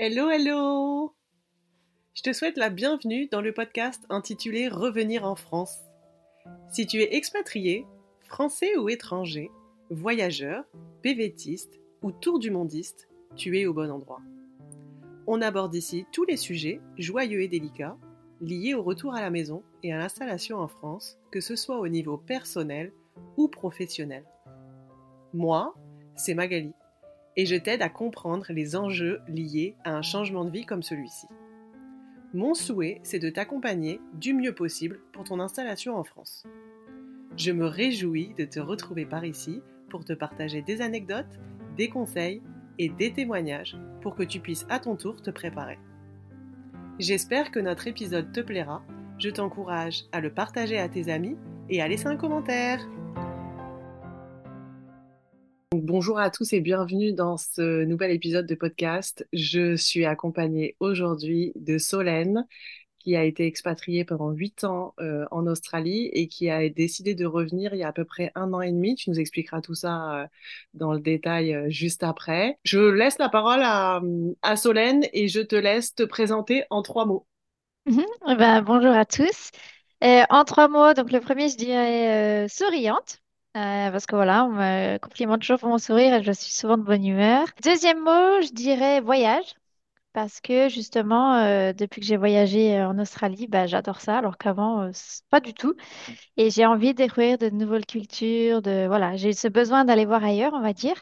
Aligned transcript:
Hello, 0.00 0.30
hello 0.30 1.12
Je 2.14 2.22
te 2.22 2.32
souhaite 2.32 2.56
la 2.56 2.70
bienvenue 2.70 3.26
dans 3.26 3.40
le 3.40 3.52
podcast 3.52 4.00
intitulé 4.10 4.68
Revenir 4.68 5.24
en 5.24 5.34
France. 5.34 5.76
Si 6.70 6.86
tu 6.86 7.02
es 7.02 7.16
expatrié, 7.16 7.84
français 8.20 8.76
ou 8.76 8.88
étranger, 8.88 9.50
voyageur, 9.90 10.62
PVTiste 11.02 11.80
ou 12.02 12.12
tour 12.12 12.38
du 12.38 12.52
mondiste, 12.52 13.08
tu 13.34 13.58
es 13.58 13.66
au 13.66 13.74
bon 13.74 13.90
endroit. 13.90 14.20
On 15.26 15.42
aborde 15.42 15.74
ici 15.74 16.06
tous 16.12 16.22
les 16.22 16.36
sujets, 16.36 16.80
joyeux 16.96 17.42
et 17.42 17.48
délicats, 17.48 17.96
liés 18.40 18.74
au 18.74 18.84
retour 18.84 19.16
à 19.16 19.20
la 19.20 19.30
maison 19.30 19.64
et 19.82 19.92
à 19.92 19.98
l'installation 19.98 20.58
en 20.58 20.68
France, 20.68 21.18
que 21.32 21.40
ce 21.40 21.56
soit 21.56 21.80
au 21.80 21.88
niveau 21.88 22.18
personnel 22.18 22.92
ou 23.36 23.48
professionnel. 23.48 24.22
Moi, 25.34 25.74
c'est 26.14 26.34
Magali 26.34 26.72
et 27.38 27.46
je 27.46 27.54
t'aide 27.54 27.82
à 27.82 27.88
comprendre 27.88 28.46
les 28.50 28.74
enjeux 28.74 29.20
liés 29.28 29.76
à 29.84 29.94
un 29.94 30.02
changement 30.02 30.44
de 30.44 30.50
vie 30.50 30.66
comme 30.66 30.82
celui-ci. 30.82 31.28
Mon 32.34 32.52
souhait, 32.52 33.00
c'est 33.04 33.20
de 33.20 33.30
t'accompagner 33.30 34.00
du 34.14 34.34
mieux 34.34 34.52
possible 34.52 34.98
pour 35.12 35.22
ton 35.22 35.38
installation 35.38 35.96
en 35.96 36.02
France. 36.02 36.44
Je 37.36 37.52
me 37.52 37.64
réjouis 37.64 38.34
de 38.36 38.44
te 38.44 38.58
retrouver 38.58 39.06
par 39.06 39.24
ici 39.24 39.62
pour 39.88 40.04
te 40.04 40.12
partager 40.12 40.62
des 40.62 40.82
anecdotes, 40.82 41.38
des 41.76 41.88
conseils 41.88 42.42
et 42.80 42.88
des 42.88 43.12
témoignages 43.12 43.78
pour 44.02 44.16
que 44.16 44.24
tu 44.24 44.40
puisses 44.40 44.66
à 44.68 44.80
ton 44.80 44.96
tour 44.96 45.22
te 45.22 45.30
préparer. 45.30 45.78
J'espère 46.98 47.52
que 47.52 47.60
notre 47.60 47.86
épisode 47.86 48.32
te 48.32 48.40
plaira. 48.40 48.82
Je 49.18 49.30
t'encourage 49.30 50.06
à 50.10 50.20
le 50.20 50.34
partager 50.34 50.78
à 50.78 50.88
tes 50.88 51.08
amis 51.08 51.36
et 51.70 51.80
à 51.82 51.86
laisser 51.86 52.08
un 52.08 52.16
commentaire 52.16 52.80
bonjour 55.88 56.18
à 56.18 56.28
tous 56.28 56.52
et 56.52 56.60
bienvenue 56.60 57.14
dans 57.14 57.38
ce 57.38 57.82
nouvel 57.84 58.10
épisode 58.10 58.44
de 58.46 58.54
podcast. 58.54 59.26
Je 59.32 59.74
suis 59.74 60.04
accompagnée 60.04 60.76
aujourd'hui 60.80 61.54
de 61.56 61.78
Solène 61.78 62.46
qui 62.98 63.16
a 63.16 63.24
été 63.24 63.46
expatriée 63.46 64.04
pendant 64.04 64.28
huit 64.32 64.64
ans 64.64 64.92
euh, 65.00 65.24
en 65.30 65.46
Australie 65.46 66.10
et 66.12 66.28
qui 66.28 66.50
a 66.50 66.68
décidé 66.68 67.14
de 67.14 67.24
revenir 67.24 67.72
il 67.72 67.78
y 67.78 67.84
a 67.84 67.88
à 67.88 67.92
peu 67.92 68.04
près 68.04 68.30
un 68.34 68.52
an 68.52 68.60
et 68.60 68.70
demi. 68.70 68.96
Tu 68.96 69.08
nous 69.08 69.18
expliqueras 69.18 69.62
tout 69.62 69.74
ça 69.74 70.14
euh, 70.14 70.26
dans 70.74 70.92
le 70.92 71.00
détail 71.00 71.54
euh, 71.54 71.70
juste 71.70 72.02
après. 72.02 72.58
Je 72.64 72.80
laisse 72.80 73.16
la 73.16 73.30
parole 73.30 73.62
à, 73.62 74.56
Solène 74.56 75.06
et 75.14 75.26
je 75.26 75.40
te 75.40 75.56
laisse 75.56 75.94
te 75.94 76.02
présenter 76.02 76.64
en 76.68 76.82
trois 76.82 77.06
mots. 77.06 77.26
Mhm. 77.86 78.04
Eh 78.28 78.34
ben, 78.34 78.60
bonjour 78.60 78.92
à 78.92 79.06
tous. 79.06 79.52
en 80.02 80.44
trois 80.44 80.68
mots, 80.68 80.92
donc 80.92 81.10
le 81.10 81.20
premier, 81.20 81.48
je 81.48 81.56
dirais 81.56 82.46
souriante. 82.50 83.22
Euh, 83.56 83.90
parce 83.90 84.06
que 84.06 84.14
voilà, 84.14 84.44
on 84.44 84.50
me 84.50 84.98
complimente 84.98 85.40
toujours 85.40 85.58
pour 85.58 85.68
mon 85.68 85.78
sourire 85.78 86.14
et 86.14 86.22
je 86.22 86.32
suis 86.32 86.52
souvent 86.52 86.76
de 86.78 86.82
bonne 86.82 87.04
humeur. 87.04 87.46
Deuxième 87.62 87.98
mot, 88.00 88.40
je 88.42 88.52
dirais 88.52 89.00
voyage. 89.00 89.54
Parce 90.14 90.40
que 90.40 90.68
justement, 90.68 91.36
euh, 91.36 91.72
depuis 91.72 92.00
que 92.00 92.06
j'ai 92.06 92.16
voyagé 92.18 92.76
euh, 92.78 92.88
en 92.88 92.98
Australie, 92.98 93.48
bah, 93.48 93.66
j'adore 93.66 94.00
ça, 94.00 94.18
alors 94.18 94.38
qu'avant, 94.38 94.90
pas 95.30 95.40
du 95.40 95.54
tout. 95.54 95.74
Et 96.36 96.50
j'ai 96.50 96.66
envie 96.66 96.92
de 96.94 96.98
découvrir 96.98 97.38
de 97.38 97.50
nouvelles 97.50 97.86
cultures, 97.86 98.62
de 98.62 98.86
voilà, 98.88 99.16
j'ai 99.16 99.32
ce 99.34 99.48
besoin 99.48 99.84
d'aller 99.86 100.06
voir 100.06 100.24
ailleurs, 100.24 100.54
on 100.54 100.60
va 100.62 100.72
dire. 100.74 100.96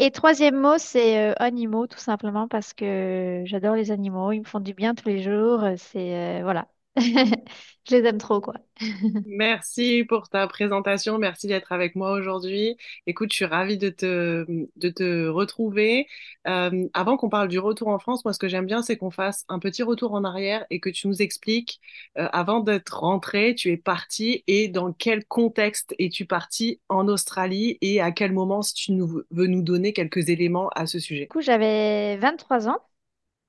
Et 0.00 0.10
troisième 0.12 0.56
mot, 0.60 0.78
c'est 0.78 1.34
animaux, 1.40 1.86
tout 1.88 1.98
simplement, 1.98 2.48
parce 2.48 2.74
que 2.74 3.42
j'adore 3.46 3.76
les 3.76 3.90
animaux, 3.92 4.32
ils 4.32 4.40
me 4.40 4.44
font 4.44 4.60
du 4.60 4.74
bien 4.74 4.94
tous 4.94 5.08
les 5.08 5.22
jours. 5.22 5.62
C'est 5.78 6.42
voilà, 6.42 6.68
je 6.96 7.96
les 7.96 8.04
aime 8.06 8.18
trop, 8.18 8.40
quoi. 8.40 8.54
Merci 9.26 10.04
pour 10.06 10.28
ta 10.28 10.46
présentation, 10.46 11.18
merci 11.18 11.46
d'être 11.46 11.72
avec 11.72 11.96
moi 11.96 12.12
aujourd'hui. 12.12 12.76
Écoute, 13.06 13.32
je 13.32 13.36
suis 13.36 13.44
ravie 13.46 13.78
de 13.78 13.88
te, 13.88 14.44
de 14.76 14.88
te 14.90 15.26
retrouver. 15.28 16.06
Euh, 16.46 16.86
avant 16.92 17.16
qu'on 17.16 17.30
parle 17.30 17.48
du 17.48 17.58
retour 17.58 17.88
en 17.88 17.98
France, 17.98 18.22
moi 18.24 18.34
ce 18.34 18.38
que 18.38 18.48
j'aime 18.48 18.66
bien, 18.66 18.82
c'est 18.82 18.98
qu'on 18.98 19.10
fasse 19.10 19.46
un 19.48 19.58
petit 19.58 19.82
retour 19.82 20.12
en 20.12 20.24
arrière 20.24 20.66
et 20.68 20.78
que 20.78 20.90
tu 20.90 21.08
nous 21.08 21.22
expliques, 21.22 21.80
euh, 22.18 22.28
avant 22.32 22.60
d'être 22.60 22.98
rentré, 23.00 23.54
tu 23.54 23.70
es 23.72 23.78
parti 23.78 24.44
et 24.46 24.68
dans 24.68 24.92
quel 24.92 25.24
contexte 25.24 25.94
es-tu 25.98 26.26
parti 26.26 26.80
en 26.90 27.08
Australie 27.08 27.78
et 27.80 28.02
à 28.02 28.12
quel 28.12 28.32
moment, 28.32 28.60
si 28.60 28.74
tu 28.74 28.92
nous, 28.92 29.22
veux 29.30 29.46
nous 29.46 29.62
donner 29.62 29.94
quelques 29.94 30.28
éléments 30.28 30.68
à 30.74 30.86
ce 30.86 30.98
sujet? 30.98 31.22
Du 31.22 31.28
coup, 31.28 31.40
j'avais 31.40 32.18
23 32.18 32.68
ans, 32.68 32.78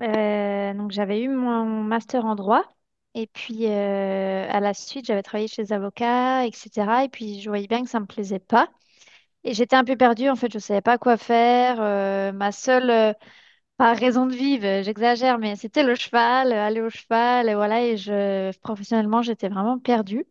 euh, 0.02 0.74
donc 0.74 0.92
j'avais 0.92 1.22
eu 1.22 1.30
mon 1.30 1.66
master 1.84 2.26
en 2.26 2.36
droit. 2.36 2.64
Et 3.16 3.28
puis, 3.28 3.68
euh, 3.68 4.48
à 4.52 4.60
la 4.60 4.74
suite, 4.74 5.06
j'avais 5.06 5.24
travaillé 5.24 5.48
chez 5.48 5.62
les 5.64 5.74
avocats, 5.74 6.46
etc. 6.46 7.06
Et 7.06 7.10
puis, 7.10 7.42
je 7.42 7.50
voyais 7.50 7.68
bien 7.68 7.84
que 7.84 7.90
ça 7.90 8.00
me 8.02 8.06
plaisait 8.06 8.40
pas. 8.40 8.70
Et 9.46 9.54
j'étais 9.56 9.76
un 9.78 9.84
peu 9.86 9.98
perdue. 9.98 10.30
En 10.30 10.36
fait, 10.38 10.52
je 10.52 10.58
ne 10.58 10.62
savais 10.62 10.82
pas 10.82 10.98
quoi 11.00 11.18
faire. 11.18 11.82
Euh, 11.82 12.32
ma 12.34 12.52
seule, 12.54 12.90
euh, 12.92 13.14
pas 13.78 13.94
raison 13.94 14.28
de 14.28 14.36
vivre, 14.36 14.84
j'exagère, 14.84 15.40
mais 15.40 15.56
c'était 15.58 15.84
le 15.84 15.96
cheval, 15.96 16.54
aller 16.54 16.82
au 16.82 16.90
cheval. 16.92 17.50
Et 17.50 17.56
voilà. 17.56 17.84
Et 17.86 17.98
je, 17.98 18.52
professionnellement, 18.60 19.22
j'étais 19.24 19.50
vraiment 19.50 19.80
perdue. 19.80 20.26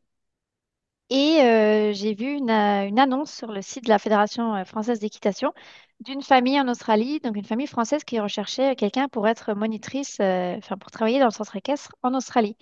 Et 1.11 1.93
j'ai 1.95 2.15
vu 2.15 2.33
une, 2.35 2.51
une 2.51 2.99
annonce 2.99 3.33
sur 3.33 3.53
le 3.53 3.63
site 3.63 3.85
de 3.85 3.89
la 3.91 3.99
Fédération 3.99 4.65
française 4.65 4.99
d'équitation 5.01 5.53
d'une 6.01 6.23
famille 6.23 6.61
en 6.61 6.69
Australie, 6.69 7.21
donc 7.21 7.37
une 7.37 7.45
famille 7.45 7.67
française 7.67 8.05
qui 8.05 8.21
recherchait 8.21 8.77
quelqu'un 8.77 9.09
pour 9.09 9.27
être 9.29 9.55
monitrice, 9.55 10.19
enfin 10.21 10.77
pour 10.79 10.91
travailler 10.91 11.19
dans 11.19 11.27
le 11.27 11.31
centre 11.31 11.57
équestre 11.57 11.95
en 12.03 12.15
Australie. 12.15 12.57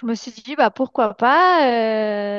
Je 0.00 0.06
me 0.06 0.14
suis 0.14 0.30
dit, 0.30 0.56
bah, 0.56 0.70
pourquoi 0.70 1.14
pas, 1.14 1.66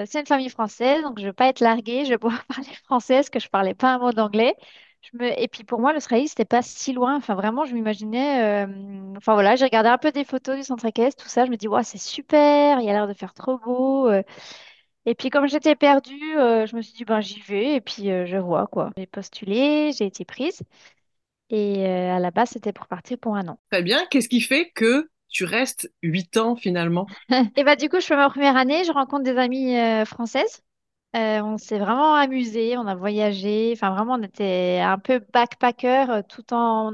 euh, 0.02 0.06
c'est 0.08 0.22
une 0.22 0.26
famille 0.26 0.50
française, 0.50 1.02
donc 1.04 1.18
je 1.20 1.24
ne 1.26 1.30
vais 1.30 1.34
pas 1.34 1.48
être 1.50 1.60
larguée, 1.62 2.06
je 2.06 2.10
vais 2.12 2.18
pouvoir 2.18 2.46
parler 2.48 2.70
français, 2.86 3.16
parce 3.18 3.30
que 3.30 3.40
je 3.40 3.48
ne 3.48 3.50
parlais 3.52 3.74
pas 3.76 3.94
un 3.96 4.00
mot 4.00 4.12
d'anglais. 4.14 4.56
Je 5.02 5.18
me... 5.18 5.40
Et 5.40 5.48
puis 5.48 5.64
pour 5.64 5.80
moi, 5.80 5.94
l'Australie, 5.94 6.28
c'était 6.28 6.46
pas 6.46 6.62
si 6.62 6.94
loin. 6.94 7.16
Enfin, 7.18 7.36
vraiment, 7.36 7.66
je 7.66 7.74
m'imaginais. 7.74 8.66
euh, 8.66 9.14
Enfin 9.18 9.34
voilà, 9.34 9.56
j'ai 9.56 9.66
regardé 9.66 9.90
un 9.90 9.98
peu 9.98 10.12
des 10.12 10.26
photos 10.26 10.58
du 10.58 10.64
centre 10.64 10.86
équestre, 10.86 11.24
tout 11.24 11.30
ça. 11.30 11.46
Je 11.46 11.52
me 11.52 11.58
dis, 11.58 11.68
ouais, 11.68 11.84
c'est 11.84 11.98
super, 11.98 12.80
il 12.80 12.86
y 12.86 12.90
a 12.90 12.94
l'air 12.94 13.08
de 13.08 13.14
faire 13.14 13.34
trop 13.34 13.58
beau. 13.60 14.10
euh. 14.10 14.24
Et 15.10 15.16
puis 15.16 15.32
comme 15.32 15.48
j'étais 15.48 15.76
perdue, 15.76 16.38
euh, 16.38 16.68
je 16.68 16.76
me 16.76 16.84
suis 16.84 16.94
dit, 16.94 17.04
ben 17.04 17.20
j'y 17.20 17.40
vais, 17.42 17.74
et 17.78 17.82
puis 17.82 18.12
euh, 18.12 18.28
je 18.28 18.38
vois 18.38 18.68
quoi. 18.68 18.92
J'ai 18.96 19.08
postulé, 19.08 19.92
j'ai 19.92 20.06
été 20.06 20.24
prise. 20.24 20.62
Et 21.50 21.88
euh, 21.88 22.16
à 22.16 22.20
la 22.20 22.32
base, 22.32 22.52
c'était 22.52 22.74
pour 22.74 22.88
partir 22.88 23.18
pour 23.20 23.36
un 23.36 23.48
an. 23.50 23.60
Très 23.72 23.82
bien. 23.82 24.06
Qu'est-ce 24.12 24.30
qui 24.30 24.42
fait 24.42 24.70
que 24.76 25.10
tu 25.30 25.44
restes 25.46 25.92
huit 26.04 26.38
ans 26.38 26.56
finalement? 26.56 27.08
Et 27.58 27.64
bah 27.64 27.76
du 27.76 27.90
coup, 27.90 28.00
je 28.00 28.06
fais 28.06 28.16
ma 28.16 28.30
première 28.30 28.56
année, 28.56 28.84
je 28.84 28.92
rencontre 28.92 29.24
des 29.24 29.38
amies 29.38 29.76
françaises. 30.06 30.62
On 31.14 31.58
s'est 31.58 31.80
vraiment 31.80 32.16
amusé, 32.16 32.78
on 32.78 32.88
a 32.88 32.96
voyagé. 32.96 33.72
Enfin, 33.76 33.92
vraiment, 33.96 34.16
on 34.16 34.24
était 34.24 34.80
un 34.84 35.00
peu 35.00 35.20
backpacker 35.34 36.22
tout 36.30 36.54
en. 36.54 36.94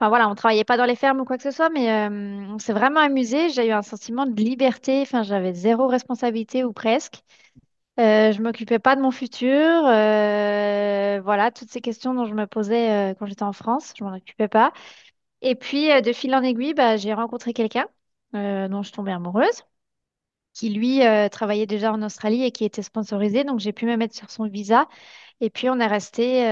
Enfin, 0.00 0.08
voilà, 0.10 0.28
on 0.28 0.34
travaillait 0.36 0.64
pas 0.64 0.76
dans 0.76 0.84
les 0.84 0.94
fermes 0.94 1.20
ou 1.20 1.24
quoi 1.24 1.36
que 1.36 1.42
ce 1.42 1.50
soit, 1.50 1.70
mais 1.70 1.90
euh, 1.90 2.08
on 2.54 2.58
s'est 2.60 2.72
vraiment 2.72 3.00
amusé. 3.00 3.48
J'ai 3.50 3.66
eu 3.68 3.72
un 3.72 3.82
sentiment 3.82 4.26
de 4.26 4.40
liberté. 4.40 5.00
Enfin, 5.02 5.24
j'avais 5.24 5.54
zéro 5.54 5.88
responsabilité 5.88 6.62
ou 6.64 6.72
presque. 6.72 7.22
Euh, 8.00 8.32
je 8.32 8.42
m'occupais 8.42 8.78
pas 8.78 8.96
de 8.96 9.02
mon 9.02 9.10
futur. 9.12 9.50
Euh, 9.86 11.20
voilà, 11.24 11.50
toutes 11.52 11.70
ces 11.70 11.80
questions 11.80 12.14
dont 12.14 12.26
je 12.26 12.34
me 12.34 12.46
posais 12.46 13.14
quand 13.18 13.26
j'étais 13.26 13.42
en 13.44 13.52
France, 13.52 13.94
je 13.98 14.04
m'en 14.04 14.14
occupais 14.16 14.48
pas. 14.48 14.72
Et 15.42 15.54
puis, 15.56 15.88
de 16.02 16.12
fil 16.12 16.34
en 16.34 16.42
aiguille, 16.42 16.74
bah, 16.74 16.96
j'ai 16.96 17.14
rencontré 17.14 17.52
quelqu'un 17.54 17.86
dont 18.34 18.82
je 18.82 18.92
tombais 18.92 19.12
amoureuse 19.12 19.64
qui 20.54 20.70
lui 20.70 21.00
travaillait 21.30 21.66
déjà 21.66 21.92
en 21.92 22.02
Australie 22.02 22.44
et 22.44 22.52
qui 22.52 22.64
était 22.64 22.82
sponsorisé. 22.82 23.44
Donc 23.44 23.60
j'ai 23.60 23.72
pu 23.72 23.86
me 23.86 23.96
mettre 23.96 24.14
sur 24.16 24.30
son 24.30 24.46
visa. 24.48 24.88
Et 25.40 25.50
puis 25.50 25.70
on 25.70 25.80
est 25.80 25.86
resté, 25.88 26.42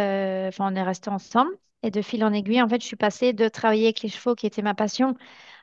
on 0.61 0.75
est 0.77 0.83
resté 0.85 1.11
ensemble. 1.11 1.53
Et 1.87 1.91
de 1.93 2.03
fil 2.03 2.25
en 2.25 2.33
aiguille, 2.33 2.61
en 2.61 2.69
fait, 2.69 2.81
je 2.83 2.87
suis 2.87 2.97
passée 2.97 3.33
de 3.33 3.49
travailler 3.49 3.85
avec 3.87 4.03
les 4.03 4.09
chevaux, 4.09 4.35
qui 4.35 4.47
était 4.47 4.61
ma 4.63 4.75
passion, 4.75 5.15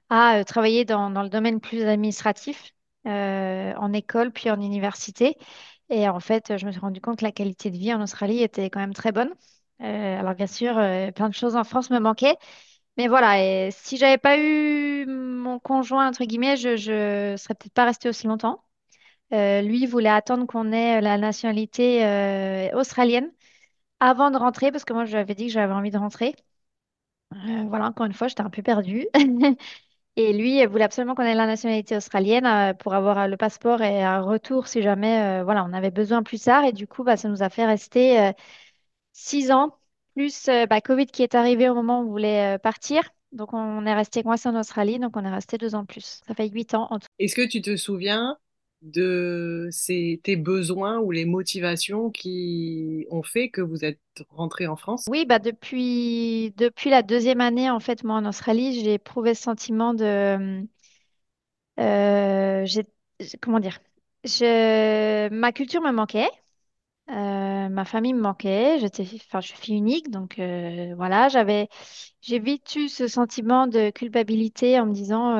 à 0.09 0.37
euh, 0.39 0.43
travailler 0.45 0.85
dans, 0.85 1.09
le 1.09 1.29
domaine 1.29 1.59
plus 1.61 1.83
administratif, 1.83 2.73
euh, 3.07 3.73
en 3.75 3.93
école 3.93 4.31
puis 4.31 4.49
en 4.49 4.61
université. 4.61 5.37
Et 5.89 6.07
en 6.09 6.21
fait, 6.21 6.57
je 6.57 6.65
me 6.65 6.71
suis 6.71 6.79
rendu 6.81 7.01
compte 7.01 7.19
que 7.19 7.25
la 7.25 7.33
qualité 7.33 7.71
de 7.71 7.77
vie 7.77 7.93
en 7.93 8.01
Australie 8.01 8.41
était 8.43 8.69
quand 8.69 8.79
même 8.79 8.93
très 8.93 9.11
bonne. 9.11 9.31
Euh, 9.81 10.19
alors 10.19 10.35
bien 10.35 10.47
sûr, 10.47 10.75
plein 11.13 11.29
de 11.29 11.33
choses 11.33 11.57
en 11.57 11.65
France 11.65 11.89
me 11.89 11.99
manquaient. 11.99 12.37
Mais 12.97 13.07
voilà, 13.09 13.43
et 13.43 13.71
si 13.71 13.97
j'avais 13.97 14.17
pas 14.19 14.37
eu 14.39 15.05
mon 15.07 15.59
conjoint, 15.59 16.07
entre 16.07 16.25
guillemets, 16.25 16.57
je, 16.57 16.77
je 16.77 17.35
serais 17.37 17.55
peut-être 17.55 17.73
pas 17.73 17.85
restée 17.85 18.09
aussi 18.09 18.27
longtemps. 18.27 18.63
Lui, 19.31 19.87
voulait 19.87 20.09
attendre 20.09 20.45
qu'on 20.47 20.71
ait 20.71 21.01
la 21.01 21.17
nationalité 21.17 22.71
australienne 22.75 23.31
avant 24.03 24.31
de 24.31 24.37
rentrer, 24.37 24.71
parce 24.71 24.85
que 24.85 24.93
moi, 24.93 25.05
je 25.05 25.11
lui 25.11 25.17
avais 25.17 25.35
dit 25.35 25.47
que 25.47 25.53
j'avais 25.53 25.73
envie 25.73 25.91
de 25.91 25.97
rentrer. 25.97 26.35
Euh, 27.33 27.63
voilà, 27.67 27.87
encore 27.87 28.05
une 28.05 28.13
fois, 28.13 28.27
j'étais 28.27 28.41
un 28.41 28.49
peu 28.49 28.61
perdue. 28.61 29.07
Et 30.15 30.33
lui, 30.33 30.59
il 30.61 30.67
voulait 30.67 30.83
absolument 30.83 31.15
qu'on 31.15 31.23
ait 31.23 31.33
la 31.33 31.47
nationalité 31.47 31.97
australienne 31.97 32.45
euh, 32.45 32.73
pour 32.73 32.93
avoir 32.93 33.17
euh, 33.17 33.27
le 33.27 33.37
passeport 33.37 33.81
et 33.81 34.03
un 34.03 34.21
retour 34.21 34.67
si 34.67 34.83
jamais 34.83 35.41
voilà, 35.43 35.65
on 35.65 35.73
avait 35.73 35.89
besoin 35.89 36.21
plus 36.21 36.39
tard. 36.39 36.65
Et 36.65 36.71
du 36.71 36.87
coup, 36.87 37.03
bah, 37.03 37.17
ça 37.17 37.29
nous 37.29 37.41
a 37.41 37.49
fait 37.49 37.65
rester 37.65 38.33
six 39.13 39.51
ans, 39.51 39.77
plus 40.15 40.49
euh, 40.49 40.65
bah, 40.65 40.81
Covid 40.81 41.07
qui 41.07 41.23
est 41.23 41.35
arrivé 41.35 41.69
au 41.69 41.75
moment 41.75 42.01
où 42.01 42.07
on 42.07 42.11
voulait 42.11 42.59
partir. 42.59 43.09
Donc, 43.31 43.53
on 43.53 43.85
est 43.85 43.93
resté 43.95 44.21
coincé 44.21 44.49
en 44.49 44.59
Australie, 44.59 44.99
donc 44.99 45.17
on 45.17 45.25
est 45.25 45.33
resté 45.33 45.57
deux 45.57 45.73
ans 45.73 45.85
plus. 45.85 46.21
Ça 46.27 46.35
fait 46.35 46.47
huit 46.49 46.75
ans 46.75 46.87
en 46.91 46.99
tout. 46.99 47.07
Est-ce 47.17 47.35
que 47.35 47.47
tu 47.47 47.61
te 47.61 47.75
souviens 47.75 48.37
de 48.83 49.69
ces, 49.71 50.19
tes 50.23 50.35
besoins 50.35 50.99
ou 50.99 51.11
les 51.11 51.25
motivations 51.25 52.09
qui 52.11 53.07
ont 53.11 53.23
fait 53.23 53.49
que 53.49 53.61
vous 53.61 53.85
êtes 53.85 53.99
rentré 54.29 54.67
en 54.67 54.75
France? 54.75 55.05
Oui, 55.07 55.25
bah 55.25 55.39
depuis, 55.39 56.53
depuis 56.57 56.89
la 56.89 57.01
deuxième 57.03 57.41
année, 57.41 57.69
en 57.69 57.79
fait, 57.81 58.03
moi 58.05 58.15
en 58.15 58.25
Australie, 58.25 58.81
j'ai 58.81 58.93
éprouvé 58.93 59.33
ce 59.35 59.43
sentiment 59.43 59.93
de... 59.93 60.65
euh, 61.79 62.65
comment 63.41 63.59
dire? 63.59 63.79
Je, 64.23 65.29
ma 65.29 65.51
culture 65.51 65.81
me 65.81 65.91
manquait, 65.91 66.29
euh, 67.11 67.69
ma 67.69 67.85
famille 67.85 68.13
me 68.13 68.21
manquait, 68.21 68.79
j'étais, 68.79 69.03
enfin, 69.15 69.41
je 69.41 69.49
suis 69.49 69.57
fille 69.57 69.77
unique, 69.77 70.11
donc 70.11 70.39
euh, 70.39 70.93
voilà, 70.97 71.29
j'avais, 71.29 71.69
j'ai 72.21 72.39
vite 72.39 72.75
eu 72.75 72.89
ce 72.89 73.07
sentiment 73.07 73.67
de 73.67 73.91
culpabilité 73.91 74.79
en 74.79 74.87
me 74.87 74.93
disant, 74.93 75.37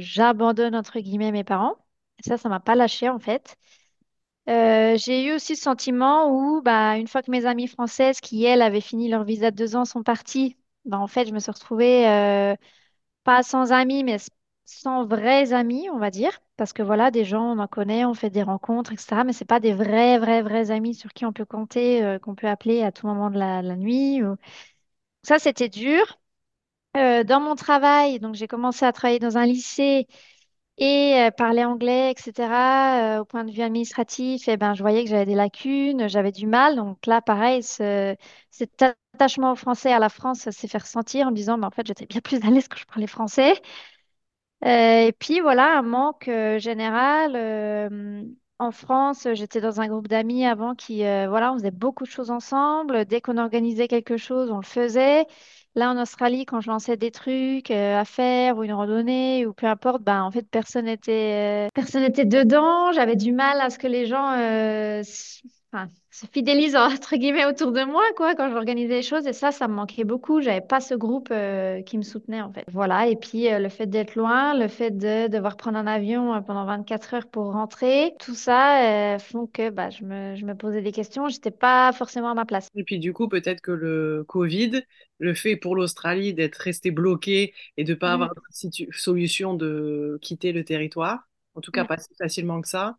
j'abandonne 0.00 0.76
entre 0.76 1.00
guillemets 1.00 1.32
mes 1.32 1.44
parents. 1.44 1.76
Ça, 2.24 2.38
ça 2.38 2.48
m'a 2.48 2.60
pas 2.60 2.74
lâché 2.74 3.08
en 3.08 3.18
fait. 3.18 3.56
Euh, 4.48 4.96
j'ai 4.96 5.26
eu 5.26 5.34
aussi 5.34 5.56
ce 5.56 5.62
sentiment 5.62 6.30
où, 6.30 6.62
bah, 6.62 6.96
une 6.98 7.08
fois 7.08 7.22
que 7.22 7.30
mes 7.30 7.46
amies 7.46 7.66
françaises 7.66 8.20
qui, 8.20 8.44
elles, 8.44 8.62
avaient 8.62 8.80
fini 8.80 9.08
leur 9.08 9.24
visa 9.24 9.50
de 9.50 9.56
deux 9.56 9.74
ans, 9.76 9.84
sont 9.84 10.02
parties, 10.04 10.56
bah, 10.84 10.98
en 10.98 11.08
fait, 11.08 11.26
je 11.26 11.32
me 11.32 11.40
suis 11.40 11.50
retrouvée 11.50 12.08
euh, 12.08 12.54
pas 13.24 13.42
sans 13.42 13.72
amis, 13.72 14.04
mais 14.04 14.18
sans 14.66 15.06
vrais 15.06 15.52
amis, 15.52 15.88
on 15.92 15.98
va 15.98 16.10
dire. 16.10 16.32
Parce 16.56 16.72
que 16.72 16.82
voilà, 16.82 17.10
des 17.10 17.24
gens, 17.24 17.42
on 17.56 17.58
en 17.58 17.66
connaît, 17.68 18.04
on 18.04 18.14
fait 18.14 18.30
des 18.30 18.42
rencontres, 18.44 18.92
etc. 18.92 19.24
Mais 19.24 19.32
c'est 19.32 19.44
pas 19.44 19.60
des 19.60 19.74
vrais, 19.74 20.18
vrais, 20.18 20.42
vrais 20.42 20.70
amis 20.70 20.94
sur 20.94 21.12
qui 21.12 21.26
on 21.26 21.32
peut 21.32 21.44
compter, 21.44 22.04
euh, 22.04 22.18
qu'on 22.18 22.34
peut 22.36 22.48
appeler 22.48 22.82
à 22.84 22.92
tout 22.92 23.06
moment 23.06 23.30
de 23.30 23.38
la, 23.38 23.62
nuit. 23.76 24.20
Ça, 25.22 25.38
c'était 25.38 25.68
dur. 25.68 26.18
Dans 26.94 27.40
mon 27.40 27.56
travail, 27.56 28.20
donc 28.20 28.34
j'ai 28.36 28.48
commencé 28.48 28.86
à 28.86 28.92
travailler 28.92 29.18
dans 29.18 29.36
un 29.36 29.44
lycée. 29.44 30.06
Et 30.78 31.14
euh, 31.28 31.30
parler 31.30 31.64
anglais, 31.64 32.12
etc., 32.12 33.16
euh, 33.18 33.20
au 33.22 33.24
point 33.24 33.44
de 33.44 33.50
vue 33.50 33.62
administratif, 33.62 34.46
eh 34.48 34.56
ben, 34.58 34.74
je 34.74 34.82
voyais 34.82 35.04
que 35.04 35.10
j'avais 35.10 35.24
des 35.24 35.34
lacunes, 35.34 36.06
j'avais 36.08 36.32
du 36.32 36.46
mal. 36.46 36.76
Donc 36.76 37.06
là, 37.06 37.22
pareil, 37.22 37.62
ce- 37.62 38.14
cet 38.50 38.82
attachement 39.14 39.52
au 39.52 39.56
français 39.56 39.90
à 39.92 39.98
la 39.98 40.10
France 40.10 40.50
s'est 40.50 40.68
fait 40.68 40.78
ressentir 40.78 41.26
en 41.28 41.30
me 41.30 41.36
disant, 41.36 41.62
en 41.62 41.70
fait, 41.70 41.86
j'étais 41.86 42.04
bien 42.06 42.20
plus 42.20 42.44
à 42.44 42.50
l'aise 42.50 42.68
quand 42.68 42.76
je 42.78 42.84
parlais 42.86 43.06
français. 43.06 43.54
Euh, 44.64 45.06
et 45.08 45.12
puis 45.12 45.40
voilà, 45.40 45.78
un 45.78 45.82
manque 45.82 46.30
général. 46.58 47.36
en 48.58 48.70
France, 48.72 49.28
j'étais 49.34 49.60
dans 49.60 49.80
un 49.80 49.86
groupe 49.88 50.08
d'amis 50.08 50.46
avant 50.46 50.74
qui, 50.74 50.98
voilà, 51.00 51.52
on 51.52 51.58
faisait 51.58 51.70
beaucoup 51.70 52.04
de 52.04 52.10
choses 52.10 52.30
ensemble. 52.30 53.04
Dès 53.04 53.20
qu'on 53.20 53.36
organisait 53.38 53.88
quelque 53.88 54.16
chose, 54.16 54.50
on 54.50 54.56
le 54.58 54.62
faisait. 54.64 55.26
Là, 55.76 55.90
en 55.90 56.00
Australie, 56.00 56.46
quand 56.46 56.62
je 56.62 56.68
lançais 56.70 56.96
des 56.96 57.10
trucs 57.10 57.70
euh, 57.70 58.00
à 58.00 58.06
faire 58.06 58.56
ou 58.56 58.64
une 58.64 58.72
randonnée 58.72 59.44
ou 59.44 59.52
peu 59.52 59.66
importe, 59.66 60.02
ben, 60.02 60.22
en 60.22 60.30
fait, 60.30 60.48
personne 60.50 60.86
n'était, 60.86 61.66
euh, 61.66 61.68
personne 61.74 62.00
n'était 62.00 62.24
dedans. 62.24 62.92
J'avais 62.92 63.14
du 63.14 63.30
mal 63.32 63.60
à 63.60 63.68
ce 63.68 63.78
que 63.78 63.86
les 63.86 64.06
gens, 64.06 64.32
euh, 64.38 65.02
enfin, 65.76 65.88
se 66.10 66.26
fidélisent 66.26 66.76
entre 66.76 67.16
guillemets 67.16 67.44
autour 67.46 67.72
de 67.72 67.84
moi, 67.84 68.02
quoi, 68.16 68.34
quand 68.34 68.50
j'organisais 68.50 68.94
les 68.96 69.02
choses. 69.02 69.26
Et 69.26 69.32
ça, 69.32 69.52
ça 69.52 69.68
me 69.68 69.74
manquait 69.74 70.04
beaucoup. 70.04 70.40
J'avais 70.40 70.60
pas 70.60 70.80
ce 70.80 70.94
groupe 70.94 71.28
euh, 71.30 71.82
qui 71.82 71.98
me 71.98 72.02
soutenait, 72.02 72.40
en 72.42 72.52
fait. 72.52 72.64
Voilà. 72.72 73.06
Et 73.08 73.16
puis, 73.16 73.52
euh, 73.52 73.58
le 73.58 73.68
fait 73.68 73.86
d'être 73.86 74.14
loin, 74.16 74.54
le 74.58 74.68
fait 74.68 74.90
de 74.90 75.28
devoir 75.28 75.56
prendre 75.56 75.78
un 75.78 75.86
avion 75.86 76.34
euh, 76.34 76.40
pendant 76.40 76.64
24 76.64 77.14
heures 77.14 77.26
pour 77.26 77.52
rentrer, 77.52 78.14
tout 78.18 78.34
ça 78.34 79.18
font 79.18 79.46
que 79.46 79.70
bah, 79.70 79.90
je 79.90 80.04
me, 80.04 80.34
je 80.36 80.44
me 80.44 80.54
posais 80.54 80.82
des 80.82 80.92
questions. 80.92 81.28
J'étais 81.28 81.50
pas 81.50 81.92
forcément 81.92 82.30
à 82.30 82.34
ma 82.34 82.44
place. 82.44 82.68
Et 82.74 82.84
puis 82.84 82.98
du 82.98 83.12
coup, 83.12 83.28
peut-être 83.28 83.60
que 83.60 83.70
le 83.72 84.24
Covid, 84.28 84.82
le 85.18 85.34
fait 85.34 85.56
pour 85.56 85.76
l'Australie 85.76 86.34
d'être 86.34 86.56
resté 86.56 86.90
bloqué 86.90 87.54
et 87.76 87.84
de 87.84 87.94
pas 87.94 88.12
Mm, 88.12 88.14
avoir 88.14 88.30
de 88.34 88.40
solution 88.92 89.54
de 89.54 90.18
quitter 90.22 90.52
le 90.52 90.64
territoire, 90.64 91.28
en 91.54 91.60
tout 91.60 91.70
cas 91.72 91.84
pas 91.84 91.96
si 91.98 92.14
facilement 92.18 92.60
que 92.60 92.68
ça, 92.68 92.98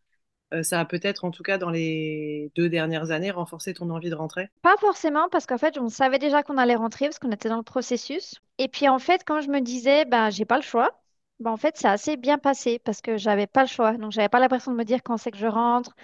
euh, 0.54 0.64
ça 0.64 0.80
a 0.80 0.86
peut-être, 0.86 1.26
en 1.26 1.32
tout 1.32 1.44
cas 1.44 1.58
dans 1.58 1.70
les 1.70 2.52
deux 2.56 2.70
dernières 2.70 3.12
années, 3.12 3.32
renforcé 3.32 3.74
ton 3.74 3.90
envie 3.90 4.10
de 4.10 4.16
rentrer? 4.16 4.50
Pas 4.62 4.78
forcément, 4.78 5.28
parce 5.30 5.46
qu'en 5.46 5.58
fait, 5.58 5.78
on 5.78 5.90
savait 5.90 6.20
déjà 6.20 6.44
qu'on 6.44 6.58
allait 6.58 6.76
rentrer, 6.76 7.06
parce 7.06 7.20
qu'on 7.20 7.32
était 7.32 7.50
dans 7.50 7.58
le 7.58 7.64
processus. 7.64 8.36
Et 8.58 8.68
puis, 8.68 8.88
en 8.88 9.00
fait, 9.00 9.24
quand 9.26 9.42
je 9.42 9.50
me 9.50 9.60
disais, 9.60 10.06
bah, 10.06 10.30
j'ai 10.30 10.46
pas 10.46 10.56
le 10.56 10.62
choix, 10.64 11.02
bah, 11.40 11.52
en 11.52 11.58
fait, 11.58 11.76
c'est 11.78 11.88
assez 11.88 12.16
bien 12.16 12.38
passé, 12.38 12.80
parce 12.80 13.02
que 13.02 13.18
j'avais 13.18 13.48
pas 13.48 13.62
le 13.64 13.68
choix. 13.68 13.94
Donc, 13.94 14.12
j'avais 14.12 14.30
pas 14.30 14.40
l'impression 14.40 14.72
de 14.72 14.78
me 14.78 14.86
dire 14.86 15.00
quand 15.04 15.18
c'est 15.18 15.32
que 15.32 15.38
je 15.38 15.48
rentre, 15.48 15.96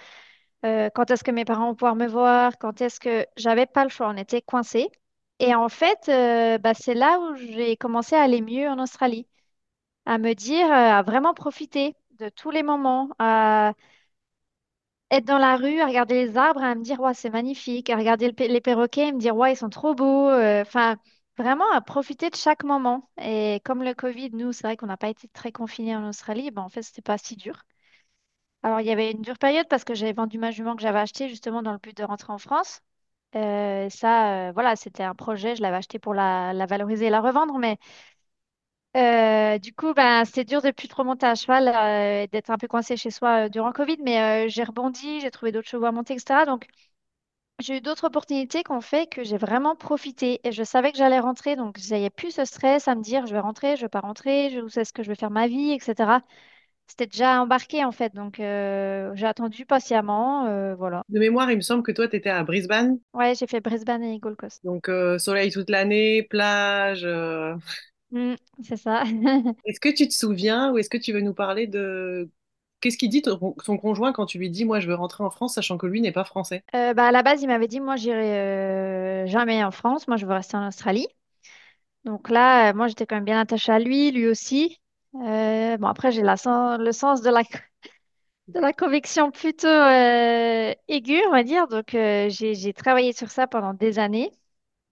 euh, 0.66 0.90
quand 0.94 1.10
est-ce 1.10 1.24
que 1.24 1.30
mes 1.30 1.44
parents 1.44 1.68
vont 1.68 1.74
pouvoir 1.74 1.96
me 1.96 2.06
voir, 2.06 2.58
quand 2.58 2.80
est-ce 2.80 3.00
que... 3.00 3.26
J'avais 3.36 3.66
pas 3.66 3.84
le 3.84 3.90
choix, 3.90 4.08
on 4.08 4.16
était 4.16 4.42
coincés. 4.42 4.90
Et 5.40 5.54
en 5.54 5.68
fait, 5.68 6.60
bah, 6.60 6.74
c'est 6.74 6.94
là 6.94 7.18
où 7.18 7.34
j'ai 7.34 7.76
commencé 7.76 8.14
à 8.14 8.22
aller 8.22 8.40
mieux 8.40 8.68
en 8.68 8.78
Australie, 8.78 9.26
à 10.06 10.18
me 10.18 10.34
dire, 10.34 10.70
à 10.70 11.02
vraiment 11.02 11.34
profiter 11.34 11.96
de 12.18 12.28
tous 12.28 12.50
les 12.50 12.62
moments, 12.62 13.08
être 15.10 15.24
dans 15.24 15.38
la 15.38 15.56
rue, 15.56 15.80
à 15.80 15.86
regarder 15.86 16.14
les 16.26 16.36
arbres, 16.36 16.62
à 16.62 16.74
me 16.74 16.82
dire, 16.82 17.00
ouais, 17.00 17.14
c'est 17.14 17.30
magnifique, 17.30 17.90
à 17.90 17.96
regarder 17.96 18.32
les 18.38 18.60
perroquets, 18.60 19.08
et 19.08 19.12
me 19.12 19.18
dire, 19.18 19.36
ouais, 19.36 19.52
ils 19.52 19.56
sont 19.56 19.70
trop 19.70 19.94
beaux. 19.94 20.28
euh, 20.28 20.62
Enfin, 20.62 20.96
vraiment 21.38 21.70
à 21.72 21.80
profiter 21.80 22.30
de 22.30 22.36
chaque 22.36 22.64
moment. 22.64 23.10
Et 23.20 23.60
comme 23.64 23.82
le 23.82 23.94
Covid, 23.94 24.30
nous, 24.32 24.52
c'est 24.52 24.64
vrai 24.66 24.76
qu'on 24.76 24.86
n'a 24.86 24.96
pas 24.96 25.08
été 25.08 25.28
très 25.28 25.52
confinés 25.52 25.96
en 25.96 26.08
Australie, 26.08 26.50
ben, 26.50 26.62
en 26.62 26.68
fait, 26.68 26.82
c'était 26.82 27.02
pas 27.02 27.18
si 27.18 27.36
dur. 27.36 27.62
Alors, 28.62 28.80
il 28.80 28.86
y 28.86 28.90
avait 28.90 29.10
une 29.12 29.20
dure 29.22 29.38
période 29.38 29.66
parce 29.68 29.84
que 29.84 29.94
j'avais 29.94 30.12
vendu 30.12 30.38
ma 30.38 30.50
jument 30.50 30.74
que 30.76 30.82
j'avais 30.82 30.98
achetée 30.98 31.28
justement 31.28 31.62
dans 31.62 31.72
le 31.72 31.78
but 31.78 31.96
de 31.96 32.02
rentrer 32.04 32.32
en 32.32 32.38
France. 32.38 32.80
Euh, 33.36 33.90
ça, 33.90 34.48
euh, 34.50 34.52
voilà, 34.52 34.76
c'était 34.76 35.02
un 35.04 35.14
projet, 35.16 35.56
je 35.56 35.62
l'avais 35.62 35.78
acheté 35.78 35.98
pour 36.00 36.14
la, 36.14 36.52
la 36.54 36.66
valoriser 36.66 37.06
et 37.06 37.10
la 37.10 37.20
revendre, 37.22 37.58
mais 37.58 37.78
euh, 38.96 39.58
du 39.58 39.72
coup, 39.74 39.92
ben, 39.94 40.24
c'était 40.24 40.44
dur 40.44 40.62
de 40.62 40.70
plus 40.70 40.88
trop 40.88 41.02
monter 41.04 41.26
à 41.26 41.34
cheval, 41.34 41.68
euh, 41.68 42.26
d'être 42.28 42.50
un 42.50 42.58
peu 42.58 42.68
coincé 42.68 42.96
chez 42.96 43.10
soi 43.10 43.46
euh, 43.46 43.48
durant 43.48 43.72
Covid, 43.72 43.96
mais 44.04 44.48
j'ai 44.48 44.62
rebondi, 44.64 45.20
j'ai 45.20 45.30
trouvé 45.32 45.50
d'autres 45.52 45.68
chevaux 45.68 45.86
à 45.86 45.92
monter, 45.92 46.14
etc. 46.14 46.46
Donc, 46.46 46.68
j'ai 47.60 47.78
eu 47.78 47.80
d'autres 47.82 48.04
opportunités 48.06 48.64
qui 48.64 48.72
ont 48.72 48.80
fait 48.82 49.08
que 49.08 49.24
j'ai 49.24 49.38
vraiment 49.38 49.76
profité 49.76 50.40
et 50.44 50.52
je 50.52 50.64
savais 50.64 50.92
que 50.92 50.98
j'allais 50.98 51.20
rentrer, 51.20 51.56
donc 51.56 51.78
j'avais 51.78 52.10
plus 52.10 52.32
ce 52.32 52.44
stress 52.46 52.88
à 52.88 52.94
me 52.96 53.02
dire 53.02 53.26
je 53.26 53.34
vais 53.34 53.40
rentrer, 53.40 53.76
je 53.76 53.82
vais 53.82 53.88
pas 53.90 54.00
rentrer, 54.00 54.50
je, 54.50 54.60
où 54.60 54.68
est-ce 54.68 54.92
que 54.92 55.02
je 55.04 55.08
vais 55.10 55.16
faire 55.16 55.30
ma 55.32 55.48
vie, 55.48 55.72
etc. 55.72 56.22
C'était 56.88 57.06
déjà 57.06 57.42
embarqué 57.42 57.84
en 57.84 57.92
fait, 57.92 58.14
donc 58.14 58.36
j'ai 58.38 59.26
attendu 59.26 59.66
patiemment, 59.66 60.74
voilà. 60.76 61.04
De 61.08 61.18
mémoire, 61.18 61.50
il 61.50 61.56
me 61.56 61.62
semble 61.62 61.82
que 61.82 61.92
toi, 61.92 62.08
tu 62.08 62.16
étais 62.16 62.28
à 62.28 62.44
Brisbane, 62.44 62.98
Ouais, 63.14 63.34
j'ai 63.34 63.46
fait 63.46 63.60
Brisbane 63.62 64.02
et 64.02 64.18
Gold 64.18 64.36
Coast. 64.36 64.62
donc 64.64 64.90
soleil 65.18 65.50
toute 65.50 65.70
l'année, 65.70 66.22
plage. 66.22 67.06
Euh. 68.14 68.32
Mm, 68.32 68.36
c'est 68.62 68.76
ça. 68.76 69.04
Est-ce 69.64 69.80
que 69.80 69.88
tu 69.88 70.08
te 70.08 70.14
souviens 70.14 70.72
ou 70.72 70.78
est-ce 70.78 70.90
que 70.90 70.98
tu 70.98 71.12
veux 71.12 71.20
nous 71.20 71.34
parler 71.34 71.66
de... 71.66 72.30
Qu'est-ce 72.80 72.98
qu'il 72.98 73.08
dit 73.08 73.22
ton, 73.22 73.52
ton 73.52 73.78
conjoint 73.78 74.12
quand 74.12 74.26
tu 74.26 74.38
lui 74.38 74.50
dis, 74.50 74.66
moi, 74.66 74.78
je 74.78 74.88
veux 74.88 74.94
rentrer 74.94 75.24
en 75.24 75.30
France, 75.30 75.54
sachant 75.54 75.78
que 75.78 75.86
lui 75.86 76.02
n'est 76.02 76.12
pas 76.12 76.24
français? 76.24 76.62
Euh, 76.74 76.92
bah, 76.92 77.06
à 77.06 77.12
la 77.12 77.22
base, 77.22 77.42
il 77.42 77.46
m'avait 77.46 77.68
dit 77.68 77.80
moi 77.80 77.96
j'irai 77.96 78.38
euh, 78.38 79.26
jamais 79.26 79.64
en 79.64 79.70
France, 79.70 80.06
moi 80.06 80.18
je 80.18 80.26
veux 80.26 80.34
rester 80.34 80.56
en 80.56 80.66
Australie. 80.68 81.06
Donc 82.04 82.28
là, 82.28 82.70
euh, 82.70 82.74
moi 82.74 82.88
j'étais 82.88 83.06
quand 83.06 83.14
même 83.16 83.24
bien 83.24 83.40
attachée 83.40 83.72
à 83.72 83.78
lui, 83.78 84.10
lui 84.10 84.26
aussi. 84.26 84.80
Bon 85.14 85.86
après 85.86 86.12
j'ai 86.12 86.22
le 86.22 86.92
sens 86.92 87.22
de 87.22 87.30
la 87.30 87.42
de 88.48 88.60
la 88.60 88.72
conviction 88.74 89.30
plutôt 89.30 89.68
aiguë, 90.88 91.22
on 91.28 91.30
va 91.30 91.42
dire. 91.42 91.68
Donc, 91.68 91.90
j'ai 91.92 92.72
travaillé 92.74 93.12
sur 93.14 93.30
ça 93.30 93.46
pendant 93.46 93.72
des 93.72 93.98
années. 93.98 94.30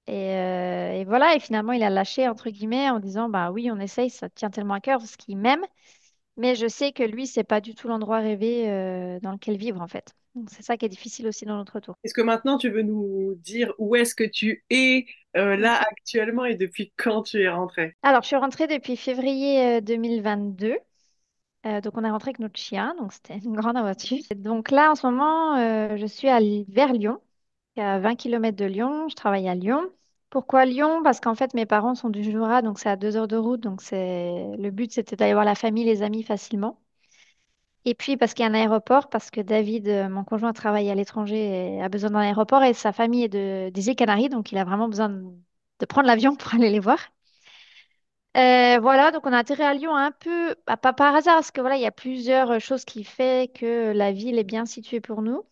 Et, 0.06 0.34
euh, 0.36 0.92
et 0.92 1.04
voilà, 1.04 1.34
et 1.36 1.40
finalement, 1.40 1.72
il 1.72 1.82
a 1.82 1.90
lâché, 1.90 2.28
entre 2.28 2.50
guillemets, 2.50 2.90
en 2.90 2.98
disant, 3.00 3.28
bah 3.28 3.50
oui, 3.52 3.70
on 3.70 3.78
essaye, 3.78 4.10
ça 4.10 4.28
tient 4.28 4.50
tellement 4.50 4.74
à 4.74 4.80
cœur 4.80 4.98
parce 4.98 5.16
qu'il 5.16 5.38
m'aime. 5.38 5.64
Mais 6.36 6.54
je 6.54 6.66
sais 6.66 6.92
que 6.92 7.02
lui, 7.02 7.26
c'est 7.26 7.44
pas 7.44 7.60
du 7.60 7.74
tout 7.74 7.88
l'endroit 7.88 8.18
rêvé 8.18 8.70
euh, 8.70 9.20
dans 9.20 9.32
lequel 9.32 9.56
vivre, 9.56 9.80
en 9.80 9.88
fait. 9.88 10.14
Donc, 10.34 10.50
c'est 10.50 10.62
ça 10.62 10.76
qui 10.76 10.86
est 10.86 10.88
difficile 10.88 11.26
aussi 11.28 11.44
dans 11.44 11.56
notre 11.56 11.74
retour. 11.74 11.96
Est-ce 12.04 12.14
que 12.14 12.22
maintenant, 12.22 12.58
tu 12.58 12.70
veux 12.70 12.82
nous 12.82 13.34
dire 13.36 13.72
où 13.78 13.96
est-ce 13.96 14.14
que 14.14 14.24
tu 14.24 14.64
es 14.70 15.06
euh, 15.36 15.56
là 15.56 15.80
actuellement 15.90 16.44
et 16.44 16.56
depuis 16.56 16.92
quand 16.96 17.22
tu 17.22 17.42
es 17.42 17.48
rentré? 17.48 17.96
Alors, 18.02 18.22
je 18.22 18.28
suis 18.28 18.36
rentrée 18.36 18.66
depuis 18.66 18.96
février 18.96 19.78
euh, 19.78 19.80
2022. 19.80 20.78
Euh, 21.66 21.80
donc, 21.80 21.96
on 21.96 22.04
est 22.04 22.10
rentré 22.10 22.30
avec 22.30 22.40
notre 22.40 22.58
chien, 22.58 22.94
donc 22.98 23.12
c'était 23.12 23.38
une 23.38 23.54
grande 23.54 23.76
aventure. 23.76 24.18
Donc 24.34 24.70
là, 24.70 24.90
en 24.90 24.94
ce 24.94 25.06
moment, 25.06 25.56
euh, 25.56 25.96
je 25.96 26.06
suis 26.06 26.28
à, 26.28 26.40
vers 26.68 26.92
Lyon. 26.92 27.20
À 27.76 27.98
20 27.98 28.16
kilomètres 28.16 28.56
de 28.58 28.64
Lyon. 28.64 29.08
Je 29.08 29.14
travaille 29.14 29.48
à 29.48 29.54
Lyon. 29.54 29.90
Pourquoi 30.30 30.64
Lyon? 30.64 31.02
Parce 31.02 31.20
qu'en 31.20 31.34
fait, 31.34 31.54
mes 31.54 31.66
parents 31.66 31.94
sont 31.94 32.08
du 32.10 32.22
Jura, 32.24 32.62
donc 32.62 32.78
c'est 32.78 32.88
à 32.88 32.96
deux 32.96 33.16
heures 33.16 33.28
de 33.28 33.36
route. 33.36 33.60
Donc 33.60 33.80
le 33.90 34.70
but, 34.70 34.92
c'était 34.92 35.16
d'aller 35.16 35.32
voir 35.34 35.44
la 35.44 35.54
famille, 35.54 35.84
les 35.84 36.02
amis 36.02 36.22
facilement. 36.22 36.78
Et 37.84 37.94
puis 37.94 38.16
parce 38.16 38.34
qu'il 38.34 38.44
y 38.44 38.46
a 38.48 38.50
un 38.50 38.54
aéroport, 38.54 39.08
parce 39.08 39.30
que 39.30 39.40
David, 39.40 39.88
euh, 39.88 40.08
mon 40.08 40.24
conjoint, 40.24 40.52
travaille 40.52 40.88
à 40.90 40.94
l'étranger 40.94 41.76
et 41.76 41.82
a 41.82 41.88
besoin 41.88 42.10
d'un 42.10 42.20
aéroport 42.20 42.62
et 42.62 42.74
sa 42.74 42.92
famille 42.92 43.24
est 43.24 43.28
de, 43.28 43.70
des 43.70 43.88
îles 43.88 43.96
Canaries, 43.96 44.28
donc 44.28 44.52
il 44.52 44.58
a 44.58 44.64
vraiment 44.64 44.88
besoin 44.88 45.08
de, 45.08 45.24
de 45.80 45.86
prendre 45.86 46.06
l'avion 46.06 46.36
pour 46.36 46.54
aller 46.54 46.70
les 46.70 46.78
voir. 46.80 46.98
Euh, 48.36 48.78
voilà, 48.80 49.10
donc 49.10 49.26
on 49.26 49.32
a 49.32 49.38
atterri 49.38 49.62
à 49.62 49.74
Lyon 49.74 49.94
un 49.94 50.10
peu, 50.12 50.54
bah, 50.66 50.76
pas 50.78 50.92
par 50.94 51.14
hasard, 51.14 51.34
parce 51.36 51.50
que 51.50 51.60
voilà, 51.60 51.76
il 51.76 51.82
y 51.82 51.86
a 51.86 51.90
plusieurs 51.92 52.60
choses 52.60 52.84
qui 52.86 53.04
font 53.04 53.46
que 53.54 53.92
la 53.92 54.12
ville 54.12 54.38
est 54.38 54.44
bien 54.44 54.64
située 54.66 55.00
pour 55.00 55.20
nous. 55.22 55.44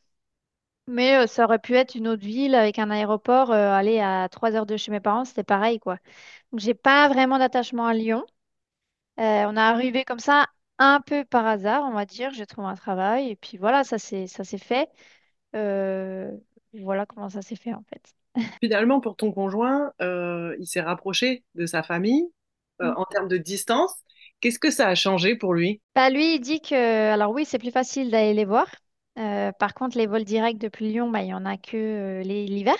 Mais 0.90 1.16
euh, 1.24 1.26
ça 1.26 1.44
aurait 1.44 1.58
pu 1.58 1.74
être 1.76 1.94
une 1.94 2.08
autre 2.08 2.22
ville 2.24 2.54
avec 2.54 2.78
un 2.78 2.90
aéroport, 2.90 3.52
euh, 3.52 3.72
aller 3.72 4.00
à 4.00 4.28
trois 4.30 4.54
heures 4.56 4.66
de 4.66 4.76
chez 4.76 4.90
mes 4.90 5.00
parents, 5.00 5.24
c'était 5.24 5.44
pareil, 5.44 5.78
quoi. 5.78 5.98
Donc, 6.52 6.60
j'ai 6.60 6.74
pas 6.74 7.08
vraiment 7.08 7.38
d'attachement 7.38 7.86
à 7.86 7.94
Lyon. 7.94 8.24
Euh, 9.20 9.44
on 9.48 9.56
est 9.56 9.60
arrivé 9.60 10.04
comme 10.04 10.18
ça 10.20 10.46
un 10.78 11.00
peu 11.00 11.24
par 11.24 11.46
hasard, 11.46 11.84
on 11.84 11.92
va 11.92 12.06
dire. 12.06 12.32
J'ai 12.32 12.46
trouvé 12.46 12.68
un 12.68 12.74
travail 12.76 13.30
et 13.30 13.36
puis 13.36 13.58
voilà, 13.58 13.84
ça 13.84 13.98
s'est 13.98 14.26
ça 14.26 14.44
s'est 14.44 14.58
fait. 14.58 14.88
Euh, 15.56 16.30
voilà 16.74 17.06
comment 17.06 17.30
ça 17.30 17.42
s'est 17.42 17.56
fait 17.56 17.74
en 17.74 17.84
fait. 17.84 18.14
Finalement, 18.62 19.00
pour 19.00 19.16
ton 19.16 19.32
conjoint, 19.32 19.92
euh, 20.02 20.54
il 20.58 20.66
s'est 20.66 20.80
rapproché 20.82 21.44
de 21.54 21.66
sa 21.66 21.82
famille 21.82 22.30
euh, 22.82 22.92
en 22.96 23.04
termes 23.04 23.28
de 23.28 23.38
distance. 23.38 23.94
Qu'est-ce 24.40 24.58
que 24.58 24.70
ça 24.70 24.88
a 24.88 24.94
changé 24.94 25.34
pour 25.34 25.54
lui? 25.54 25.80
Bah, 25.94 26.10
lui, 26.10 26.34
il 26.34 26.40
dit 26.40 26.60
que, 26.60 26.74
alors 27.12 27.30
oui, 27.32 27.44
c'est 27.44 27.58
plus 27.58 27.70
facile 27.70 28.10
d'aller 28.10 28.34
les 28.34 28.44
voir. 28.44 28.66
Euh, 29.18 29.52
par 29.52 29.74
contre, 29.74 29.98
les 29.98 30.06
vols 30.06 30.24
directs 30.24 30.58
depuis 30.58 30.88
Lyon, 30.90 31.10
bah, 31.10 31.22
il 31.22 31.26
n'y 31.26 31.34
en 31.34 31.44
a 31.44 31.56
que 31.56 31.76
euh, 31.76 32.22
l'hiver, 32.22 32.76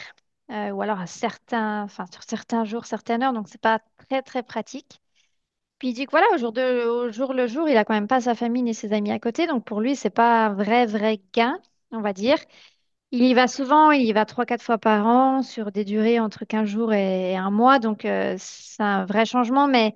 euh, 0.51 0.71
ou 0.71 0.83
alors 0.83 1.01
à 1.01 1.07
certains, 1.07 1.83
enfin, 1.83 2.07
sur 2.13 2.23
certains 2.23 2.65
jours, 2.65 2.87
certaines 2.87 3.23
heures, 3.23 3.33
donc 3.33 3.49
c'est 3.49 3.61
pas 3.61 3.81
très, 4.09 4.23
très 4.23 4.43
pratique. 4.43 5.01
Puis 5.79 5.89
il 5.91 5.95
dit 5.95 6.07
que 6.07 6.13
voilà, 6.13 6.27
au 6.35 6.39
jour, 7.13 7.35
le 7.35 7.47
jour, 7.47 7.69
il 7.69 7.77
a 7.77 7.85
quand 7.85 7.95
même 7.95 8.09
pas 8.09 8.21
sa 8.23 8.35
famille 8.35 8.63
ni 8.63 8.75
ses 8.75 8.93
amis 8.93 9.13
à 9.13 9.19
côté, 9.21 9.47
donc 9.47 9.65
pour 9.65 9.81
lui, 9.81 9.97
c'est 9.97 10.11
pas 10.11 10.47
un 10.47 10.55
vrai, 10.55 10.87
vrai 10.87 11.21
gain, 11.35 11.61
on 11.93 12.01
va 12.03 12.13
dire. 12.13 12.39
Il 13.13 13.25
y 13.25 13.35
va 13.35 13.49
souvent, 13.49 13.93
il 13.93 14.07
y 14.07 14.13
va 14.13 14.27
trois, 14.27 14.47
quatre 14.47 14.63
fois 14.63 14.79
par 14.79 15.07
an, 15.07 15.43
sur 15.43 15.73
des 15.73 15.85
durées 15.85 16.21
entre 16.21 16.45
15 16.45 16.69
jours 16.69 16.93
et, 16.95 17.37
un 17.37 17.51
mois, 17.51 17.79
donc 17.81 18.03
c'est 18.05 18.83
un 18.83 19.05
vrai 19.07 19.27
changement, 19.27 19.69
mais. 19.69 19.95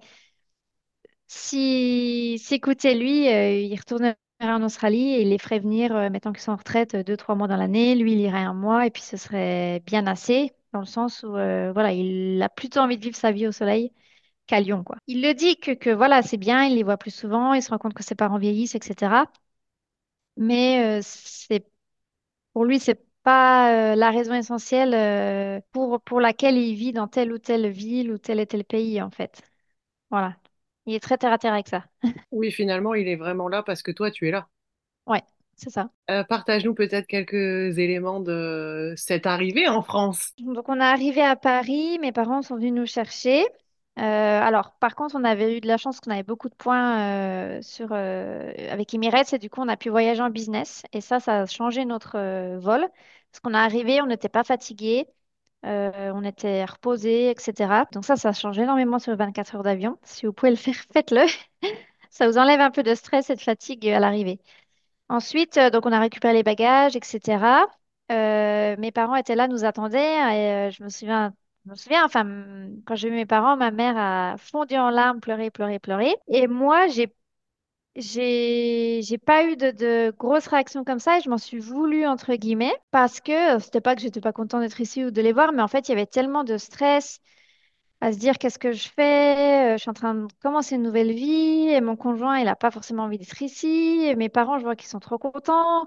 Si 1.26 2.36
lui, 2.84 3.26
il 3.26 3.76
retournerait 3.76 4.16
en 4.40 4.62
Australie 4.62 5.14
et 5.14 5.22
il 5.22 5.30
les 5.30 5.38
ferait 5.38 5.58
venir, 5.60 5.94
euh, 5.96 6.10
mettons 6.10 6.32
qu'ils 6.32 6.42
sont 6.42 6.52
en 6.52 6.56
retraite, 6.56 6.94
euh, 6.94 7.02
deux, 7.04 7.16
trois 7.16 7.34
mois 7.34 7.48
dans 7.48 7.56
l'année. 7.56 7.94
Lui, 7.94 8.12
il 8.12 8.20
irait 8.20 8.38
un 8.40 8.54
mois 8.54 8.86
et 8.86 8.90
puis 8.90 9.02
ce 9.02 9.16
serait 9.16 9.80
bien 9.86 10.06
assez, 10.06 10.52
dans 10.72 10.80
le 10.80 10.86
sens 10.86 11.22
où 11.22 11.36
euh, 11.36 11.72
voilà, 11.72 11.92
il 11.92 12.40
a 12.42 12.48
plutôt 12.48 12.80
envie 12.80 12.98
de 12.98 13.02
vivre 13.04 13.16
sa 13.16 13.32
vie 13.32 13.46
au 13.46 13.52
soleil 13.52 13.92
qu'à 14.46 14.60
Lyon, 14.60 14.84
quoi. 14.84 14.96
Il 15.08 15.22
le 15.22 15.34
dit 15.34 15.58
que, 15.58 15.72
que 15.72 15.90
voilà, 15.90 16.22
c'est 16.22 16.38
bien, 16.38 16.64
il 16.64 16.76
les 16.76 16.84
voit 16.84 16.98
plus 16.98 17.14
souvent, 17.14 17.54
il 17.54 17.62
se 17.62 17.70
rend 17.70 17.78
compte 17.78 17.94
que 17.94 18.04
ses 18.04 18.14
parents 18.16 18.38
vieillissent, 18.38 18.74
etc. 18.76 19.26
Mais 20.36 20.98
euh, 21.00 21.02
c'est 21.04 21.66
pour 22.54 22.64
lui, 22.66 22.80
c'est 22.80 23.04
pas 23.24 23.96
la 23.96 24.10
raison 24.10 24.34
essentielle 24.34 25.62
pour, 25.72 26.00
pour 26.02 26.20
laquelle 26.20 26.56
il 26.58 26.74
vit 26.76 26.92
dans 26.92 27.08
telle 27.08 27.32
ou 27.32 27.38
telle 27.38 27.68
ville 27.70 28.12
ou 28.12 28.18
tel 28.18 28.40
et 28.40 28.46
tel 28.46 28.64
pays, 28.64 29.02
en 29.02 29.10
fait. 29.10 29.42
Voilà. 30.10 30.36
Il 30.86 30.94
est 30.94 31.00
très 31.00 31.18
terre 31.18 31.32
à 31.32 31.38
terre 31.38 31.52
avec 31.54 31.68
ça. 31.68 31.84
Oui, 32.32 32.52
finalement, 32.52 32.92
il 32.92 33.08
est 33.08 33.16
vraiment 33.16 33.48
là 33.48 33.62
parce 33.62 33.82
que 33.82 33.90
toi, 33.90 34.10
tu 34.10 34.28
es 34.28 34.30
là. 34.30 34.48
Ouais, 35.06 35.22
c'est 35.56 35.70
ça. 35.70 35.90
Euh, 36.10 36.22
partage-nous 36.24 36.74
peut-être 36.74 37.06
quelques 37.06 37.78
éléments 37.78 38.20
de 38.20 38.92
cette 38.96 39.26
arrivée 39.26 39.68
en 39.68 39.82
France. 39.82 40.34
Donc, 40.38 40.68
on 40.68 40.80
est 40.80 40.84
arrivé 40.84 41.22
à 41.22 41.36
Paris, 41.36 41.98
mes 42.00 42.12
parents 42.12 42.42
sont 42.42 42.56
venus 42.56 42.72
nous 42.72 42.86
chercher. 42.86 43.44
Euh, 43.98 44.02
alors, 44.02 44.72
par 44.80 44.96
contre, 44.96 45.14
on 45.16 45.22
avait 45.24 45.56
eu 45.56 45.60
de 45.60 45.68
la 45.68 45.76
chance 45.76 46.00
qu'on 46.00 46.10
avait 46.10 46.24
beaucoup 46.24 46.48
de 46.48 46.54
points 46.56 47.58
euh, 47.58 47.62
sur, 47.62 47.92
avec 47.92 48.92
Emirates 48.94 49.32
et 49.32 49.38
du 49.38 49.48
coup, 49.48 49.60
on 49.62 49.68
a 49.68 49.76
pu 49.76 49.90
voyager 49.90 50.20
en 50.22 50.30
business. 50.30 50.82
Et 50.92 51.00
ça, 51.00 51.20
ça 51.20 51.42
a 51.42 51.46
changé 51.46 51.84
notre 51.84 52.18
vol. 52.58 52.80
Parce 53.30 53.40
qu'on 53.42 53.54
est 53.54 53.56
arrivé, 53.56 54.00
on 54.02 54.06
n'était 54.06 54.28
pas 54.28 54.44
fatigué, 54.44 55.06
euh, 55.64 56.12
on 56.14 56.24
était 56.24 56.64
reposé, 56.64 57.30
etc. 57.30 57.86
Donc 57.92 58.04
ça, 58.04 58.16
ça 58.16 58.30
a 58.30 58.32
changé 58.32 58.62
énormément 58.62 58.98
sur 58.98 59.12
les 59.12 59.16
24 59.18 59.56
heures 59.56 59.62
d'avion. 59.62 59.98
Si 60.02 60.26
vous 60.26 60.32
pouvez 60.32 60.50
le 60.50 60.56
faire, 60.56 60.74
faites-le. 60.92 61.22
Ça 62.10 62.28
vous 62.28 62.38
enlève 62.38 62.60
un 62.60 62.70
peu 62.70 62.82
de 62.82 62.94
stress 62.94 63.30
et 63.30 63.36
de 63.36 63.40
fatigue 63.40 63.88
à 63.88 64.00
l'arrivée. 64.00 64.40
Ensuite, 65.08 65.56
euh, 65.58 65.70
donc 65.70 65.86
on 65.86 65.92
a 65.92 66.00
récupéré 66.00 66.34
les 66.34 66.42
bagages, 66.42 66.96
etc. 66.96 67.66
Euh, 68.12 68.76
mes 68.78 68.92
parents 68.92 69.16
étaient 69.16 69.34
là, 69.36 69.48
nous 69.48 69.64
attendaient. 69.64 70.68
Et 70.68 70.70
je 70.70 70.82
me 70.84 70.88
souviens, 70.88 71.34
je 71.66 71.70
me 71.70 71.76
souviens, 71.76 72.04
enfin, 72.04 72.24
quand 72.86 72.94
j'ai 72.96 73.10
vu 73.10 73.16
mes 73.16 73.26
parents, 73.26 73.56
ma 73.56 73.70
mère 73.70 73.96
a 73.96 74.36
fondu 74.38 74.76
en 74.76 74.90
larmes, 74.90 75.20
pleuré, 75.20 75.50
pleuré, 75.50 75.78
pleuré. 75.78 76.14
Et 76.28 76.46
moi, 76.46 76.88
j'ai, 76.88 77.14
j'ai, 77.96 79.00
j'ai 79.02 79.18
pas 79.18 79.44
eu 79.46 79.56
de, 79.56 79.70
de 79.70 80.12
grosses 80.18 80.46
réactions 80.48 80.84
comme 80.84 80.98
ça 80.98 81.18
et 81.18 81.20
je 81.22 81.30
m'en 81.30 81.38
suis 81.38 81.58
voulu, 81.60 82.06
entre 82.06 82.34
guillemets, 82.34 82.74
parce 82.90 83.20
que 83.20 83.56
euh, 83.56 83.60
c'était 83.60 83.80
pas 83.80 83.94
que 83.94 84.02
j'étais 84.02 84.20
pas 84.20 84.32
contente 84.32 84.62
d'être 84.62 84.80
ici 84.80 85.04
ou 85.04 85.10
de 85.10 85.22
les 85.22 85.32
voir, 85.32 85.52
mais 85.52 85.62
en 85.62 85.68
fait, 85.68 85.88
il 85.88 85.92
y 85.92 85.94
avait 85.94 86.06
tellement 86.06 86.44
de 86.44 86.56
stress 86.58 87.20
à 88.00 88.12
se 88.12 88.18
dire 88.18 88.38
qu'est-ce 88.38 88.58
que 88.58 88.72
je 88.72 88.88
fais, 88.90 89.74
euh, 89.74 89.78
je 89.78 89.82
suis 89.82 89.90
en 89.90 89.94
train 89.94 90.14
de 90.14 90.26
commencer 90.42 90.76
une 90.76 90.82
nouvelle 90.82 91.12
vie 91.12 91.68
et 91.70 91.80
mon 91.80 91.96
conjoint, 91.96 92.38
il 92.38 92.44
n'a 92.46 92.56
pas 92.56 92.70
forcément 92.70 93.04
envie 93.04 93.18
d'être 93.18 93.42
ici 93.42 94.04
et 94.06 94.16
mes 94.16 94.28
parents, 94.30 94.58
je 94.58 94.64
vois 94.64 94.76
qu'ils 94.76 94.88
sont 94.88 95.00
trop 95.00 95.18
contents, 95.18 95.84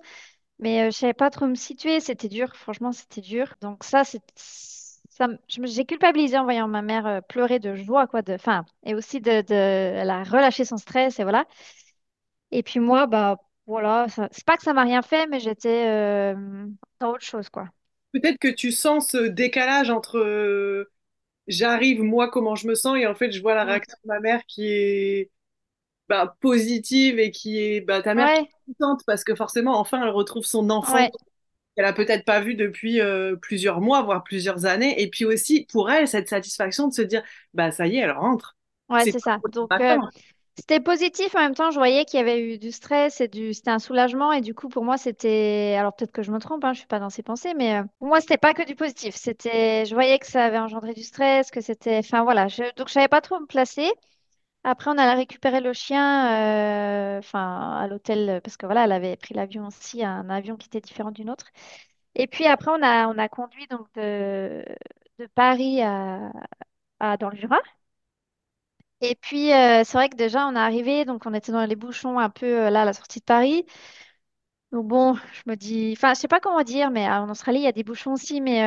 mais 0.60 0.84
euh, 0.88 0.92
je 0.92 0.98
savais 0.98 1.14
pas 1.16 1.30
trop 1.32 1.48
me 1.48 1.56
situer, 1.56 2.00
c'était 2.02 2.30
dur, 2.30 2.56
franchement, 2.56 2.92
c'était 2.94 3.22
dur. 3.22 3.54
Donc 3.62 3.84
ça, 3.84 4.04
c'est 4.06 4.22
ça, 5.10 5.28
j'ai 5.48 5.86
culpabilisé 5.86 6.38
en 6.38 6.44
voyant 6.44 6.68
ma 6.68 6.82
mère 6.82 7.22
pleurer 7.28 7.60
de 7.60 7.76
joie, 7.76 8.08
quoi, 8.08 8.22
de, 8.22 8.34
enfin, 8.34 8.66
et 8.84 8.94
aussi 8.96 9.20
de, 9.22 9.42
de, 9.42 9.54
elle 9.56 10.10
a 10.10 10.24
relâché 10.24 10.66
son 10.66 10.78
stress 10.78 11.20
et 11.20 11.24
voilà. 11.24 11.46
Et 12.52 12.64
puis 12.64 12.80
moi, 12.80 13.08
bah 13.08 13.38
voilà, 13.66 14.08
ça- 14.10 14.30
c'est 14.32 14.46
pas 14.46 14.58
que 14.58 14.64
ça 14.64 14.74
m'a 14.74 14.84
rien 14.84 15.02
fait, 15.02 15.28
mais 15.28 15.40
j'étais 15.40 15.88
euh, 15.88 16.68
dans 17.00 17.12
autre 17.12 17.26
chose, 17.26 17.50
quoi. 17.50 17.68
Peut-être 18.14 18.40
que 18.40 18.48
tu 18.48 18.72
sens 18.72 19.10
ce 19.12 19.18
décalage 19.28 19.90
entre 19.90 20.18
euh, 20.18 20.92
j'arrive, 21.48 22.04
moi, 22.04 22.30
comment 22.32 22.56
je 22.56 22.68
me 22.68 22.76
sens, 22.76 22.98
et 23.00 23.08
en 23.08 23.16
fait, 23.16 23.32
je 23.32 23.42
vois 23.42 23.56
la 23.56 23.66
Mm. 23.66 23.82
réaction 23.82 23.98
de 24.04 24.08
ma 24.10 24.20
mère 24.20 24.46
qui 24.48 24.68
est 24.68 25.32
bah, 26.10 26.38
positive 26.42 27.20
et 27.20 27.32
qui 27.32 27.60
est 27.60 27.82
bah, 27.82 28.02
ta 28.02 28.16
mère 28.16 28.32
qui 28.34 28.40
Ouais, 28.40 28.50
est 28.70 28.74
contente 28.80 29.02
parce 29.08 29.24
que 29.24 29.36
forcément, 29.36 29.80
enfin, 29.80 30.04
elle 30.04 30.10
retrouve 30.12 30.46
son 30.46 30.70
enfant 30.72 31.06
ouais, 31.06 31.12
qu'elle 31.76 31.86
a 31.86 31.94
peut-être 31.94 32.26
pas 32.26 32.42
vu 32.42 32.56
depuis 32.56 33.02
euh, 33.02 33.36
plusieurs 33.38 33.82
mois, 33.82 34.04
voire 34.04 34.24
plusieurs 34.24 34.66
années. 34.66 35.02
Et 35.02 35.10
puis 35.10 35.26
aussi, 35.26 35.66
pour 35.72 35.92
elle, 35.92 36.08
cette 36.08 36.30
satisfaction 36.30 36.88
de 36.90 36.94
se 36.94 37.02
dire, 37.04 37.24
bah 37.54 37.72
ça 37.72 37.88
y 37.88 37.98
est, 37.98 38.02
elle 38.02 38.12
rentre. 38.12 38.58
ouais, 38.90 39.06
C'est 39.06 39.12
c'est 39.12 39.20
pas 39.20 39.20
ça. 39.20 39.40
pour 39.42 39.50
Donc, 39.54 39.80
euh, 39.80 39.98
maintenant. 40.00 40.12
C'était 40.60 40.80
positif, 40.80 41.36
en 41.36 41.40
même 41.40 41.54
temps, 41.56 41.70
je 41.70 41.78
voyais 41.78 42.04
qu'il 42.04 42.18
y 42.18 42.22
avait 42.22 42.42
eu 42.42 42.58
du 42.58 42.72
stress 42.72 43.22
et 43.22 43.28
du... 43.28 43.54
c'était 43.54 43.70
un 43.70 43.78
soulagement. 43.80 44.32
Et 44.34 44.42
du 44.42 44.56
coup, 44.56 44.70
pour 44.70 44.84
moi, 44.84 44.98
c'était... 44.98 45.76
Alors 45.78 45.96
peut-être 45.96 46.12
que 46.12 46.24
je 46.24 46.32
me 46.32 46.40
trompe, 46.40 46.64
hein, 46.66 46.74
je 46.74 46.80
suis 46.80 46.88
pas 46.88 47.00
dans 47.00 47.12
ces 47.12 47.22
pensées, 47.24 47.54
mais 47.54 47.76
euh, 47.78 47.84
pour 48.00 48.08
moi, 48.08 48.22
c'était 48.22 48.38
pas 48.38 48.54
que 48.56 48.64
du 48.66 48.76
positif. 48.76 49.16
C'était... 49.16 49.86
Je 49.86 49.94
voyais 49.94 50.18
que 50.20 50.26
ça 50.26 50.46
avait 50.46 50.58
engendré 50.58 50.94
du 50.94 51.04
stress, 51.04 51.52
que 51.52 51.62
c'était... 51.62 52.00
Enfin, 52.00 52.24
voilà. 52.24 52.48
Donc, 52.76 52.88
je 52.88 52.94
savais 52.94 53.08
pas 53.08 53.22
trop 53.22 53.40
me 53.40 53.46
placer. 53.46 53.88
Après, 54.64 54.92
on 54.92 54.98
allait 54.98 55.16
récupérer 55.16 55.62
le 55.62 55.74
chien 55.74 57.18
euh, 57.18 57.20
enfin, 57.20 57.78
à 57.80 57.88
l'hôtel, 57.88 58.42
parce 58.44 58.58
que 58.58 58.66
voilà, 58.68 58.86
elle 58.86 58.92
avait 58.94 59.16
pris 59.18 59.34
l'avion 59.36 59.68
aussi, 59.68 60.04
un 60.06 60.30
avion 60.30 60.58
qui 60.58 60.68
était 60.68 60.82
différent 60.82 61.12
d'une 61.12 61.30
autre. 61.32 61.48
Et 62.16 62.28
puis 62.28 62.46
après, 62.48 62.72
on 62.72 62.84
a, 62.84 63.08
on 63.10 63.18
a 63.20 63.30
conduit 63.30 63.68
donc 63.68 63.88
de, 63.96 64.66
de 65.20 65.28
Paris 65.36 65.82
à... 65.84 66.32
à... 67.00 67.18
dans 67.18 67.30
le 67.30 67.38
Jura. 67.38 67.58
Et 69.02 69.16
puis, 69.16 69.54
euh, 69.54 69.84
c'est 69.84 69.94
vrai 69.98 70.10
que 70.10 70.16
déjà, 70.16 70.48
on 70.48 70.56
est 70.56 70.60
arrivé, 70.60 71.06
donc 71.06 71.26
on 71.26 71.34
était 71.34 71.52
dans 71.52 71.66
les 71.66 71.76
bouchons 71.76 72.18
un 72.20 72.30
peu 72.30 72.46
euh, 72.66 72.70
là, 72.72 72.82
à 72.82 72.86
la 72.86 72.94
sortie 72.94 73.20
de 73.20 73.26
Paris. 73.26 73.66
Donc 74.74 74.86
bon, 74.88 75.16
je 75.34 75.42
me 75.50 75.56
dis, 75.56 75.94
enfin, 75.96 76.14
je 76.14 76.20
sais 76.20 76.28
pas 76.28 76.40
comment 76.42 76.62
dire, 76.64 76.92
mais 76.92 77.08
euh, 77.08 77.12
en 77.22 77.30
Australie, 77.30 77.60
il 77.60 77.64
y 77.64 77.68
a 77.68 77.72
des 77.72 77.84
bouchons 77.84 78.14
aussi, 78.14 78.42
mais 78.42 78.60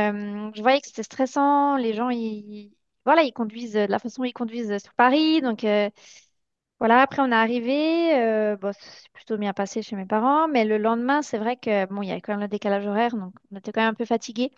je 0.54 0.62
voyais 0.62 0.80
que 0.80 0.86
c'était 0.86 1.02
stressant. 1.02 1.76
Les 1.76 1.92
gens, 1.94 2.08
ils, 2.10 2.72
voilà, 3.04 3.22
ils 3.22 3.32
conduisent 3.32 3.74
de 3.74 3.80
la 3.80 3.98
façon 3.98 4.22
dont 4.22 4.28
ils 4.28 4.32
conduisent 4.32 4.78
sur 4.82 4.94
Paris. 4.94 5.42
Donc 5.42 5.64
voilà, 6.78 7.02
après, 7.02 7.20
on 7.22 7.30
est 7.30 7.34
arrivé. 7.34 8.10
c'est 8.72 9.12
plutôt 9.12 9.36
bien 9.36 9.52
passé 9.52 9.82
chez 9.82 9.96
mes 9.96 10.06
parents, 10.06 10.48
mais 10.48 10.64
le 10.64 10.78
lendemain, 10.78 11.20
c'est 11.22 11.38
vrai 11.38 11.56
que 11.56 11.86
bon, 11.86 12.02
il 12.02 12.08
y 12.08 12.12
avait 12.12 12.20
quand 12.22 12.32
même 12.32 12.40
le 12.40 12.48
décalage 12.48 12.86
horaire, 12.86 13.14
donc 13.16 13.34
on 13.52 13.56
était 13.56 13.70
quand 13.72 13.80
même 13.82 13.90
un 13.90 13.94
peu 13.94 14.04
fatigués. 14.06 14.50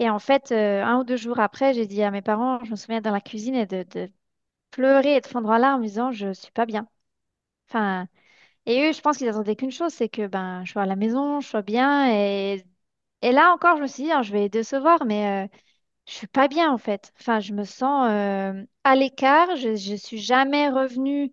Et 0.00 0.10
en 0.10 0.18
fait, 0.18 0.52
un 0.52 0.98
ou 1.00 1.04
deux 1.04 1.16
jours 1.16 1.38
après, 1.40 1.74
j'ai 1.74 1.86
dit 1.86 2.02
à 2.02 2.10
mes 2.10 2.22
parents, 2.22 2.62
je 2.64 2.70
me 2.70 2.76
souviens 2.76 3.00
dans 3.00 3.12
la 3.12 3.20
cuisine 3.20 3.54
et 3.54 3.66
de, 3.66 3.84
de 3.84 4.10
pleurer 4.70 5.16
et 5.16 5.20
de 5.20 5.26
fondre 5.26 5.48
en 5.50 5.58
larmes 5.58 5.80
en 5.82 5.84
disant, 5.84 6.12
je 6.12 6.32
suis 6.32 6.52
pas 6.52 6.66
bien. 6.66 6.88
Enfin, 7.68 8.08
et 8.66 8.82
eux, 8.88 8.92
je 8.92 9.00
pense 9.02 9.18
qu'ils 9.18 9.28
attendaient 9.28 9.56
qu'une 9.56 9.72
chose, 9.72 9.92
c'est 9.94 10.08
que 10.08 10.26
ben, 10.26 10.64
je 10.64 10.72
sois 10.72 10.82
à 10.82 10.86
la 10.86 10.96
maison, 10.96 11.40
je 11.40 11.48
sois 11.48 11.62
bien. 11.62 12.10
Et, 12.14 12.64
là 13.22 13.52
encore, 13.54 13.76
je 13.78 13.82
me 13.82 13.86
suis 13.88 14.04
dit, 14.04 14.12
Ah, 14.12 14.22
je 14.22 14.32
vais 14.32 14.48
décevoir, 14.48 15.04
mais 15.06 15.46
euh, 15.46 15.48
je 16.06 16.14
suis 16.14 16.26
pas 16.28 16.48
bien 16.48 16.72
en 16.72 16.78
fait. 16.78 17.12
Enfin, 17.20 17.40
je 17.40 17.52
me 17.54 17.64
sens 17.64 18.08
euh, 18.10 18.64
à 18.84 18.96
l'écart. 18.96 19.56
Je, 19.56 19.76
je 19.76 19.96
suis 19.96 20.18
jamais 20.18 20.68
revenue. 20.70 21.32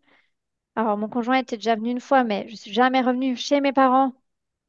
Alors, 0.75 0.97
mon 0.97 1.09
conjoint 1.09 1.37
était 1.37 1.57
déjà 1.57 1.75
venu 1.75 1.91
une 1.91 1.99
fois, 2.01 2.23
mais 2.23 2.47
je 2.49 2.55
suis 2.55 2.73
jamais 2.73 3.01
revenue 3.01 3.35
chez 3.35 3.61
mes 3.61 3.73
parents 3.73 4.13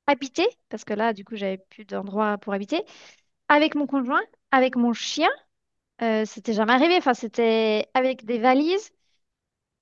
habiter, 0.09 0.47
parce 0.71 0.85
que 0.85 0.95
là, 0.95 1.13
du 1.15 1.25
coup, 1.25 1.37
j'avais 1.37 1.59
plus 1.59 1.85
d'endroit 1.85 2.39
pour 2.39 2.53
habiter, 2.55 2.85
avec 3.49 3.75
mon 3.77 3.87
conjoint, 3.87 4.23
avec 4.53 4.77
mon 4.77 4.93
chien. 4.95 5.31
Euh, 6.03 6.25
c'était 6.27 6.53
jamais 6.53 6.73
arrivé. 6.73 6.97
Enfin, 6.97 7.15
c'était 7.15 7.89
avec 7.95 8.25
des 8.25 8.39
valises. 8.39 8.91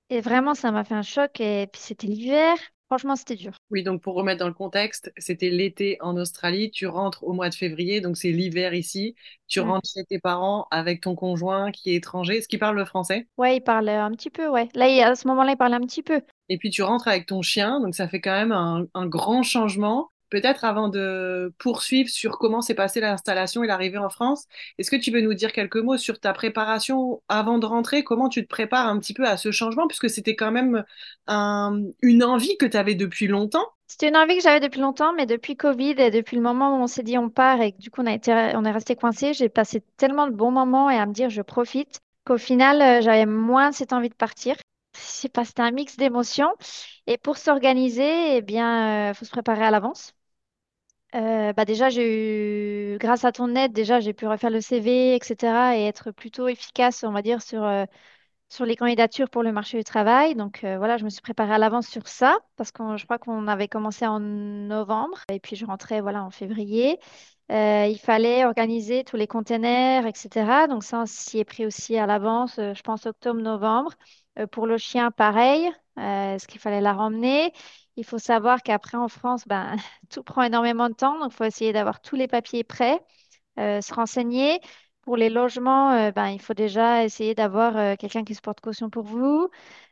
Et 0.09 0.21
vraiment, 0.21 0.53
ça 0.53 0.71
m'a 0.71 0.83
fait 0.83 0.93
un 0.93 1.01
choc. 1.01 1.39
Et 1.39 1.67
puis, 1.71 1.81
c'était 1.81 2.07
l'hiver. 2.07 2.55
Franchement, 2.87 3.15
c'était 3.15 3.35
dur. 3.35 3.53
Oui, 3.71 3.81
donc 3.81 4.03
pour 4.03 4.13
remettre 4.13 4.39
dans 4.39 4.47
le 4.47 4.53
contexte, 4.53 5.11
c'était 5.17 5.49
l'été 5.49 5.97
en 6.01 6.15
Australie, 6.17 6.69
tu 6.69 6.85
rentres 6.85 7.23
au 7.23 7.33
mois 7.33 7.49
de 7.49 7.55
février, 7.55 7.99
donc 7.99 8.15
c'est 8.15 8.29
l'hiver 8.31 8.75
ici. 8.75 9.15
Tu 9.47 9.59
Mm. 9.59 9.63
rentres 9.63 9.89
chez 9.91 10.03
tes 10.05 10.19
parents 10.19 10.67
avec 10.69 11.01
ton 11.01 11.15
conjoint 11.15 11.71
qui 11.71 11.89
est 11.89 11.95
étranger, 11.95 12.41
ce 12.41 12.47
qui 12.47 12.59
parle 12.59 12.75
le 12.77 12.85
français? 12.85 13.27
Ouais, 13.37 13.57
il 13.57 13.61
parlait 13.61 13.95
un 13.95 14.11
petit 14.11 14.29
peu, 14.29 14.47
ouais. 14.47 14.69
Là, 14.75 14.87
il- 14.87 15.01
à 15.01 15.15
ce 15.15 15.27
moment-là, 15.27 15.53
il 15.53 15.57
parlait 15.57 15.75
un 15.75 15.81
petit 15.81 16.03
peu. 16.03 16.21
Et 16.47 16.59
puis 16.59 16.69
tu 16.69 16.83
rentres 16.83 17.07
avec 17.07 17.25
ton 17.25 17.41
chien, 17.41 17.79
donc 17.79 17.95
ça 17.95 18.07
fait 18.07 18.21
quand 18.21 18.31
même 18.37 18.51
un, 18.51 18.85
un 18.93 19.07
grand 19.07 19.41
changement. 19.41 20.11
Peut-être 20.29 20.65
avant 20.65 20.89
de 20.89 21.53
poursuivre 21.59 22.09
sur 22.09 22.37
comment 22.39 22.61
s'est 22.61 22.73
passée 22.75 22.99
l'installation 22.99 23.63
et 23.63 23.67
l'arrivée 23.67 23.97
en 23.97 24.09
France, 24.09 24.45
est-ce 24.77 24.91
que 24.91 24.95
tu 24.95 25.11
veux 25.11 25.21
nous 25.21 25.33
dire 25.33 25.51
quelques 25.53 25.77
mots 25.77 25.97
sur 25.97 26.19
ta 26.19 26.33
préparation 26.33 27.21
avant 27.29 27.57
de 27.59 27.65
rentrer? 27.65 28.03
Comment 28.03 28.29
tu 28.29 28.43
te 28.43 28.47
prépares 28.47 28.87
un 28.87 28.99
petit 28.99 29.13
peu 29.13 29.25
à 29.27 29.37
ce 29.37 29.51
changement, 29.51 29.87
puisque 29.87 30.09
c'était 30.09 30.35
quand 30.35 30.51
même 30.51 30.83
un- 31.27 31.81
une 32.01 32.23
envie 32.23 32.57
que 32.57 32.65
tu 32.65 32.77
avais 32.77 32.95
depuis 32.95 33.27
longtemps? 33.27 33.65
C'était 33.87 34.09
une 34.09 34.17
envie 34.17 34.37
que 34.37 34.43
j'avais 34.43 34.59
depuis 34.59 34.79
longtemps, 34.79 35.13
mais 35.13 35.25
depuis 35.25 35.55
Covid 35.57 35.95
et 35.97 36.11
depuis 36.11 36.35
le 36.37 36.43
moment 36.43 36.77
où 36.77 36.81
on 36.83 36.87
s'est 36.87 37.01
dit 37.03 37.17
on 37.17 37.29
part 37.29 37.61
et 37.61 37.71
que 37.71 37.77
du 37.79 37.89
coup 37.89 38.01
on 38.01 38.05
a 38.05 38.13
été, 38.13 38.31
on 38.55 38.63
est 38.65 38.71
resté 38.71 38.95
coincé, 38.95 39.33
j'ai 39.33 39.49
passé 39.49 39.81
tellement 39.97 40.27
de 40.27 40.33
bons 40.33 40.51
moments 40.51 40.89
et 40.89 40.97
à 40.97 41.05
me 41.05 41.13
dire 41.13 41.29
je 41.29 41.41
profite 41.41 41.99
qu'au 42.25 42.37
final 42.37 42.81
euh, 42.81 43.01
j'avais 43.01 43.25
moins 43.25 43.71
cette 43.71 43.93
envie 43.93 44.09
de 44.09 44.15
partir. 44.15 44.55
Sais 44.95 45.29
pas, 45.29 45.45
c'était 45.45 45.61
un 45.61 45.71
mix 45.71 45.97
d'émotions. 45.97 46.51
Et 47.07 47.17
pour 47.17 47.37
s'organiser, 47.37 48.37
eh 48.37 48.41
bien, 48.41 49.09
il 49.09 49.15
faut 49.15 49.25
se 49.25 49.31
préparer 49.31 49.63
à 49.65 49.71
l'avance. 49.71 50.13
Euh, 51.15 51.53
bah 51.53 51.63
déjà, 51.63 51.89
j'ai 51.89 52.97
grâce 52.99 53.23
à 53.23 53.31
ton 53.31 53.55
aide, 53.55 53.71
déjà 53.71 54.01
j'ai 54.01 54.13
pu 54.13 54.27
refaire 54.27 54.49
le 54.49 54.59
CV, 54.59 55.15
etc. 55.15 55.77
et 55.77 55.83
être 55.85 56.11
plutôt 56.11 56.47
efficace, 56.49 57.03
on 57.05 57.11
va 57.13 57.21
dire, 57.21 57.41
sur, 57.41 57.63
euh, 57.63 57.85
sur 58.49 58.65
les 58.65 58.75
candidatures 58.77 59.29
pour 59.29 59.43
le 59.43 59.51
marché 59.53 59.77
du 59.77 59.83
travail. 59.85 60.35
Donc 60.35 60.63
euh, 60.65 60.77
voilà, 60.77 60.97
je 60.97 61.05
me 61.05 61.09
suis 61.09 61.21
préparée 61.21 61.53
à 61.55 61.57
l'avance 61.59 61.87
sur 61.87 62.07
ça 62.07 62.37
parce 62.57 62.71
que 62.71 62.97
je 62.97 63.05
crois 63.05 63.19
qu'on 63.19 63.47
avait 63.47 63.67
commencé 63.69 64.05
en 64.07 64.19
novembre 64.19 65.19
et 65.29 65.39
puis 65.39 65.55
je 65.55 65.65
rentrais 65.65 66.01
voilà 66.01 66.23
en 66.23 66.31
février. 66.31 66.99
Euh, 67.51 67.87
il 67.89 67.99
fallait 67.99 68.45
organiser 68.45 69.03
tous 69.05 69.17
les 69.17 69.27
containers, 69.27 70.05
etc. 70.07 70.67
Donc 70.67 70.83
ça, 70.83 71.01
on 71.01 71.05
s'y 71.05 71.39
est 71.39 71.45
pris 71.45 71.65
aussi 71.65 71.97
à 71.97 72.05
l'avance, 72.07 72.59
euh, 72.59 72.73
je 72.75 72.81
pense 72.83 73.05
octobre-novembre. 73.05 73.93
Euh, 74.39 74.47
pour 74.47 74.67
le 74.67 74.77
chien, 74.77 75.11
pareil, 75.11 75.69
euh, 75.97 76.37
ce 76.39 76.47
qu'il 76.47 76.59
fallait 76.59 76.81
la 76.81 76.93
ramener? 76.93 77.53
Il 77.95 78.03
faut 78.05 78.17
savoir 78.19 78.61
qu'après 78.63 78.97
en 78.97 79.07
France, 79.07 79.43
ben, 79.47 79.75
tout 80.09 80.23
prend 80.23 80.43
énormément 80.43 80.89
de 80.89 80.95
temps, 80.95 81.19
donc 81.19 81.31
il 81.33 81.35
faut 81.35 81.43
essayer 81.45 81.73
d'avoir 81.73 82.01
tous 82.01 82.15
les 82.15 82.27
papiers 82.27 82.63
prêts 82.63 82.99
euh, 83.59 83.81
se 83.81 83.93
renseigner. 83.93 84.59
Pour 85.03 85.17
les 85.17 85.29
logements, 85.29 86.11
ben, 86.11 86.29
il 86.29 86.41
faut 86.41 86.53
déjà 86.55 87.03
essayer 87.05 87.35
d'avoir 87.35 87.97
quelqu'un 87.97 88.23
qui 88.25 88.35
se 88.35 88.41
porte 88.41 88.61
caution 88.61 88.89
pour 88.89 89.03
vous. 89.05 89.49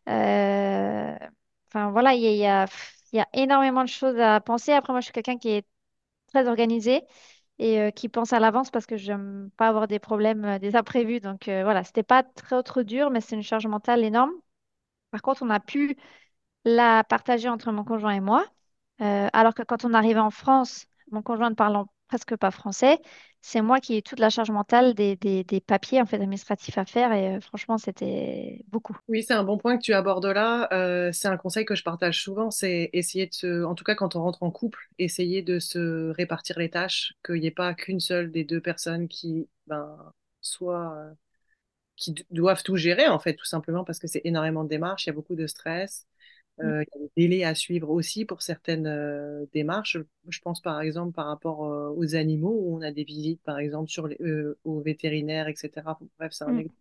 Enfin, 0.08 1.92
voilà, 1.92 2.14
il 2.16 2.22
y 2.24 2.38
y 2.40 2.48
y 3.14 3.20
a 3.20 3.28
énormément 3.34 3.84
de 3.84 3.90
choses 3.90 4.20
à 4.20 4.40
penser. 4.42 4.72
Après, 4.74 4.92
moi, 4.94 5.00
je 5.02 5.06
suis 5.06 5.14
quelqu'un 5.14 5.38
qui 5.38 5.50
est 5.50 5.66
très 6.28 6.48
organisé 6.48 7.04
et 7.64 7.80
euh, 7.82 7.92
qui 7.92 8.10
pense 8.10 8.34
à 8.34 8.42
l'avance 8.42 8.72
parce 8.72 8.86
que 8.88 8.98
j'aime 8.98 9.50
pas 9.58 9.70
avoir 9.70 9.88
des 9.88 10.00
problèmes, 10.00 10.46
euh, 10.46 10.60
des 10.60 10.76
imprévus. 10.76 11.22
Donc, 11.22 11.48
euh, 11.50 11.64
voilà, 11.64 11.84
c'était 11.86 12.04
pas 12.04 12.24
très 12.24 12.64
trop 12.64 12.84
dur, 12.84 13.10
mais 13.12 13.22
c'est 13.22 13.36
une 13.38 13.44
charge 13.44 13.68
mentale 13.68 14.04
énorme. 14.06 14.32
Par 15.12 15.22
contre, 15.22 15.44
on 15.44 15.50
a 15.50 15.60
pu 15.60 15.98
la 16.66 17.04
partager 17.04 17.50
entre 17.50 17.72
mon 17.72 17.84
conjoint 17.84 18.12
et 18.14 18.20
moi. 18.22 18.46
Euh, 19.02 19.28
alors 19.34 19.54
que 19.56 19.64
quand 19.64 19.86
on 19.86 19.94
arrivait 19.94 20.20
en 20.20 20.32
France, 20.32 20.88
mon 21.12 21.22
conjoint 21.24 21.50
ne 21.52 21.56
parlant 21.56 21.88
presque 22.08 22.36
pas 22.38 22.52
français, 22.52 23.00
c'est 23.46 23.62
moi 23.62 23.82
qui 23.82 23.96
ai 23.96 24.02
toute 24.02 24.20
la 24.20 24.30
charge 24.30 24.52
mentale 24.52 24.94
des, 24.94 25.64
papiers 25.68 26.02
en 26.02 26.06
fait, 26.06 26.16
administratifs 26.16 26.78
à 26.78 26.86
faire 26.86 27.12
et 27.12 27.36
euh, 27.36 27.42
franchement, 27.42 27.78
c'était 27.78 28.64
beaucoup. 28.70 28.98
Oui, 29.10 29.22
c'est 29.22 29.34
un 29.34 29.44
bon 29.44 29.58
point 29.58 29.78
que 29.78 29.84
tu 29.84 29.94
abordes 29.94 30.26
là. 30.26 30.70
Euh, 30.72 31.12
c'est 31.12 31.28
un 31.28 31.36
conseil 31.36 31.66
que 31.66 31.76
je 31.76 31.84
partage 31.84 32.24
souvent, 32.24 32.52
c'est 32.52 32.90
essayer 32.94 33.28
de 33.28 33.34
se, 33.34 33.66
en 33.66 33.76
tout 33.76 33.84
cas 33.84 33.96
quand 33.96 34.16
on 34.16 34.22
rentre 34.22 34.44
en 34.44 34.50
couple, 34.50 34.80
essayer 34.98 35.42
de 35.42 35.60
se 35.60 36.12
répartir 36.12 36.58
les 36.58 36.70
tâches, 36.70 37.16
qu'il 37.26 37.42
n'y 37.42 37.48
ait 37.48 37.52
pas 37.52 37.74
qu'une 37.74 38.00
seule 38.00 38.32
des 38.32 38.46
deux 38.46 38.62
personnes 38.62 39.10
qui, 39.10 39.50
ben, 39.68 40.14
euh, 40.62 41.12
qui 41.98 42.16
doivent 42.32 42.64
tout 42.64 42.78
gérer 42.78 43.10
en 43.10 43.20
fait, 43.20 43.36
tout 43.36 43.46
simplement 43.46 43.84
parce 43.84 44.00
que 44.00 44.08
c'est 44.08 44.22
énormément 44.24 44.64
de 44.64 44.70
démarches, 44.70 45.06
il 45.06 45.10
y 45.10 45.12
a 45.12 45.14
beaucoup 45.14 45.36
de 45.36 45.48
stress, 45.48 46.08
Mm, 46.58 46.66
euh, 46.66 46.84
il 46.84 47.02
y 47.02 47.04
a 47.04 47.08
des 47.08 47.12
délais 47.28 47.44
à 47.44 47.56
suivre 47.56 47.90
aussi 47.90 48.26
pour 48.26 48.42
certaines 48.42 48.88
euh, 48.88 49.46
démarches. 49.54 49.98
Je 50.28 50.40
pense 50.40 50.62
par 50.62 50.82
exemple 50.82 51.14
par 51.14 51.28
rapport 51.28 51.66
euh, 51.66 51.90
aux 51.96 52.16
animaux, 52.16 52.56
où 52.62 52.78
on 52.78 52.82
a 52.82 52.92
des 52.92 53.04
visites 53.04 53.42
par 53.44 53.60
exemple 53.60 53.90
sur 53.90 54.08
les, 54.08 54.18
aux 54.64 54.82
vétérinaires, 54.82 55.48
etc. 55.48 55.98
Bref, 56.18 56.32
c'est 56.34 56.44
un 56.44 56.54
mm, 56.54 56.60
exemple 56.60 56.76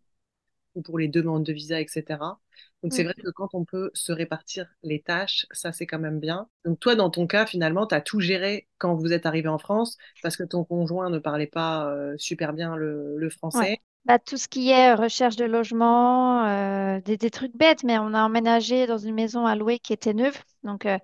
ou 0.74 0.80
pour 0.80 0.98
les 0.98 1.08
demandes 1.08 1.44
de 1.44 1.52
visa, 1.52 1.80
etc. 1.82 2.40
Donc 2.82 2.94
c'est 2.94 3.02
mm. 3.02 3.06
vrai 3.06 3.14
que 3.22 3.30
quand 3.30 3.54
on 3.54 3.64
peut 3.66 3.90
se 3.92 4.10
répartir 4.10 4.66
les 4.82 5.02
tâches, 5.02 5.46
ça 5.52 5.70
c'est 5.70 5.86
quand 5.86 5.98
même 5.98 6.18
bien. 6.18 6.48
Donc 6.64 6.80
toi, 6.80 6.94
dans 6.94 7.10
ton 7.10 7.26
cas, 7.26 7.44
finalement, 7.44 7.86
tu 7.86 7.94
as 7.94 8.00
tout 8.00 8.20
géré 8.20 8.68
quand 8.78 8.94
vous 8.94 9.12
êtes 9.12 9.26
arrivé 9.26 9.48
en 9.48 9.58
France 9.58 9.98
parce 10.22 10.36
que 10.36 10.44
ton 10.44 10.64
conjoint 10.64 11.10
ne 11.10 11.18
parlait 11.18 11.46
pas 11.46 11.94
super 12.16 12.54
bien 12.54 12.74
le, 12.76 13.18
le 13.18 13.28
Ouais. 13.52 13.80
Bah, 14.04 14.18
tout 14.18 14.36
ce 14.36 14.48
qui 14.48 14.70
est 14.70 14.92
euh, 14.92 14.96
recherche 14.96 15.36
de 15.36 15.44
logement, 15.44 16.44
euh, 16.44 17.00
des, 17.00 17.18
trucs 17.30 17.56
bêtes, 17.56 17.84
mais 17.84 17.98
on 17.98 18.14
a 18.14 18.22
emménagé 18.24 18.86
dans 18.88 18.98
une 18.98 19.14
maison 19.14 19.46
à 19.46 19.54
louer 19.54 19.78
qui 19.78 19.92
était 19.92 20.12
neuve. 20.12 20.36
Donc, 20.64 20.86
euh, 20.86 20.98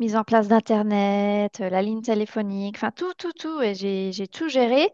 mise 0.00 0.16
en 0.16 0.24
place 0.24 0.48
d'Internet, 0.48 1.60
la 1.60 1.80
ligne 1.82 2.02
téléphonique, 2.02 2.76
enfin 2.76 2.90
tout, 2.90 3.14
tout, 3.14 3.32
tout. 3.32 3.60
Et 3.62 3.74
j'ai, 3.76 4.10
j'ai 4.12 4.26
tout 4.26 4.48
géré. 4.48 4.90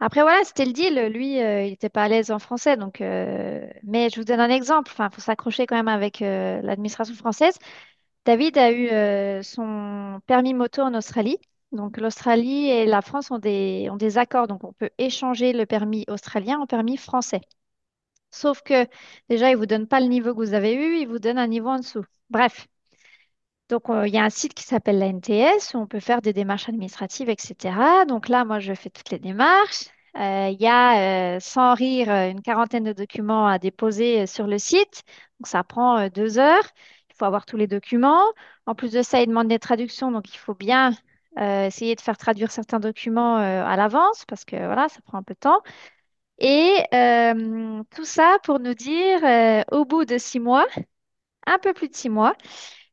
Après, 0.00 0.22
voilà, 0.22 0.44
c'était 0.44 0.66
le 0.66 0.72
deal. 0.72 0.94
Lui, 1.12 1.38
il 1.38 1.70
n'était 1.70 1.90
pas 1.90 2.04
à 2.04 2.08
l'aise 2.08 2.30
en 2.32 2.38
français. 2.40 2.76
Donc, 2.76 3.00
Mais 3.00 4.10
je 4.10 4.16
vous 4.20 4.24
donne 4.24 4.40
un 4.40 4.50
exemple. 4.50 4.90
Enfin, 4.92 5.08
il 5.10 5.14
faut 5.14 5.20
s'accrocher 5.22 5.66
quand 5.66 5.76
même 5.76 5.88
avec 5.88 6.20
l'administration 6.20 7.14
française. 7.14 7.56
David 8.26 8.58
a 8.58 8.72
eu 8.72 9.42
son 9.44 10.20
permis 10.26 10.54
moto 10.54 10.82
en 10.82 10.94
Australie. 10.94 11.38
Donc, 11.72 11.96
l'Australie 11.96 12.68
et 12.68 12.86
la 12.86 13.00
France 13.02 13.30
ont 13.30 13.38
des, 13.38 14.18
accords. 14.18 14.46
Donc, 14.46 14.64
on 14.64 14.72
peut 14.72 14.90
échanger 14.98 15.52
le 15.52 15.66
permis 15.66 16.04
australien 16.08 16.58
en 16.60 16.66
permis 16.66 16.96
français. 16.98 17.40
Sauf 18.30 18.62
que 18.62 18.86
déjà, 19.28 19.50
ils 19.50 19.54
ne 19.54 19.58
vous 19.58 19.66
donnent 19.66 19.88
pas 19.88 20.00
le 20.00 20.06
niveau 20.06 20.32
que 20.34 20.38
vous 20.38 20.54
avez 20.54 20.74
eu, 20.74 20.96
ils 20.98 21.08
vous 21.08 21.18
donnent 21.18 21.38
un 21.38 21.46
niveau 21.48 21.68
en 21.68 21.78
dessous. 21.78 22.04
Bref. 22.30 22.66
Donc, 23.68 23.88
euh, 23.90 24.06
il 24.06 24.14
y 24.14 24.18
a 24.18 24.24
un 24.24 24.30
site 24.30 24.54
qui 24.54 24.64
s'appelle 24.64 24.98
la 24.98 25.06
NTS 25.06 25.74
où 25.74 25.78
on 25.78 25.86
peut 25.86 26.00
faire 26.00 26.20
des 26.20 26.32
démarches 26.32 26.68
administratives, 26.68 27.30
etc. 27.30 28.04
Donc 28.06 28.28
là, 28.28 28.44
moi, 28.44 28.58
je 28.60 28.74
fais 28.74 28.90
toutes 28.90 29.10
les 29.10 29.18
démarches. 29.18 29.86
Euh, 30.16 30.48
Il 30.52 30.60
y 30.60 30.66
a, 30.66 31.36
euh, 31.36 31.40
sans 31.40 31.74
rire, 31.74 32.10
une 32.10 32.42
quarantaine 32.42 32.84
de 32.84 32.92
documents 32.92 33.46
à 33.46 33.58
déposer 33.58 34.26
sur 34.26 34.46
le 34.46 34.58
site. 34.58 35.04
Donc, 35.40 35.46
ça 35.46 35.64
prend 35.64 36.08
deux 36.08 36.38
heures. 36.38 36.64
Il 37.10 37.14
faut 37.16 37.24
avoir 37.24 37.46
tous 37.46 37.56
les 37.56 37.66
documents. 37.66 38.24
En 38.66 38.74
plus 38.74 38.92
de 38.92 39.02
ça, 39.02 39.20
il 39.22 39.28
demande 39.28 39.48
des 39.48 39.58
traductions. 39.58 40.10
Donc, 40.10 40.34
il 40.34 40.38
faut 40.38 40.54
bien 40.54 40.92
euh, 41.38 41.66
essayer 41.66 41.94
de 41.94 42.00
faire 42.00 42.18
traduire 42.18 42.50
certains 42.50 42.80
documents 42.80 43.38
euh, 43.38 43.64
à 43.64 43.76
l'avance 43.76 44.24
parce 44.26 44.44
que 44.44 44.56
voilà, 44.56 44.88
ça 44.88 45.00
prend 45.02 45.18
un 45.18 45.22
peu 45.22 45.34
de 45.34 45.38
temps. 45.40 45.62
Et 46.38 46.76
euh, 46.94 47.82
tout 47.94 48.04
ça 48.04 48.38
pour 48.44 48.60
nous 48.60 48.74
dire, 48.74 49.20
au 49.72 49.84
bout 49.84 50.04
de 50.04 50.18
six 50.18 50.40
mois, 50.40 50.66
un 51.46 51.58
peu 51.58 51.72
plus 51.74 51.88
de 51.88 51.94
six 51.94 52.08
mois, 52.10 52.34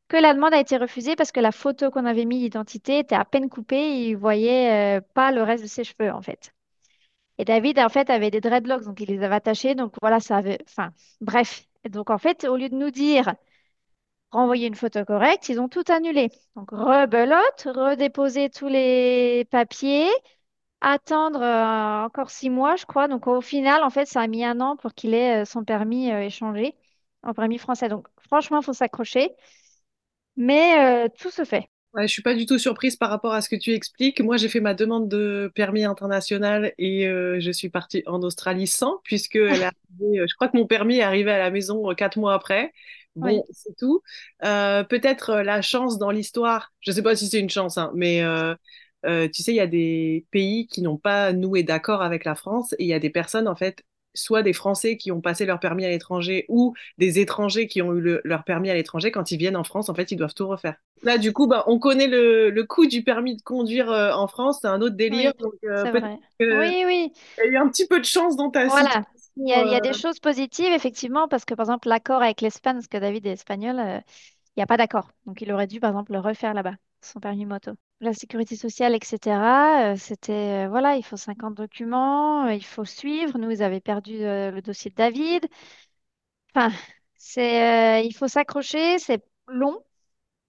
que 0.08 0.16
la 0.16 0.34
demande 0.34 0.54
a 0.54 0.60
été 0.60 0.76
refusée 0.76 1.16
parce 1.16 1.32
que 1.32 1.40
la 1.40 1.52
photo 1.52 1.90
qu'on 1.90 2.06
avait 2.06 2.24
mis 2.26 2.40
d'identité 2.40 3.00
était 3.00 3.16
à 3.16 3.24
peine 3.24 3.48
coupée 3.50 3.76
et 3.76 4.08
il 4.10 4.16
voyait 4.16 5.00
pas 5.14 5.32
le 5.32 5.42
reste 5.42 5.64
de 5.64 5.68
ses 5.68 5.84
cheveux 5.84 6.12
en 6.12 6.22
fait. 6.22 6.52
Et 7.38 7.44
David 7.44 7.78
en 7.78 7.88
fait 7.88 8.10
avait 8.10 8.30
des 8.30 8.40
dreadlocks 8.40 8.84
donc 8.84 9.00
il 9.00 9.08
les 9.08 9.22
avait 9.24 9.36
attachés 9.36 9.74
donc 9.74 9.94
voilà 10.02 10.20
ça 10.20 10.36
avait 10.38 10.58
enfin 10.68 10.92
bref. 11.20 11.66
Donc 11.88 12.10
en 12.10 12.18
fait 12.18 12.44
au 12.44 12.56
lieu 12.56 12.68
de 12.68 12.76
nous 12.76 12.90
dire 12.90 13.34
renvoyer 14.32 14.66
une 14.68 14.74
photo 14.74 15.04
correcte, 15.04 15.48
ils 15.48 15.60
ont 15.60 15.68
tout 15.68 15.84
annulé. 15.88 16.30
Donc 16.56 16.70
rebelote, 16.72 17.62
redéposer 17.76 18.50
tous 18.50 18.68
les 18.68 19.46
papiers, 19.50 20.08
attendre 20.80 21.42
euh, 21.42 22.04
encore 22.06 22.30
six 22.30 22.50
mois 22.50 22.76
je 22.76 22.86
crois. 22.86 23.08
Donc 23.08 23.26
au 23.28 23.40
final 23.42 23.82
en 23.84 23.90
fait 23.90 24.06
ça 24.06 24.22
a 24.22 24.26
mis 24.28 24.44
un 24.44 24.60
an 24.60 24.76
pour 24.76 24.94
qu'il 24.94 25.14
ait 25.14 25.42
euh, 25.42 25.44
son 25.46 25.64
permis 25.64 26.12
euh, 26.12 26.22
échangé 26.22 26.76
en 27.24 27.34
permis 27.34 27.58
français. 27.58 27.88
Donc 27.88 28.08
franchement 28.28 28.60
il 28.60 28.64
faut 28.64 28.72
s'accrocher. 28.74 29.30
Mais 30.36 31.08
tout 31.18 31.30
se 31.30 31.44
fait. 31.44 31.70
Ouais, 31.92 32.06
je 32.06 32.12
suis 32.12 32.22
pas 32.22 32.34
du 32.34 32.46
tout 32.46 32.56
surprise 32.58 32.94
par 32.94 33.10
rapport 33.10 33.32
à 33.34 33.40
ce 33.40 33.48
que 33.48 33.56
tu 33.56 33.72
expliques. 33.72 34.20
Moi, 34.20 34.36
j'ai 34.36 34.48
fait 34.48 34.60
ma 34.60 34.74
demande 34.74 35.08
de 35.08 35.50
permis 35.56 35.82
international 35.84 36.72
et 36.78 37.06
euh, 37.08 37.40
je 37.40 37.50
suis 37.50 37.68
partie 37.68 38.04
en 38.06 38.22
Australie 38.22 38.68
sans, 38.68 39.00
puisque 39.02 39.34
elle 39.50 39.62
est 39.62 39.64
arrivée- 39.64 40.24
je 40.28 40.34
crois 40.36 40.46
que 40.48 40.56
mon 40.56 40.66
permis 40.68 40.98
est 40.98 41.02
arrivé 41.02 41.32
à 41.32 41.38
la 41.38 41.50
maison 41.50 41.92
quatre 41.96 42.16
mois 42.18 42.34
après. 42.34 42.72
Oui, 43.22 43.34
Bon, 43.34 43.44
c'est 43.50 43.76
tout. 43.76 44.02
Euh, 44.44 44.84
peut-être 44.84 45.30
euh, 45.30 45.42
la 45.42 45.60
chance 45.62 45.98
dans 45.98 46.10
l'histoire, 46.10 46.72
je 46.80 46.92
sais 46.92 47.02
pas 47.02 47.16
si 47.16 47.28
c'est 47.28 47.40
une 47.40 47.50
chance, 47.50 47.76
hein, 47.76 47.90
mais 47.94 48.22
euh, 48.22 48.54
euh, 49.04 49.28
tu 49.28 49.42
sais, 49.42 49.52
il 49.52 49.56
y 49.56 49.60
a 49.60 49.66
des 49.66 50.26
pays 50.30 50.66
qui 50.68 50.80
n'ont 50.82 50.96
pas 50.96 51.32
noué 51.32 51.62
d'accord 51.62 52.02
avec 52.02 52.24
la 52.24 52.34
France 52.34 52.72
et 52.78 52.84
il 52.84 52.88
y 52.88 52.94
a 52.94 52.98
des 53.00 53.10
personnes, 53.10 53.48
en 53.48 53.56
fait, 53.56 53.82
soit 54.14 54.42
des 54.42 54.52
Français 54.54 54.96
qui 54.96 55.12
ont 55.12 55.20
passé 55.20 55.44
leur 55.44 55.60
permis 55.60 55.84
à 55.84 55.88
l'étranger 55.90 56.46
ou 56.48 56.74
des 56.98 57.18
étrangers 57.20 57.66
qui 57.68 57.82
ont 57.82 57.92
eu 57.94 58.00
le- 58.00 58.20
leur 58.24 58.44
permis 58.44 58.70
à 58.70 58.74
l'étranger, 58.74 59.10
quand 59.10 59.30
ils 59.32 59.38
viennent 59.38 59.56
en 59.56 59.64
France, 59.64 59.88
en 59.88 59.94
fait, 59.94 60.10
ils 60.12 60.16
doivent 60.16 60.34
tout 60.34 60.48
refaire. 60.48 60.76
Là, 61.02 61.18
du 61.18 61.32
coup, 61.32 61.46
bah, 61.46 61.64
on 61.66 61.78
connaît 61.78 62.08
le, 62.08 62.50
le 62.50 62.64
coût 62.64 62.86
du 62.86 63.02
permis 63.04 63.36
de 63.36 63.42
conduire 63.42 63.90
euh, 63.90 64.12
en 64.12 64.28
France, 64.28 64.58
c'est 64.62 64.68
un 64.68 64.80
autre 64.82 64.96
délire. 64.96 65.32
oui, 65.32 65.40
Donc, 65.40 65.54
euh, 65.64 65.88
vrai. 65.92 66.18
Oui, 66.50 66.82
oui, 66.86 67.12
y 67.38 67.40
a 67.42 67.46
eu 67.46 67.56
un 67.56 67.68
petit 67.68 67.86
peu 67.86 67.98
de 68.00 68.04
chance 68.04 68.36
dans 68.36 68.50
ta 68.50 68.68
situation. 68.70 68.90
voilà. 68.92 69.04
Il 69.44 69.48
y 69.48 69.52
a, 69.54 69.64
il 69.64 69.70
y 69.70 69.74
a 69.74 69.78
euh. 69.78 69.80
des 69.80 69.92
choses 69.94 70.18
positives, 70.20 70.72
effectivement, 70.72 71.28
parce 71.28 71.44
que, 71.44 71.54
par 71.54 71.64
exemple, 71.66 71.88
l'accord 71.88 72.22
avec 72.22 72.40
l'Espagne, 72.40 72.76
parce 72.76 72.88
que 72.88 72.98
David 72.98 73.26
est 73.26 73.32
espagnol, 73.32 73.78
euh, 73.78 74.00
il 74.56 74.60
n'y 74.60 74.62
a 74.62 74.66
pas 74.66 74.76
d'accord. 74.76 75.10
Donc, 75.26 75.40
il 75.40 75.52
aurait 75.52 75.66
dû, 75.66 75.80
par 75.80 75.90
exemple, 75.90 76.12
le 76.12 76.20
refaire 76.20 76.54
là-bas, 76.54 76.74
son 77.00 77.20
permis 77.20 77.46
moto. 77.46 77.72
La 78.00 78.12
sécurité 78.14 78.56
sociale, 78.56 78.94
etc., 78.94 79.92
euh, 79.94 79.96
c'était, 79.96 80.66
euh, 80.66 80.68
voilà, 80.68 80.96
il 80.96 81.04
faut 81.04 81.16
50 81.16 81.54
documents, 81.54 82.46
euh, 82.46 82.54
il 82.54 82.64
faut 82.64 82.84
suivre. 82.84 83.38
Nous, 83.38 83.50
ils 83.50 83.62
avaient 83.62 83.80
perdu 83.80 84.22
euh, 84.24 84.50
le 84.50 84.62
dossier 84.62 84.90
de 84.90 84.96
David. 84.96 85.46
Enfin, 86.54 86.72
c'est, 87.16 88.00
euh, 88.00 88.04
il 88.04 88.12
faut 88.14 88.28
s'accrocher, 88.28 88.98
c'est 88.98 89.24
long. 89.48 89.84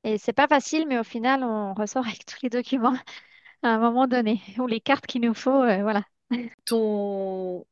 Et 0.04 0.18
c'est 0.20 0.34
pas 0.34 0.48
facile, 0.48 0.88
mais 0.88 1.00
au 1.00 1.04
final, 1.06 1.44
on 1.44 1.74
ressort 1.76 2.06
avec 2.08 2.26
tous 2.26 2.40
les 2.44 2.50
documents 2.50 2.96
à 3.64 3.70
un 3.70 3.80
moment 3.80 4.08
donné, 4.08 4.42
ou 4.60 4.68
les 4.68 4.82
cartes 4.82 5.08
qu'il 5.08 5.22
nous 5.24 5.36
faut, 5.36 5.64
euh, 5.64 5.82
voilà. 5.84 6.04
Ton 6.66 7.66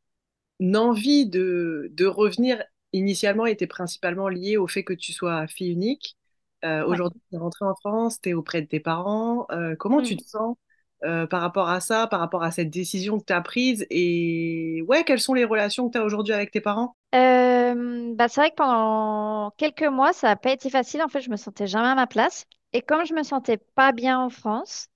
envie 0.76 1.26
de, 1.28 1.90
de 1.94 2.06
revenir 2.06 2.64
initialement 2.94 3.46
était 3.46 3.68
principalement 3.68 4.30
liée 4.30 4.58
au 4.58 4.68
fait 4.68 4.84
que 4.84 4.94
tu 4.94 5.14
sois 5.14 5.48
fille 5.48 5.72
unique. 5.72 6.18
Euh, 6.66 6.86
Ouais. 6.86 6.86
aujourd'hui, 6.86 7.22
tu 7.30 7.36
es 7.36 7.40
rentrée 7.40 7.66
en 7.66 7.76
France, 7.76 8.20
tu 8.22 8.30
es 8.30 8.34
auprès 8.34 8.62
de 8.62 8.68
tes 8.68 8.80
parents. 8.80 9.46
Euh, 9.52 9.76
comment 9.78 10.02
tu 10.02 10.16
Mm. 10.16 10.18
te 10.18 10.24
sens 10.28 10.58
euh, 11.06 11.28
par 11.28 11.42
rapport 11.42 11.70
à 11.70 11.80
ça, 11.80 12.08
par 12.08 12.20
rapport 12.20 12.44
à 12.44 12.52
cette 12.52 12.70
décision 12.70 13.20
que 13.20 13.26
tu 13.26 13.34
as 13.34 13.42
prise? 13.42 13.86
Et 13.90 14.84
ouais, 14.88 15.04
quelles 15.06 15.22
sont 15.22 15.34
les 15.34 15.46
relations 15.46 15.88
que 15.88 15.94
tu 15.94 15.98
as 16.00 16.04
aujourd'hui 16.06 16.34
avec 16.34 16.52
tes 16.52 16.62
parents? 16.62 16.96
Bah, 18.16 18.28
c'est 18.28 18.42
vrai 18.42 18.50
que 18.52 18.56
pendant 18.56 19.52
quelques 19.58 19.84
mois, 19.84 20.14
ça 20.14 20.28
n'a 20.30 20.36
pas 20.36 20.52
été 20.52 20.70
facile. 20.70 21.02
En 21.02 21.08
fait, 21.08 21.22
je 21.22 21.30
me 21.30 21.36
sentais 21.38 21.68
jamais 21.68 21.88
à 21.88 21.96
ma 21.96 22.08
place. 22.08 22.46
Et 22.74 22.82
comme 22.82 23.06
je 23.06 23.14
me 23.14 23.24
sentais 23.24 23.58
pas 23.58 23.92
bien 23.92 24.20
en 24.20 24.30
France, 24.30 24.88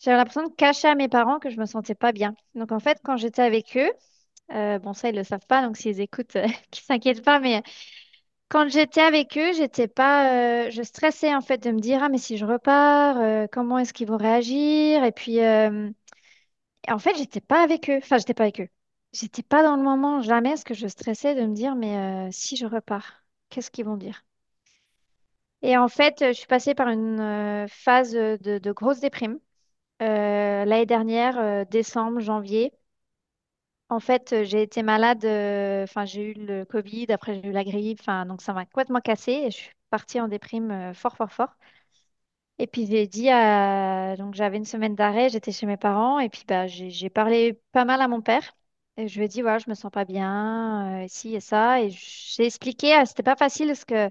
j'avais 0.00 0.16
l'impression 0.18 0.44
de 0.48 0.54
cacher 0.54 0.88
à 0.88 0.94
mes 0.96 1.08
parents 1.08 1.38
que 1.40 1.50
je 1.50 1.58
me 1.60 1.66
sentais 1.66 1.94
pas 1.96 2.12
bien. 2.12 2.34
Donc, 2.54 2.72
en 2.72 2.80
fait, 2.80 3.00
quand 3.04 3.16
j'étais 3.16 3.42
avec 3.42 3.76
eux, 3.76 3.90
euh, 4.52 4.78
bon, 4.78 4.92
ça, 4.94 5.08
ils 5.10 5.16
le 5.16 5.24
savent 5.24 5.46
pas, 5.46 5.62
donc 5.62 5.76
s'ils 5.76 6.00
écoutent, 6.00 6.36
euh, 6.36 6.46
qu'ils 6.70 6.84
s'inquiètent 6.84 7.24
pas, 7.24 7.40
mais 7.40 7.62
quand 8.50 8.68
j'étais 8.70 9.02
avec 9.02 9.36
eux, 9.38 9.52
j'étais 9.54 9.88
pas, 9.88 10.66
euh, 10.68 10.70
je 10.72 10.82
stressais 10.82 11.34
en 11.34 11.42
fait 11.42 11.58
de 11.64 11.70
me 11.72 11.80
dire, 11.80 12.02
ah, 12.02 12.08
mais 12.10 12.18
si 12.18 12.36
je 12.38 12.46
repars, 12.46 13.18
euh, 13.18 13.46
comment 13.52 13.78
est-ce 13.78 13.92
qu'ils 13.94 14.08
vont 14.08 14.18
réagir? 14.18 15.04
Et 15.04 15.12
puis, 15.12 15.40
euh, 15.40 15.90
en 16.88 16.98
fait, 16.98 17.16
j'étais 17.16 17.40
pas 17.42 17.62
avec 17.62 17.90
eux. 17.90 17.98
Enfin, 17.98 18.18
j'étais 18.18 18.34
pas 18.34 18.44
avec 18.44 18.60
eux. 18.60 18.68
J'étais 19.12 19.42
pas 19.42 19.62
dans 19.62 19.76
le 19.76 19.82
moment, 19.82 20.22
jamais, 20.22 20.50
parce 20.50 20.64
que 20.64 20.74
je 20.74 20.86
stressais 20.88 21.34
de 21.34 21.42
me 21.46 21.54
dire, 21.54 21.74
mais 21.76 22.28
euh, 22.28 22.30
si 22.32 22.56
je 22.56 22.66
repars, 22.66 23.24
qu'est-ce 23.50 23.70
qu'ils 23.70 23.84
vont 23.86 23.96
dire? 23.96 24.24
Et 25.62 25.76
en 25.78 25.88
fait, 25.88 26.22
euh, 26.22 26.28
je 26.28 26.32
suis 26.34 26.46
passée 26.46 26.74
par 26.74 26.88
une 26.88 27.20
euh, 27.20 27.66
phase 27.68 28.12
de, 28.12 28.58
de 28.58 28.72
grosse 28.72 29.00
déprime. 29.00 29.38
Euh, 30.02 30.66
l'année 30.66 30.86
dernière, 30.86 31.38
euh, 31.38 31.64
décembre, 31.66 32.20
janvier. 32.20 32.72
En 33.88 34.00
fait, 34.00 34.32
euh, 34.32 34.44
j'ai 34.44 34.62
été 34.62 34.82
malade, 34.82 35.24
euh, 35.24 35.84
enfin, 35.84 36.04
j'ai 36.04 36.30
eu 36.32 36.34
le 36.34 36.64
Covid, 36.64 37.06
après 37.12 37.34
j'ai 37.40 37.48
eu 37.48 37.52
la 37.52 37.64
grippe, 37.64 38.00
enfin, 38.00 38.26
donc 38.26 38.42
ça 38.42 38.52
m'a 38.52 38.64
complètement 38.66 39.00
cassée 39.00 39.32
et 39.32 39.50
je 39.50 39.56
suis 39.56 39.70
partie 39.90 40.20
en 40.20 40.28
déprime 40.28 40.70
euh, 40.70 40.94
fort, 40.94 41.16
fort, 41.16 41.32
fort. 41.32 41.56
Et 42.58 42.66
puis 42.68 42.86
j'ai 42.86 43.06
dit 43.08 43.28
à... 43.30 44.16
Donc 44.16 44.34
j'avais 44.34 44.56
une 44.58 44.64
semaine 44.64 44.94
d'arrêt, 44.94 45.28
j'étais 45.28 45.50
chez 45.52 45.66
mes 45.66 45.76
parents 45.76 46.18
et 46.20 46.28
puis 46.28 46.44
bah, 46.46 46.66
j'ai 46.68 47.10
parlé 47.10 47.60
pas 47.72 47.84
mal 47.84 48.00
à 48.00 48.08
mon 48.08 48.20
père. 48.22 48.56
Et 48.96 49.08
je 49.08 49.18
lui 49.18 49.24
ai 49.24 49.28
dit, 49.28 49.42
voilà, 49.42 49.58
je 49.58 49.68
me 49.68 49.74
sens 49.74 49.90
pas 49.90 50.04
bien, 50.04 51.02
euh, 51.04 51.06
ci 51.08 51.34
et 51.34 51.40
ça. 51.40 51.80
Et 51.82 51.90
j'ai 51.90 52.46
expliqué, 52.46 52.96
euh, 52.96 53.04
c'était 53.06 53.24
pas 53.24 53.34
facile 53.36 53.66
parce 53.68 53.84
que 53.84 54.08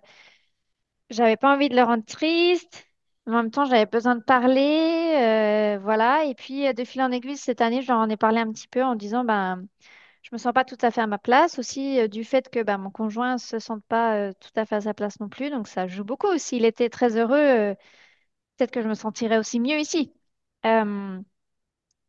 j'avais 1.10 1.38
pas 1.38 1.54
envie 1.56 1.70
de 1.70 1.76
le 1.76 1.84
rendre 1.84 2.04
triste. 2.06 2.86
En 3.26 3.32
même 3.32 3.52
temps, 3.52 3.66
j'avais 3.66 3.86
besoin 3.86 4.16
de 4.16 4.24
parler, 4.24 5.16
euh, 5.16 5.80
voilà. 5.80 6.26
Et 6.26 6.36
puis 6.36 6.68
euh, 6.68 6.74
de 6.74 6.84
fil 6.84 7.02
en 7.02 7.12
aiguille, 7.12 7.38
cette 7.38 7.62
année, 7.62 7.82
je 7.82 7.88
leur 7.88 8.00
en 8.00 8.10
ai 8.10 8.18
parlé 8.18 8.40
un 8.40 8.52
petit 8.52 8.68
peu 8.68 8.84
en 8.84 8.96
disant, 8.96 9.24
ben, 9.24 9.66
je 10.24 10.30
me 10.34 10.38
sens 10.38 10.54
pas 10.54 10.66
tout 10.66 10.78
à 10.82 10.92
fait 10.92 11.02
à 11.02 11.08
ma 11.08 11.18
place. 11.18 11.58
Aussi 11.60 12.00
euh, 12.02 12.08
du 12.10 12.24
fait 12.26 12.50
que 12.50 12.62
ben, 12.64 12.78
mon 12.78 12.92
conjoint 12.92 13.38
se 13.38 13.60
sente 13.60 13.84
pas 13.86 14.34
tout 14.36 14.50
à 14.58 14.66
fait 14.66 14.76
à 14.76 14.82
sa 14.82 14.94
place 14.94 15.20
non 15.22 15.30
plus. 15.30 15.50
Donc 15.52 15.68
ça 15.70 15.88
joue 15.88 16.04
beaucoup. 16.04 16.38
S'il 16.38 16.66
était 16.66 16.90
très 16.90 17.18
heureux. 17.18 17.76
peut-être 18.58 18.72
que 18.72 18.82
je 18.82 18.88
me 18.90 18.96
sentirais 18.96 19.38
aussi 19.38 19.60
mieux 19.60 19.80
ici. 19.80 20.14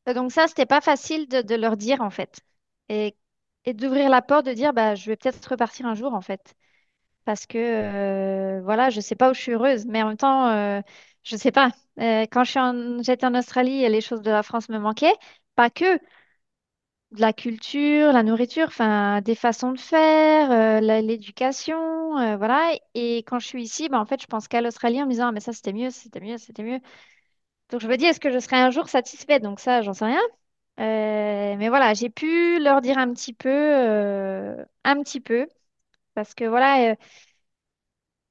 Donc 0.07 0.33
ça, 0.33 0.46
c'était 0.48 0.66
pas 0.66 0.81
facile 0.81 1.29
de, 1.29 1.55
leur 1.55 1.77
dire 1.77 2.00
en 2.03 2.11
fait. 2.11 2.40
Et, 2.88 3.16
et 3.64 3.72
d'ouvrir 3.74 4.09
la 4.11 4.22
porte, 4.22 4.46
de 4.46 4.53
dire 4.53 4.72
bah 4.72 4.94
je 4.94 5.07
vais 5.11 5.16
peut-être 5.16 5.44
repartir 5.46 5.87
un 5.87 5.94
jour 5.94 6.14
en 6.14 6.20
fait. 6.20 6.55
Parce 7.24 7.46
que 7.46 7.58
euh, 7.58 8.60
voilà, 8.62 8.90
je 8.90 9.00
sais 9.00 9.16
pas 9.16 9.30
où 9.30 9.34
je 9.34 9.40
suis 9.40 9.52
heureuse, 9.52 9.87
mais 9.87 10.02
en 10.02 10.08
même 10.08 10.16
temps, 10.16 10.48
euh, 10.50 10.80
je 11.22 11.37
sais 11.37 11.52
pas. 11.52 11.70
Euh, 12.00 12.26
quand 12.30 12.44
j'étais 13.02 13.26
en 13.26 13.34
Australie, 13.34 13.88
les 13.88 14.00
choses 14.00 14.22
de 14.22 14.30
la 14.30 14.42
France 14.42 14.68
me 14.68 14.78
manquaient. 14.78 15.14
Pas 15.56 15.70
que 15.70 15.98
de 17.12 17.20
la 17.20 17.32
culture, 17.32 18.12
la 18.12 18.22
nourriture, 18.24 18.66
enfin 18.68 19.20
des 19.20 19.34
façons 19.37 19.72
de 19.72 19.78
faire, 19.78 20.50
euh, 20.50 20.80
l'éducation, 21.00 22.18
euh, 22.18 22.37
voilà. 22.37 22.72
Et 22.94 23.18
quand 23.18 23.38
je 23.38 23.46
suis 23.46 23.62
ici, 23.62 23.88
bah, 23.88 24.00
en 24.00 24.04
fait, 24.06 24.20
je 24.20 24.26
pense 24.26 24.48
qu'à 24.48 24.60
l'Australie 24.60 25.00
en 25.02 25.06
me 25.06 25.10
disant, 25.12 25.28
Ah, 25.28 25.32
mais 25.32 25.40
ça 25.40 25.52
c'était 25.52 25.72
mieux, 25.72 25.90
c'était 25.90 26.20
mieux, 26.20 26.38
c'était 26.38 26.64
mieux. 26.64 26.80
Donc 27.70 27.80
je 27.82 27.88
me 27.88 27.96
dis, 27.96 28.06
est-ce 28.06 28.20
que 28.20 28.30
je 28.32 28.38
serai 28.40 28.56
un 28.56 28.70
jour 28.70 28.88
satisfaite? 28.88 29.42
Donc 29.42 29.60
ça, 29.60 29.82
j'en 29.82 29.94
sais 29.94 30.06
rien. 30.06 30.20
Mais 30.78 31.68
voilà, 31.70 31.94
j'ai 31.94 32.10
pu 32.10 32.60
leur 32.60 32.80
dire 32.82 32.98
un 32.98 33.12
petit 33.14 33.32
peu, 33.34 33.50
un 34.84 35.02
petit 35.02 35.20
peu, 35.20 35.46
parce 36.14 36.35
que 36.35 36.44
voilà, 36.44 36.92
euh, 36.92 36.94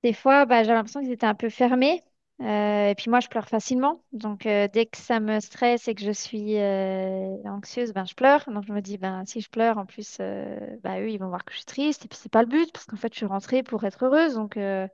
des 0.03 0.13
fois, 0.13 0.45
bah, 0.45 0.63
j'avais 0.63 0.75
l'impression 0.75 1.01
qu'ils 1.01 1.11
étaient 1.11 1.25
un 1.25 1.35
peu 1.35 1.49
fermés. 1.49 2.01
Euh, 2.41 2.89
et 2.89 2.95
puis 2.95 3.09
moi, 3.09 3.19
je 3.21 3.27
pleure 3.29 3.47
facilement. 3.47 4.03
Donc 4.11 4.45
euh, 4.45 4.67
dès 4.73 4.85
que 4.85 4.97
ça 4.97 5.19
me 5.19 5.39
stresse 5.39 5.87
et 5.87 5.95
que 5.95 6.01
je 6.03 6.11
suis 6.11 6.57
euh, 6.59 7.37
anxieuse, 7.45 7.93
ben, 7.93 8.05
je 8.05 8.13
pleure. 8.15 8.43
Donc 8.47 8.65
je 8.67 8.73
me 8.73 8.81
dis, 8.81 8.97
ben, 8.97 9.23
si 9.25 9.39
je 9.41 9.49
pleure, 9.49 9.77
en 9.77 9.85
plus, 9.85 10.17
euh, 10.19 10.57
bah, 10.83 10.99
eux, 10.99 11.09
ils 11.09 11.19
vont 11.19 11.29
voir 11.29 11.45
que 11.45 11.51
je 11.53 11.57
suis 11.57 11.65
triste. 11.65 12.05
Et 12.05 12.07
puis 12.09 12.17
c'est 12.21 12.31
pas 12.31 12.41
le 12.41 12.47
but, 12.49 12.71
parce 12.73 12.85
qu'en 12.85 12.97
fait, 12.97 13.13
je 13.13 13.17
suis 13.17 13.25
rentrée 13.25 13.63
pour 13.63 13.83
être 13.85 14.03
heureuse. 14.05 14.33
Donc 14.35 14.57
euh, 14.57 14.87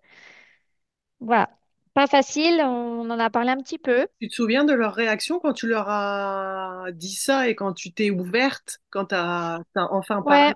voilà, 1.19 1.49
pas 1.93 2.07
facile. 2.07 2.61
On 2.63 3.09
en 3.09 3.19
a 3.19 3.29
parlé 3.29 3.49
un 3.51 3.57
petit 3.57 3.77
peu. 3.77 4.07
Tu 4.19 4.27
te 4.27 4.33
souviens 4.35 4.65
de 4.65 4.73
leur 4.73 4.93
réaction 4.95 5.39
quand 5.39 5.53
tu 5.53 5.67
leur 5.67 5.87
as 5.89 6.87
dit 6.93 7.13
ça 7.15 7.47
et 7.47 7.55
quand 7.55 7.73
tu 7.73 7.93
t'es 7.93 8.09
ouverte, 8.11 8.79
quand 8.89 9.05
tu 9.07 9.15
as, 9.15 9.61
enfin 9.75 10.21
parlé? 10.23 10.53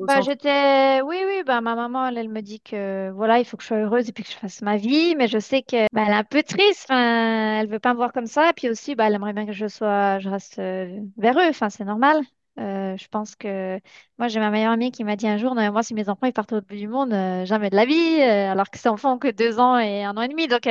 Bah, 0.00 0.20
j'étais, 0.20 1.00
oui, 1.02 1.16
oui, 1.26 1.42
bah, 1.46 1.62
ma 1.62 1.74
maman, 1.74 2.06
elle, 2.08 2.18
elle 2.18 2.28
me 2.28 2.42
dit 2.42 2.60
que 2.60 3.10
voilà, 3.12 3.38
il 3.38 3.44
faut 3.46 3.56
que 3.56 3.62
je 3.62 3.68
sois 3.68 3.78
heureuse 3.78 4.08
et 4.08 4.12
puis 4.12 4.22
que 4.22 4.30
je 4.30 4.36
fasse 4.36 4.60
ma 4.60 4.76
vie, 4.76 5.14
mais 5.16 5.28
je 5.28 5.38
sais 5.38 5.62
que 5.62 5.86
bah, 5.94 6.02
elle 6.06 6.12
est 6.12 6.16
un 6.16 6.24
peu 6.24 6.42
triste, 6.42 6.84
enfin, 6.90 7.60
elle 7.60 7.68
veut 7.68 7.78
pas 7.78 7.92
me 7.94 7.96
voir 7.98 8.12
comme 8.12 8.26
ça, 8.26 8.50
et 8.50 8.52
puis 8.52 8.68
aussi, 8.68 8.94
bah, 8.94 9.06
elle 9.06 9.14
aimerait 9.14 9.32
bien 9.32 9.46
que 9.46 9.52
je 9.52 9.66
sois, 9.66 10.18
je 10.18 10.28
reste 10.28 10.58
euh, 10.58 11.00
vers 11.16 11.38
eux, 11.38 11.48
enfin, 11.48 11.70
c'est 11.70 11.84
normal. 11.86 12.20
Euh, 12.58 12.96
je 12.98 13.08
pense 13.08 13.34
que 13.34 13.80
moi, 14.18 14.28
j'ai 14.28 14.40
ma 14.40 14.50
meilleure 14.50 14.72
amie 14.72 14.92
qui 14.92 15.04
m'a 15.04 15.16
dit 15.16 15.26
un 15.26 15.38
jour, 15.38 15.54
non, 15.54 15.72
moi, 15.72 15.82
si 15.82 15.94
mes 15.94 16.08
enfants 16.10 16.26
ils 16.26 16.32
partent 16.34 16.52
au 16.52 16.60
bout 16.60 16.76
du 16.76 16.86
monde, 16.86 17.12
euh, 17.14 17.46
jamais 17.46 17.70
de 17.70 17.76
la 17.76 17.86
vie, 17.86 18.20
alors 18.22 18.68
que 18.70 18.78
ces 18.78 18.88
enfants 18.88 19.14
ont 19.14 19.18
que 19.18 19.28
deux 19.30 19.58
ans 19.58 19.78
et 19.78 20.04
un 20.04 20.16
an 20.18 20.22
et 20.22 20.28
demi, 20.28 20.48
donc, 20.48 20.68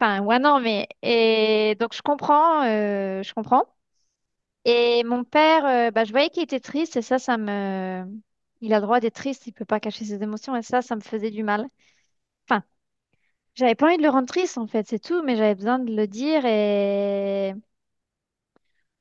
enfin, 0.00 0.20
non, 0.40 0.60
mais 0.60 0.88
et 1.02 1.76
donc 1.78 1.94
je 1.94 2.02
comprends, 2.02 2.62
je 2.64 3.32
comprends. 3.34 3.64
Et 4.64 5.02
mon 5.04 5.24
père, 5.24 5.64
euh, 5.66 5.90
bah, 5.90 6.04
je 6.04 6.12
voyais 6.12 6.28
qu'il 6.30 6.42
était 6.42 6.60
triste 6.60 6.96
et 6.96 7.02
ça, 7.02 7.18
ça 7.18 7.36
me... 7.38 8.04
Il 8.60 8.74
a 8.74 8.76
le 8.80 8.82
droit 8.82 9.00
d'être 9.00 9.14
triste, 9.14 9.46
il 9.46 9.52
peut 9.52 9.64
pas 9.64 9.80
cacher 9.80 10.04
ses 10.04 10.22
émotions 10.22 10.54
et 10.56 10.62
ça, 10.62 10.82
ça 10.82 10.96
me 10.96 11.00
faisait 11.00 11.30
du 11.30 11.42
mal. 11.42 11.66
Enfin, 12.48 12.64
j'avais 13.54 13.74
pas 13.76 13.86
envie 13.88 13.98
de 13.98 14.02
le 14.02 14.10
rendre 14.10 14.28
triste 14.28 14.58
en 14.58 14.66
fait, 14.68 14.86
c'est 14.88 15.00
tout, 15.00 15.22
mais 15.24 15.36
j'avais 15.36 15.54
besoin 15.56 15.78
de 15.80 15.94
le 15.94 16.06
dire 16.08 16.44
et 16.46 17.54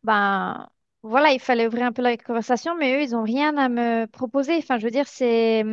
ben 0.04 0.70
voilà, 1.04 1.32
il 1.32 1.40
fallait 1.40 1.68
ouvrir 1.68 1.86
un 1.86 1.92
peu 1.94 2.02
la 2.02 2.18
conversation, 2.18 2.76
mais 2.76 2.96
eux, 2.98 3.02
ils 3.04 3.16
ont 3.16 3.24
rien 3.24 3.58
à 3.58 3.70
me 3.70 4.06
proposer. 4.08 4.58
Enfin, 4.58 4.78
je 4.80 4.86
veux 4.86 4.92
dire, 4.92 5.08
c'est 5.08 5.64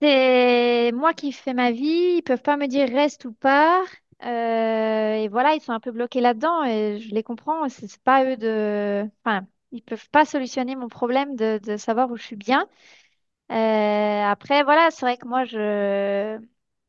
c'est 0.00 0.92
moi 0.94 1.14
qui 1.14 1.32
fais 1.32 1.54
ma 1.54 1.70
vie, 1.72 2.16
ils 2.18 2.22
peuvent 2.22 2.42
pas 2.42 2.56
me 2.56 2.66
dire 2.66 2.88
reste 2.88 3.24
ou 3.24 3.32
pars. 3.32 3.86
Euh, 4.24 5.14
et 5.14 5.28
voilà, 5.28 5.54
ils 5.54 5.60
sont 5.60 5.72
un 5.72 5.80
peu 5.80 5.92
bloqués 5.92 6.20
là-dedans 6.20 6.64
et 6.64 6.98
je 7.00 7.14
les 7.14 7.22
comprends. 7.22 7.68
C'est 7.68 8.00
pas 8.02 8.24
eux 8.24 8.36
de. 8.36 9.04
Enfin, 9.24 9.46
ils 9.72 9.82
peuvent 9.82 10.08
pas 10.10 10.24
solutionner 10.24 10.76
mon 10.76 10.88
problème 10.88 11.36
de, 11.36 11.76
savoir 11.76 12.10
où 12.10 12.16
je 12.16 12.22
suis 12.22 12.36
bien. 12.36 12.66
Euh, 13.50 14.22
après, 14.24 14.62
voilà, 14.64 14.90
c'est 14.90 15.06
vrai 15.06 15.16
que 15.16 15.26
moi, 15.26 15.44
je. 15.44 16.38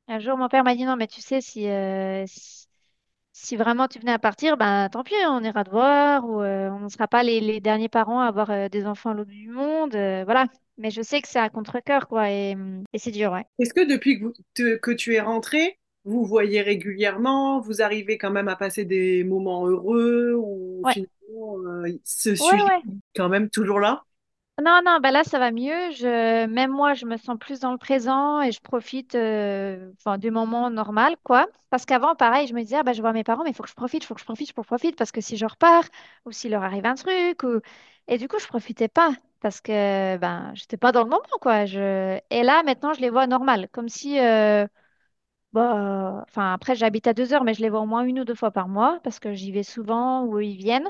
Un 0.07 0.19
jour, 0.19 0.37
mon 0.37 0.49
père 0.49 0.63
m'a 0.63 0.75
dit 0.75 0.85
non, 0.85 0.95
mais 0.95 1.07
tu 1.07 1.21
sais, 1.21 1.39
si, 1.39 1.69
euh, 1.69 2.25
si, 3.31 3.55
vraiment 3.55 3.87
tu 3.87 3.99
venais 3.99 4.11
à 4.11 4.19
partir, 4.19 4.57
ben 4.57 4.89
tant 4.89 5.03
pis, 5.03 5.13
on 5.27 5.43
ira 5.43 5.63
te 5.63 5.69
voir 5.69 6.25
ou 6.25 6.41
on 6.41 6.79
ne 6.79 6.89
sera 6.89 7.07
pas 7.07 7.21
les, 7.23 7.59
derniers 7.61 7.89
parents 7.89 8.21
à 8.21 8.27
avoir 8.27 8.69
des 8.69 8.85
enfants 8.87 9.11
à 9.11 9.13
l'autre 9.13 9.29
du 9.29 9.49
monde. 9.49 9.91
voilà. 9.91 10.45
Mais 10.79 10.91
je 10.91 11.01
sais 11.01 11.21
que 11.21 11.27
c'est 11.27 11.39
à 11.39 11.49
contre-cœur, 11.49 12.07
quoi, 12.07 12.31
et, 12.31 12.55
c'est 12.95 13.11
dur, 13.11 13.33
ouais. 13.33 13.45
Est-ce 13.59 13.73
que 13.73 13.85
depuis 13.85 14.19
que, 14.55 14.77
que 14.77 14.91
tu 14.91 15.13
es 15.13 15.19
rentrée, 15.19 15.77
vous 16.09 16.25
voyez 16.25 16.61
régulièrement, 16.61 17.59
vous 17.61 17.81
arrivez 17.81 18.17
quand 18.17 18.31
même 18.31 18.47
à 18.47 18.55
passer 18.55 18.85
des 18.85 19.23
moments 19.23 19.67
heureux 19.67 20.33
ou 20.35 20.83
Ouais, 20.83 20.93
finalement 20.93 21.59
euh, 21.85 21.99
ce 22.03 22.35
sujet 22.35 22.65
ouais. 22.67 22.83
est 22.87 22.91
quand 23.15 23.29
même 23.29 23.49
toujours 23.49 23.79
là? 23.79 24.03
Non, 24.61 24.81
non, 24.85 24.99
bah 25.01 25.11
là, 25.11 25.23
ça 25.23 25.39
va 25.39 25.51
mieux. 25.51 25.91
Je, 25.91 26.45
même 26.47 26.71
moi, 26.71 26.93
je 26.93 27.05
me 27.05 27.15
sens 27.15 27.37
plus 27.39 27.61
dans 27.61 27.71
le 27.71 27.77
présent 27.77 28.41
et 28.41 28.51
je 28.51 28.59
profite 28.59 29.15
euh, 29.15 29.89
enfin, 29.97 30.17
du 30.17 30.31
moment 30.31 30.69
normal, 30.69 31.15
quoi. 31.23 31.47
Parce 31.69 31.85
qu'avant, 31.85 32.13
pareil, 32.15 32.45
je 32.47 32.53
me 32.53 32.61
disais, 32.61 32.75
ah, 32.77 32.83
bah, 32.83 32.91
je 32.91 32.99
vois 33.01 33.13
mes 33.13 33.23
parents, 33.23 33.43
mais 33.45 33.51
il 33.51 33.55
faut 33.55 33.63
que 33.63 33.69
je 33.69 33.73
profite, 33.75 34.03
il 34.03 34.05
faut 34.07 34.15
que 34.15 34.19
je 34.19 34.25
profite, 34.25 34.49
il 34.49 34.53
faut 34.53 34.61
que 34.61 34.65
je 34.65 34.67
profite, 34.67 34.97
parce 34.97 35.13
que 35.13 35.21
si 35.21 35.37
je 35.37 35.45
repars 35.45 35.85
ou 36.25 36.33
s'il 36.33 36.51
leur 36.51 36.63
arrive 36.63 36.85
un 36.85 36.95
truc, 36.95 37.41
ou... 37.43 37.61
et 38.09 38.17
du 38.17 38.27
coup, 38.27 38.37
je 38.39 38.47
profitais 38.47 38.89
pas 38.89 39.13
parce 39.39 39.61
que 39.61 40.17
ben, 40.17 40.51
j'étais 40.55 40.75
pas 40.75 40.91
dans 40.91 41.03
le 41.03 41.09
moment, 41.09 41.23
quoi. 41.39 41.65
Je... 41.65 42.19
Et 42.29 42.43
là, 42.43 42.61
maintenant, 42.63 42.93
je 42.93 42.99
les 42.99 43.09
vois 43.09 43.27
normal, 43.27 43.69
comme 43.71 43.87
si, 43.87 44.19
euh, 44.19 44.67
bah, 45.53 46.23
enfin, 46.27 46.53
après, 46.53 46.75
j'habite 46.75 47.07
à 47.07 47.13
deux 47.13 47.33
heures, 47.33 47.43
mais 47.43 47.53
je 47.53 47.61
les 47.61 47.69
vois 47.69 47.81
au 47.81 47.85
moins 47.87 48.03
une 48.03 48.19
ou 48.19 48.25
deux 48.25 48.35
fois 48.35 48.51
par 48.51 48.67
mois 48.67 48.99
parce 49.03 49.19
que 49.19 49.33
j'y 49.33 49.51
vais 49.51 49.63
souvent 49.63 50.23
ou 50.25 50.39
ils 50.39 50.55
viennent. 50.57 50.89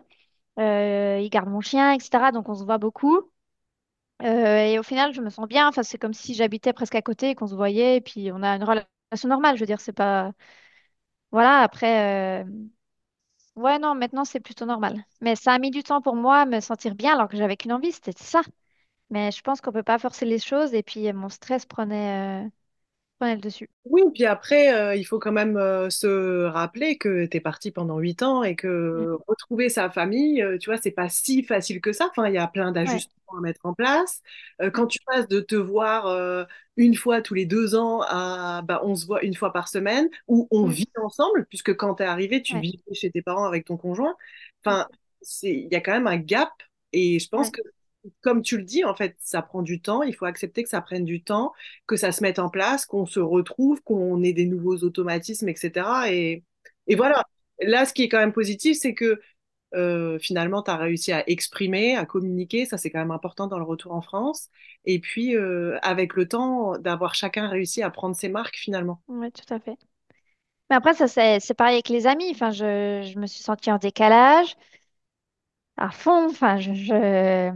Euh, 0.59 1.19
ils 1.21 1.29
gardent 1.29 1.49
mon 1.49 1.61
chien, 1.61 1.93
etc. 1.93 2.31
Donc, 2.33 2.49
on 2.49 2.55
se 2.55 2.63
voit 2.65 2.79
beaucoup. 2.79 3.31
Euh, 4.23 4.57
et 4.65 4.79
au 4.79 4.83
final, 4.83 5.13
je 5.13 5.21
me 5.21 5.29
sens 5.29 5.47
bien. 5.47 5.67
Enfin, 5.69 5.83
c'est 5.83 5.97
comme 5.97 6.13
si 6.13 6.33
j'habitais 6.33 6.73
presque 6.73 6.95
à 6.95 7.01
côté 7.01 7.29
et 7.31 7.35
qu'on 7.35 7.47
se 7.47 7.55
voyait. 7.55 7.97
Et 7.97 8.01
puis, 8.01 8.31
on 8.33 8.43
a 8.43 8.55
une 8.55 8.63
relation 8.63 9.29
normale. 9.29 9.55
Je 9.55 9.61
veux 9.61 9.65
dire, 9.67 9.79
c'est 9.81 9.93
pas. 9.93 10.31
Voilà, 11.31 11.59
après. 11.61 12.41
euh, 12.43 12.45
Ouais, 13.55 13.77
non, 13.79 13.93
maintenant 13.95 14.23
c'est 14.25 14.39
plutôt 14.39 14.65
normal. 14.65 15.03
Mais 15.21 15.35
ça 15.35 15.53
a 15.53 15.59
mis 15.59 15.69
du 15.71 15.83
temps 15.83 16.01
pour 16.01 16.15
moi 16.15 16.39
à 16.41 16.45
me 16.45 16.59
sentir 16.61 16.95
bien 16.95 17.13
alors 17.13 17.27
que 17.27 17.37
j'avais 17.37 17.57
qu'une 17.57 17.73
envie, 17.73 17.91
c'était 17.91 18.13
ça. 18.13 18.41
Mais 19.11 19.31
je 19.31 19.41
pense 19.41 19.61
qu'on 19.61 19.71
peut 19.73 19.83
pas 19.83 19.99
forcer 19.99 20.25
les 20.25 20.39
choses 20.39 20.73
et 20.75 20.83
puis 20.83 21.11
mon 21.13 21.29
stress 21.29 21.65
prenait, 21.65 22.49
prenait 23.19 23.36
le 23.36 23.41
dessus. 23.41 23.69
Oui, 23.86 24.01
puis 24.13 24.25
après, 24.25 24.73
euh, 24.73 24.95
il 24.95 25.03
faut 25.05 25.19
quand 25.19 25.32
même 25.32 25.58
euh, 25.58 25.89
se 25.89 26.43
rappeler 26.45 26.97
que 26.97 27.25
tu 27.25 27.38
es 27.38 27.39
parti 27.39 27.71
pendant 27.71 27.97
huit 27.97 28.21
ans 28.21 28.43
et 28.43 28.55
que 28.55 29.17
retrouver 29.27 29.69
sa 29.69 29.89
famille, 29.89 30.43
euh, 30.43 30.58
tu 30.60 30.69
vois, 30.69 30.77
c'est 30.77 30.91
pas 30.91 31.10
si 31.10 31.43
facile 31.43 31.82
que 31.82 31.91
ça. 31.93 32.08
Enfin, 32.12 32.27
il 32.27 32.36
y 32.36 32.38
a 32.38 32.47
plein 32.47 32.71
Ouais. 32.86 33.01
d'ajustements 33.01 33.38
à 33.38 33.41
mettre 33.41 33.62
en 33.65 33.73
place. 33.73 34.21
Quand 34.73 34.86
tu 34.88 34.99
passes 35.05 35.27
de 35.27 35.39
te 35.39 35.55
voir 35.55 36.45
une 36.77 36.95
fois 36.95 37.21
tous 37.21 37.34
les 37.34 37.45
deux 37.45 37.75
ans 37.75 38.01
à 38.08 38.62
bah, 38.63 38.82
on 38.84 38.95
se 38.95 39.05
voit 39.05 39.23
une 39.23 39.36
fois 39.36 39.53
par 39.53 39.67
semaine 39.67 40.10
ou 40.27 40.47
on 40.51 40.65
Mm. 40.65 40.67
vit 40.67 40.89
ensemble, 41.01 41.45
puisque 41.47 41.75
quand 41.75 41.95
tu 41.95 42.03
es 42.03 42.05
arrivé, 42.05 42.41
tu 42.41 42.58
Ouais. 42.58 42.62
vivais 42.62 42.93
chez 42.93 43.12
tes 43.12 43.21
parents 43.21 43.45
avec 43.45 43.65
ton 43.65 43.77
conjoint. 43.77 44.15
Enfin, 44.63 44.88
c'est, 45.21 45.51
il 45.51 45.69
y 45.71 45.75
a 45.75 45.82
quand 45.82 45.91
même 45.93 46.08
un 46.08 46.17
gap 46.17 46.51
et 46.93 47.19
je 47.19 47.27
pense 47.29 47.49
Ouais. 47.49 47.51
que, 47.51 47.62
comme 48.21 48.41
tu 48.41 48.57
le 48.57 48.63
dis, 48.63 48.83
en 48.83 48.95
fait, 48.95 49.15
ça 49.19 49.41
prend 49.41 49.62
du 49.62 49.81
temps. 49.81 50.03
Il 50.03 50.15
faut 50.15 50.25
accepter 50.25 50.63
que 50.63 50.69
ça 50.69 50.81
prenne 50.81 51.05
du 51.05 51.23
temps 51.23 51.53
que 51.88 51.95
ça 51.95 52.12
se 52.12 52.23
mette 52.23 52.39
en 52.39 52.49
place, 52.49 52.85
qu'on 52.85 53.05
se 53.05 53.19
retrouve, 53.19 53.81
qu'on 53.83 54.21
ait 54.23 54.33
des 54.33 54.45
nouveaux 54.45 54.77
automatismes, 54.77 55.49
etc. 55.49 56.12
Et, 56.12 56.43
voilà. 56.95 57.23
Là, 57.62 57.85
ce 57.85 57.93
qui 57.93 58.03
est 58.03 58.09
quand 58.09 58.19
même 58.19 58.31
positif, 58.31 58.77
c'est 58.79 58.93
que 58.93 59.19
euh, 59.75 60.17
finalement, 60.19 60.63
tu 60.63 60.71
as 60.71 60.77
réussi 60.77 61.12
à 61.12 61.29
exprimer, 61.29 61.95
à 61.95 62.05
communiquer. 62.05 62.65
Ça, 62.65 62.77
c'est 62.77 62.89
quand 62.89 62.99
même 62.99 63.12
important 63.12 63.47
dans 63.47 63.59
le 63.59 63.65
retour 63.65 63.93
en 63.93 64.01
France. 64.01 64.47
Et 64.85 64.99
puis, 64.99 65.35
euh, 65.35 65.77
avec 65.81 66.15
le 66.15 66.27
temps, 66.27 66.77
d'avoir 66.77 67.15
chacun 67.15 67.47
réussi 67.47 67.83
à 67.83 67.89
prendre 67.89 68.15
ses 68.15 68.29
marques, 68.29 68.55
finalement. 68.55 69.01
Ouais, 69.07 69.29
tout 69.31 69.53
à 69.53 69.59
fait. 69.59 69.77
Mais 70.69 70.77
après, 70.77 70.93
ça, 70.93 71.07
c'est 71.07 71.53
pareil 71.53 71.75
avec 71.75 71.89
les 71.89 72.07
amis. 72.07 72.29
Enfin, 72.31 72.51
je 72.51 73.17
me 73.19 73.27
suis 73.27 73.43
sentie 73.43 73.71
en 73.71 73.77
décalage 73.77 74.55
à 75.79 75.91
fond. 75.91 76.27
Enfin, 76.29 76.57
je, 76.57 76.73
je- 76.73 77.51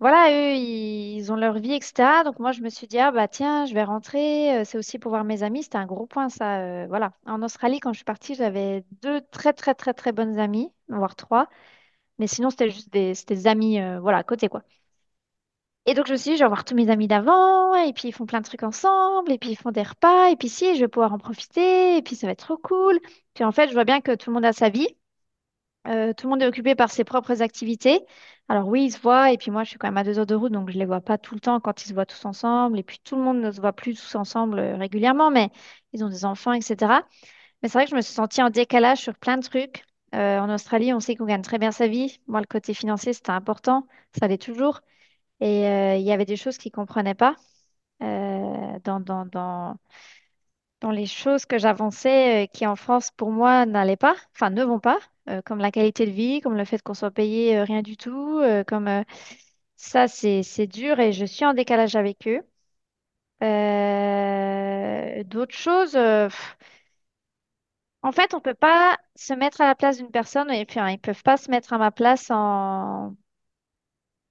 Voilà, 0.00 0.30
eux, 0.32 0.54
ils, 0.56 1.30
ont 1.32 1.36
leur 1.36 1.58
vie, 1.58 1.72
etc. 1.74 2.24
Donc 2.24 2.38
moi, 2.38 2.52
je 2.52 2.60
me 2.62 2.68
suis 2.70 2.86
dit, 2.86 2.98
ah 2.98 3.10
bah 3.12 3.28
tiens, 3.28 3.66
je 3.66 3.74
vais 3.74 3.84
rentrer. 3.84 4.60
Euh, 4.60 4.64
C'est 4.64 4.78
aussi 4.78 4.98
pour 4.98 5.10
voir 5.10 5.24
mes 5.24 5.42
amis. 5.42 5.62
C'était 5.62 5.78
un 5.78 5.86
gros 5.86 6.06
point, 6.06 6.28
ça. 6.28 6.60
euh, 6.60 6.86
voilà. 6.88 7.12
En 7.26 7.42
Australie, 7.42 7.80
quand 7.80 7.92
je 7.92 7.98
suis 7.98 8.04
partie, 8.04 8.34
j'avais 8.34 8.84
deux 9.02 9.20
très, 9.30 9.52
très, 9.52 9.74
très, 9.74 9.94
très 9.94 10.12
bonnes 10.12 10.38
amies, 10.38 10.72
voire 10.88 11.16
trois. 11.16 11.48
Mais 12.18 12.26
sinon, 12.28 12.50
c'était 12.50 12.70
juste 12.70 12.92
des, 12.92 13.14
c'était 13.14 13.34
des 13.36 13.46
amis, 13.48 13.80
euh, 13.80 14.00
voilà, 14.00 14.18
à 14.18 14.24
côté, 14.24 14.48
quoi. 14.48 14.62
Et 15.86 15.94
donc, 15.94 16.06
je 16.06 16.12
me 16.12 16.16
suis 16.18 16.30
dit, 16.32 16.36
je 16.36 16.44
vais 16.44 16.48
voir 16.48 16.64
tous 16.64 16.74
mes 16.74 16.90
amis 16.90 17.08
d'avant, 17.08 17.74
et 17.74 17.92
puis 17.92 18.08
ils 18.08 18.12
font 18.12 18.26
plein 18.26 18.40
de 18.40 18.44
trucs 18.46 18.62
ensemble, 18.62 19.32
et 19.32 19.38
puis 19.38 19.50
ils 19.50 19.56
font 19.56 19.70
des 19.72 19.82
repas, 19.82 20.28
et 20.30 20.36
puis 20.36 20.48
si, 20.48 20.74
je 20.76 20.80
vais 20.80 20.88
pouvoir 20.88 21.12
en 21.12 21.18
profiter, 21.18 21.96
et 21.96 22.02
puis 22.02 22.16
ça 22.16 22.26
va 22.26 22.32
être 22.32 22.38
trop 22.44 22.58
cool. 22.58 23.00
Puis 23.34 23.44
en 23.44 23.52
fait, 23.52 23.68
je 23.68 23.72
vois 23.74 23.84
bien 23.84 24.00
que 24.00 24.14
tout 24.14 24.30
le 24.30 24.34
monde 24.34 24.44
a 24.44 24.52
sa 24.52 24.68
vie, 24.68 24.86
euh, 25.88 26.12
tout 26.12 26.26
le 26.26 26.30
monde 26.30 26.42
est 26.42 26.46
occupé 26.46 26.74
par 26.74 26.90
ses 26.90 27.04
propres 27.04 27.42
activités. 27.42 28.04
Alors 28.48 28.68
oui, 28.68 28.84
ils 28.86 28.90
se 28.92 29.00
voient, 29.00 29.32
et 29.32 29.38
puis 29.38 29.50
moi, 29.50 29.64
je 29.64 29.70
suis 29.70 29.78
quand 29.78 29.88
même 29.88 29.96
à 29.96 30.04
deux 30.04 30.18
heures 30.18 30.26
de 30.26 30.34
route, 30.34 30.52
donc 30.52 30.70
je 30.70 30.78
les 30.78 30.84
vois 30.84 31.00
pas 31.00 31.18
tout 31.18 31.34
le 31.34 31.40
temps 31.40 31.60
quand 31.60 31.82
ils 31.84 31.88
se 31.88 31.94
voient 31.94 32.06
tous 32.06 32.24
ensemble, 32.24 32.78
et 32.78 32.82
puis 32.82 32.98
tout 33.02 33.16
le 33.16 33.22
monde 33.22 33.40
ne 33.40 33.50
se 33.50 33.60
voit 33.60 33.72
plus 33.72 33.94
tous 33.94 34.14
ensemble 34.14 34.58
euh, 34.58 34.76
régulièrement, 34.76 35.30
mais 35.30 35.50
ils 35.92 36.04
ont 36.04 36.08
des 36.08 36.24
enfants, 36.24 36.52
etc. 36.52 37.02
Mais 37.62 37.68
c'est 37.68 37.78
vrai 37.78 37.84
que 37.84 37.90
je 37.90 37.96
me 37.96 38.00
suis 38.02 38.14
sentie 38.14 38.42
en 38.42 38.50
décalage 38.50 38.98
sur 38.98 39.14
plein 39.16 39.38
de 39.38 39.42
trucs. 39.44 39.84
Euh, 40.14 40.38
en 40.40 40.52
Australie, 40.52 40.92
on 40.92 41.00
sait 41.00 41.16
qu'on 41.16 41.26
gagne 41.26 41.42
très 41.42 41.58
bien 41.58 41.72
sa 41.72 41.86
vie. 41.86 42.20
Moi, 42.26 42.40
le 42.40 42.46
côté 42.46 42.74
financier, 42.74 43.12
c'était 43.12 43.30
important, 43.30 43.86
ça 44.18 44.28
l'est 44.28 44.38
toujours. 44.42 44.80
Et 45.40 45.62
il 45.98 46.02
y 46.02 46.12
avait 46.12 46.26
des 46.26 46.36
choses 46.36 46.58
qu'ils 46.58 46.70
ne 46.70 46.76
comprenaient 46.76 47.14
pas 47.14 47.36
dans, 48.00 49.76
dans 50.80 50.90
les 50.90 51.06
choses 51.06 51.46
que 51.46 51.58
j'avançais 51.58 52.44
euh, 52.44 52.46
qui 52.46 52.66
en 52.66 52.76
France 52.76 53.10
pour 53.16 53.30
moi 53.30 53.66
n'allaient 53.66 53.96
pas, 53.96 54.16
enfin 54.34 54.50
ne 54.50 54.64
vont 54.64 54.80
pas, 54.80 54.98
euh, 55.28 55.42
comme 55.44 55.58
la 55.58 55.70
qualité 55.70 56.06
de 56.06 56.10
vie, 56.12 56.40
comme 56.40 56.56
le 56.56 56.64
fait 56.64 56.82
qu'on 56.82 56.94
soit 56.94 57.10
payé 57.10 57.58
euh, 57.58 57.64
rien 57.64 57.82
du 57.82 57.96
tout, 57.96 58.42
comme 58.66 59.04
ça 59.76 60.08
c'est 60.08 60.42
c'est 60.42 60.66
dur 60.66 61.00
et 61.00 61.12
je 61.12 61.24
suis 61.26 61.44
en 61.46 61.54
décalage 61.54 61.96
avec 61.96 62.28
eux. 62.28 62.42
D'autres 65.24 65.54
choses, 65.56 65.96
en 68.02 68.12
fait 68.12 68.34
on 68.34 68.40
peut 68.40 68.52
pas 68.54 68.96
se 69.16 69.32
mettre 69.34 69.60
à 69.62 69.66
la 69.66 69.74
place 69.74 69.96
d'une 69.98 70.10
personne 70.10 70.50
et 70.50 70.66
puis 70.66 70.78
hein, 70.80 70.90
ils 70.90 70.98
peuvent 70.98 71.22
pas 71.22 71.36
se 71.38 71.50
mettre 71.50 71.72
à 71.72 71.78
ma 71.78 71.90
place 71.90 72.30
en 72.30 73.14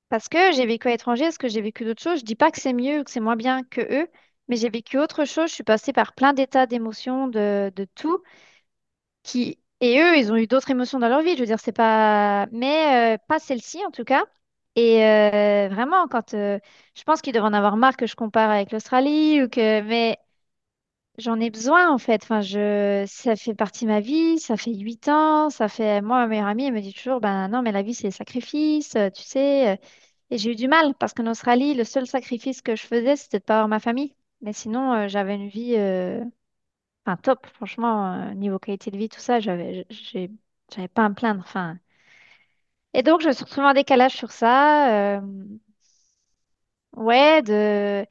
Parce 0.10 0.28
que 0.30 0.52
j'ai 0.54 0.66
vécu 0.66 0.88
à 0.88 0.92
l'étranger, 0.92 1.26
est-ce 1.26 1.40
que 1.40 1.48
j'ai 1.48 1.62
vécu 1.62 1.84
d'autres 1.86 2.02
choses? 2.02 2.20
Je 2.20 2.26
dis 2.26 2.36
pas 2.36 2.52
que 2.52 2.60
c'est 2.60 2.74
mieux 2.74 3.00
ou 3.00 3.04
que 3.04 3.12
c'est 3.12 3.20
moins 3.20 3.36
bien 3.36 3.64
que 3.64 3.82
eux, 3.82 4.08
mais 4.50 4.58
j'ai 4.58 4.70
vécu 4.70 5.00
autre 5.00 5.26
chose. 5.26 5.50
Je 5.50 5.56
suis 5.56 5.64
passée 5.64 5.94
par 5.94 6.14
plein 6.14 6.34
d'états 6.34 6.66
d'émotions, 6.68 7.28
de, 7.30 7.72
de 7.76 7.86
tout, 7.96 8.24
qui 9.24 9.60
et 9.82 10.00
eux, 10.02 10.18
ils 10.18 10.32
ont 10.32 10.36
eu 10.36 10.46
d'autres 10.48 10.70
émotions 10.72 11.00
dans 11.00 11.08
leur 11.08 11.22
vie. 11.22 11.36
Je 11.36 11.40
veux 11.42 11.46
dire, 11.46 11.60
c'est 11.60 11.72
pas, 11.72 12.48
mais 12.52 13.16
euh, 13.16 13.18
pas 13.28 13.40
celle-ci 13.40 13.84
en 13.86 13.92
tout 13.92 14.04
cas. 14.04 14.26
Et 14.76 15.06
euh, 15.06 15.70
vraiment, 15.70 16.08
quand 16.10 16.34
euh, 16.34 16.60
je 16.96 17.04
pense 17.04 17.22
qu'ils 17.22 17.34
devraient 17.34 17.48
en 17.50 17.54
avoir 17.54 17.78
marre 17.78 17.96
que 17.98 18.06
je 18.08 18.16
compare 18.16 18.50
avec 18.52 18.72
l'Australie 18.74 19.42
ou 19.44 19.48
que, 19.50 19.82
mais 19.82 20.18
j'en 21.20 21.40
ai 21.40 21.50
besoin 21.52 21.92
en 21.92 21.98
fait. 22.00 22.24
Enfin, 22.24 22.42
je, 22.42 23.06
ça 23.08 23.36
fait 23.36 23.56
partie 23.56 23.86
de 23.86 23.90
ma 23.92 24.00
vie. 24.02 24.40
Ça 24.40 24.58
fait 24.58 24.74
huit 24.74 25.08
ans. 25.10 25.50
Ça 25.50 25.70
fait, 25.70 26.02
moi, 26.02 26.20
ma 26.20 26.28
meilleure 26.28 26.48
amie, 26.48 26.66
elle 26.66 26.74
me 26.74 26.82
dit 26.82 26.94
toujours, 26.94 27.20
ben 27.22 27.48
non, 27.50 27.62
mais 27.62 27.72
la 27.72 27.82
vie 27.84 27.94
c'est 27.96 28.08
des 28.10 28.12
sacrifices, 28.12 28.96
tu 29.16 29.24
sais. 29.24 29.80
et 30.32 30.38
j'ai 30.40 30.52
eu 30.54 30.56
du 30.56 30.68
mal 30.70 30.96
parce 30.96 31.14
qu'en 31.14 31.28
Australie, 31.28 31.74
le 31.76 31.84
seul 31.86 32.08
sacrifice 32.08 32.62
que 32.64 32.76
je 32.78 32.84
faisais, 32.88 33.16
c'était 33.18 33.40
de 33.40 33.46
pas 33.46 33.56
avoir 33.56 33.70
ma 33.70 33.80
famille. 33.82 34.16
Mais 34.42 34.54
sinon, 34.54 34.94
euh, 34.94 35.08
j'avais 35.08 35.36
une 35.36 35.48
vie 35.50 35.76
euh, 35.78 36.24
enfin, 37.06 37.18
top. 37.18 37.48
Franchement, 37.48 38.14
euh, 38.32 38.36
niveau 38.36 38.60
qualité 38.60 38.92
de 38.92 38.98
vie, 38.98 39.10
tout 39.10 39.20
ça, 39.22 39.40
j'avais, 39.42 39.86
j'ai, 39.92 40.32
j'avais 40.74 40.88
pas 40.90 41.06
à 41.06 41.10
me 41.10 41.16
plaindre. 41.16 41.42
Enfin. 41.46 41.80
Et 42.94 43.04
donc, 43.04 43.22
je 43.22 43.28
me 43.28 43.34
suis 43.34 43.44
retrouvée 43.46 43.68
en 43.68 43.74
décalage 43.74 44.16
sur 44.16 44.32
ça. 44.32 45.18
euh, 45.18 45.22
ouais, 46.96 47.42
de, 47.44 48.06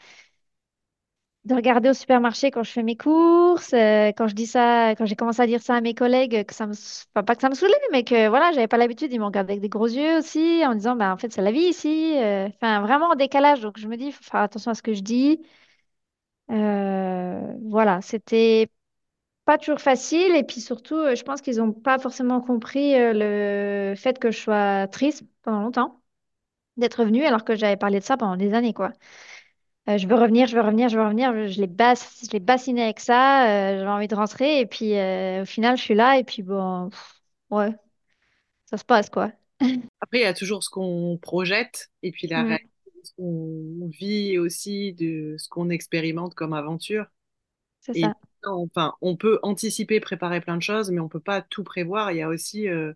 de 1.44 1.54
regarder 1.54 1.88
au 1.90 1.94
supermarché 1.94 2.50
quand 2.50 2.62
je 2.62 2.70
fais 2.72 2.82
mes 2.82 2.96
courses. 2.96 3.70
quand 3.72 4.26
je 4.28 4.34
dis 4.34 4.46
ça, 4.46 4.90
quand 4.96 5.06
j'ai 5.06 5.16
commencé 5.16 5.40
à 5.40 5.46
dire 5.46 5.62
ça 5.62 5.76
à 5.76 5.80
mes 5.80 5.94
collègues, 5.94 6.44
que 6.44 6.54
ça 6.54 6.66
me, 6.66 6.72
enfin, 6.72 7.24
pas 7.24 7.34
que 7.36 7.40
ça 7.42 7.48
me 7.48 7.54
saoulait, 7.54 7.74
mais 7.92 8.04
que 8.04 8.28
voilà, 8.28 8.52
j'avais 8.52 8.68
pas 8.68 8.76
l'habitude. 8.76 9.12
Ils 9.12 9.18
m'ont 9.20 9.26
regardé 9.26 9.52
avec 9.52 9.62
des 9.62 9.68
gros 9.70 9.86
yeux 9.86 10.18
aussi, 10.18 10.62
en 10.66 10.70
me 10.70 10.74
disant, 10.74 10.96
bah, 10.96 11.12
en 11.12 11.16
fait, 11.16 11.32
c'est 11.32 11.40
la 11.42 11.52
vie 11.52 11.60
ici. 11.60 12.14
Enfin, 12.18 12.80
vraiment 12.82 13.06
en 13.10 13.14
décalage. 13.16 13.60
Donc, 13.60 13.78
je 13.78 13.86
me 13.88 13.96
dis, 13.96 14.06
il 14.06 14.12
faut 14.12 14.24
faire 14.24 14.40
attention 14.40 14.70
à 14.72 14.74
ce 14.74 14.82
que 14.82 14.92
je 14.94 15.00
dis. 15.02 15.40
Euh, 16.50 17.54
voilà, 17.64 18.00
c'était 18.00 18.70
pas 19.44 19.58
toujours 19.58 19.80
facile 19.80 20.36
et 20.36 20.44
puis 20.44 20.60
surtout, 20.60 20.96
euh, 20.96 21.14
je 21.16 21.24
pense 21.24 21.42
qu'ils 21.42 21.58
n'ont 21.58 21.72
pas 21.72 21.98
forcément 21.98 22.40
compris 22.42 22.94
euh, 22.96 23.12
le 23.92 23.96
fait 23.96 24.18
que 24.18 24.30
je 24.30 24.38
sois 24.40 24.88
triste 24.88 25.24
pendant 25.42 25.62
longtemps 25.62 26.02
d'être 26.78 27.00
revenue 27.00 27.24
alors 27.24 27.44
que 27.44 27.56
j'avais 27.56 27.76
parlé 27.78 28.00
de 28.00 28.04
ça 28.04 28.16
pendant 28.18 28.36
des 28.36 28.54
années, 28.54 28.74
quoi. 28.74 28.92
Euh, 29.88 29.98
je 29.98 30.06
veux 30.08 30.16
revenir, 30.16 30.46
je 30.48 30.56
veux 30.56 30.62
revenir, 30.62 30.88
je 30.90 30.98
veux 30.98 31.04
revenir, 31.04 31.32
je, 31.34 31.46
je 31.48 31.60
les 31.60 31.66
basse, 31.66 32.20
je 32.26 32.30
les 32.32 32.40
bassinais 32.40 32.82
avec 32.84 33.00
ça, 33.00 33.48
euh, 33.48 33.78
j'avais 33.80 33.90
envie 33.90 34.08
de 34.08 34.14
rentrer 34.16 34.60
et 34.60 34.66
puis 34.66 34.96
euh, 34.98 35.42
au 35.42 35.46
final, 35.46 35.76
je 35.78 35.82
suis 35.82 35.94
là 35.94 36.18
et 36.18 36.24
puis 36.24 36.42
bon, 36.42 36.90
pff, 36.90 37.14
ouais, 37.50 37.74
ça 38.66 38.78
se 38.78 38.84
passe, 38.84 39.10
quoi. 39.10 39.32
Après, 40.00 40.18
il 40.18 40.22
y 40.22 40.24
a 40.24 40.34
toujours 40.34 40.62
ce 40.64 40.70
qu'on 40.70 41.18
projette 41.20 41.90
et 42.02 42.10
puis 42.12 42.26
la 42.28 42.42
Mm, 42.42 42.44
réalité 42.44 42.68
ce 43.02 43.12
qu'on 43.16 43.88
vit 43.88 44.38
aussi, 44.38 44.92
de 44.94 45.36
ce 45.38 45.48
qu'on 45.48 45.70
expérimente 45.70 46.34
comme 46.34 46.52
aventure. 46.52 47.06
c'est 47.80 47.94
ça. 47.94 48.14
enfin, 48.44 48.94
on 49.00 49.16
peut 49.16 49.38
anticiper, 49.42 50.00
préparer 50.00 50.40
plein 50.40 50.56
de 50.56 50.62
choses, 50.62 50.90
mais 50.90 51.00
on 51.00 51.08
peut 51.08 51.20
pas 51.20 51.42
tout 51.42 51.64
prévoir. 51.64 52.12
Il 52.12 52.18
y 52.18 52.22
a 52.22 52.28
aussi, 52.28 52.68
euh, 52.68 52.92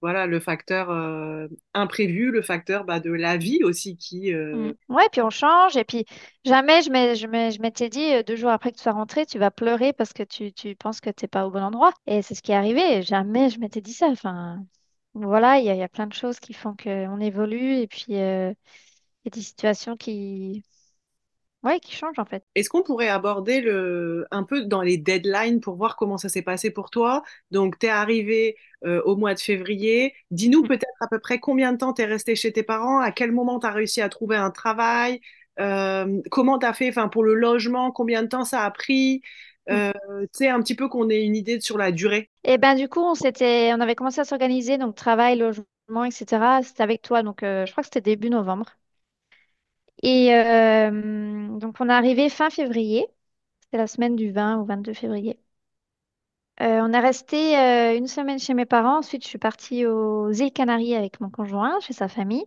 voilà, 0.00 0.26
le 0.26 0.40
facteur 0.40 0.90
euh, 0.90 1.48
imprévu, 1.74 2.30
le 2.30 2.42
facteur 2.42 2.84
bah, 2.84 3.00
de 3.00 3.10
la 3.10 3.36
vie 3.36 3.62
aussi 3.64 3.96
qui. 3.96 4.32
Euh, 4.32 4.72
Ouais, 4.88 5.08
puis 5.10 5.20
on 5.22 5.30
change. 5.30 5.76
Et 5.76 5.84
puis 5.84 6.04
jamais 6.44 6.82
je 6.82 7.60
m'étais 7.60 7.88
dit 7.88 8.14
euh, 8.14 8.22
deux 8.22 8.36
jours 8.36 8.50
après 8.50 8.70
que 8.72 8.76
tu 8.76 8.82
sois 8.82 8.92
rentré, 8.92 9.26
tu 9.26 9.38
vas 9.38 9.50
pleurer 9.50 9.92
parce 9.92 10.12
que 10.12 10.22
tu, 10.22 10.52
tu 10.52 10.76
penses 10.76 11.00
que 11.00 11.10
t'es 11.10 11.28
pas 11.28 11.46
au 11.46 11.50
bon 11.50 11.62
endroit. 11.62 11.92
Et 12.06 12.22
c'est 12.22 12.34
ce 12.34 12.42
qui 12.42 12.52
est 12.52 12.54
arrivé. 12.54 13.02
Jamais 13.02 13.50
je 13.50 13.58
m'étais 13.58 13.80
dit 13.80 13.92
ça. 13.92 14.06
Enfin, 14.08 14.64
voilà, 15.14 15.58
il 15.58 15.64
y 15.64 15.76
y 15.76 15.82
a 15.82 15.88
plein 15.88 16.06
de 16.06 16.12
choses 16.14 16.40
qui 16.40 16.52
font 16.52 16.74
qu'on 16.76 17.20
évolue. 17.20 17.78
Et 17.78 17.86
puis 17.86 18.14
il 19.26 19.30
y 19.30 19.38
a 19.38 19.40
des 19.40 19.42
situations 19.42 19.96
qui, 19.96 20.64
ouais, 21.62 21.80
qui 21.80 21.92
changent 21.94 22.18
en 22.18 22.24
fait. 22.24 22.44
Est-ce 22.54 22.70
qu'on 22.70 22.82
pourrait 22.82 23.08
aborder 23.08 23.60
le, 23.60 24.26
un 24.30 24.42
peu 24.42 24.62
dans 24.64 24.80
les 24.80 24.96
deadlines 24.96 25.60
pour 25.60 25.76
voir 25.76 25.96
comment 25.96 26.16
ça 26.16 26.30
s'est 26.30 26.40
passé 26.42 26.70
pour 26.70 26.88
toi? 26.90 27.22
Donc, 27.50 27.78
tu 27.78 27.84
es 27.86 27.90
arrivé 27.90 28.56
euh, 28.86 29.02
au 29.04 29.14
mois 29.16 29.34
de 29.34 29.40
février. 29.40 30.14
Dis-nous 30.30 30.62
Mm. 30.62 30.68
peut-être 30.68 30.86
à 31.00 31.06
peu 31.08 31.18
près 31.18 31.38
combien 31.38 31.72
de 31.72 31.76
temps 31.78 31.92
tu 31.92 32.00
es 32.02 32.06
resté 32.06 32.34
chez 32.34 32.50
tes 32.52 32.62
parents, 32.62 32.98
à 33.00 33.12
quel 33.12 33.30
moment 33.32 33.60
tu 33.60 33.66
as 33.66 33.72
réussi 33.72 34.00
à 34.00 34.08
trouver 34.08 34.36
un 34.36 34.50
travail, 34.50 35.20
euh, 35.60 36.22
comment 36.30 36.58
tu 36.58 36.64
as 36.66 36.72
fait 36.72 36.92
pour 37.12 37.24
le 37.24 37.34
logement, 37.34 37.92
combien 37.92 38.22
de 38.22 38.28
temps 38.28 38.44
ça 38.44 38.62
a 38.64 38.70
pris, 38.70 39.20
Mm. 39.70 39.80
euh, 39.80 39.92
tu 40.22 40.28
sais, 40.32 40.48
un 40.48 40.60
petit 40.62 40.74
peu 40.76 40.88
qu'on 40.88 41.10
ait 41.10 41.22
une 41.24 41.36
idée 41.36 41.60
sur 41.60 41.76
la 41.76 41.92
durée. 41.92 42.30
Et 42.44 42.56
ben 42.58 42.74
du 42.76 42.88
coup, 42.88 43.00
on 43.00 43.14
s'était, 43.14 43.72
on 43.74 43.80
avait 43.80 43.94
commencé 43.94 44.20
à 44.20 44.24
s'organiser, 44.24 44.78
donc 44.78 44.94
travail, 44.94 45.36
logement, 45.38 46.04
etc. 46.06 46.62
C'était 46.62 46.82
avec 46.82 47.02
toi, 47.02 47.22
donc 47.22 47.42
euh, 47.42 47.66
je 47.66 47.72
crois 47.72 47.82
que 47.82 47.88
c'était 47.88 48.00
début 48.00 48.30
novembre. 48.30 48.76
Et 50.02 50.34
euh, 50.34 51.58
donc 51.58 51.76
on 51.80 51.88
est 51.88 51.92
arrivé 51.92 52.28
fin 52.30 52.50
février. 52.50 53.06
C'était 53.62 53.78
la 53.78 53.86
semaine 53.86 54.16
du 54.16 54.30
20 54.32 54.58
au 54.60 54.64
22 54.64 54.94
février. 54.94 55.40
Euh, 56.62 56.80
on 56.82 56.92
est 56.92 57.00
resté 57.00 57.58
euh, 57.58 57.96
une 57.96 58.06
semaine 58.06 58.38
chez 58.38 58.54
mes 58.54 58.64
parents. 58.64 58.98
Ensuite, 58.98 59.22
je 59.24 59.28
suis 59.28 59.38
partie 59.38 59.84
aux 59.86 60.30
îles 60.32 60.52
Canaries 60.52 60.94
avec 60.94 61.20
mon 61.20 61.28
conjoint, 61.30 61.78
chez 61.80 61.92
sa 61.92 62.08
famille. 62.08 62.44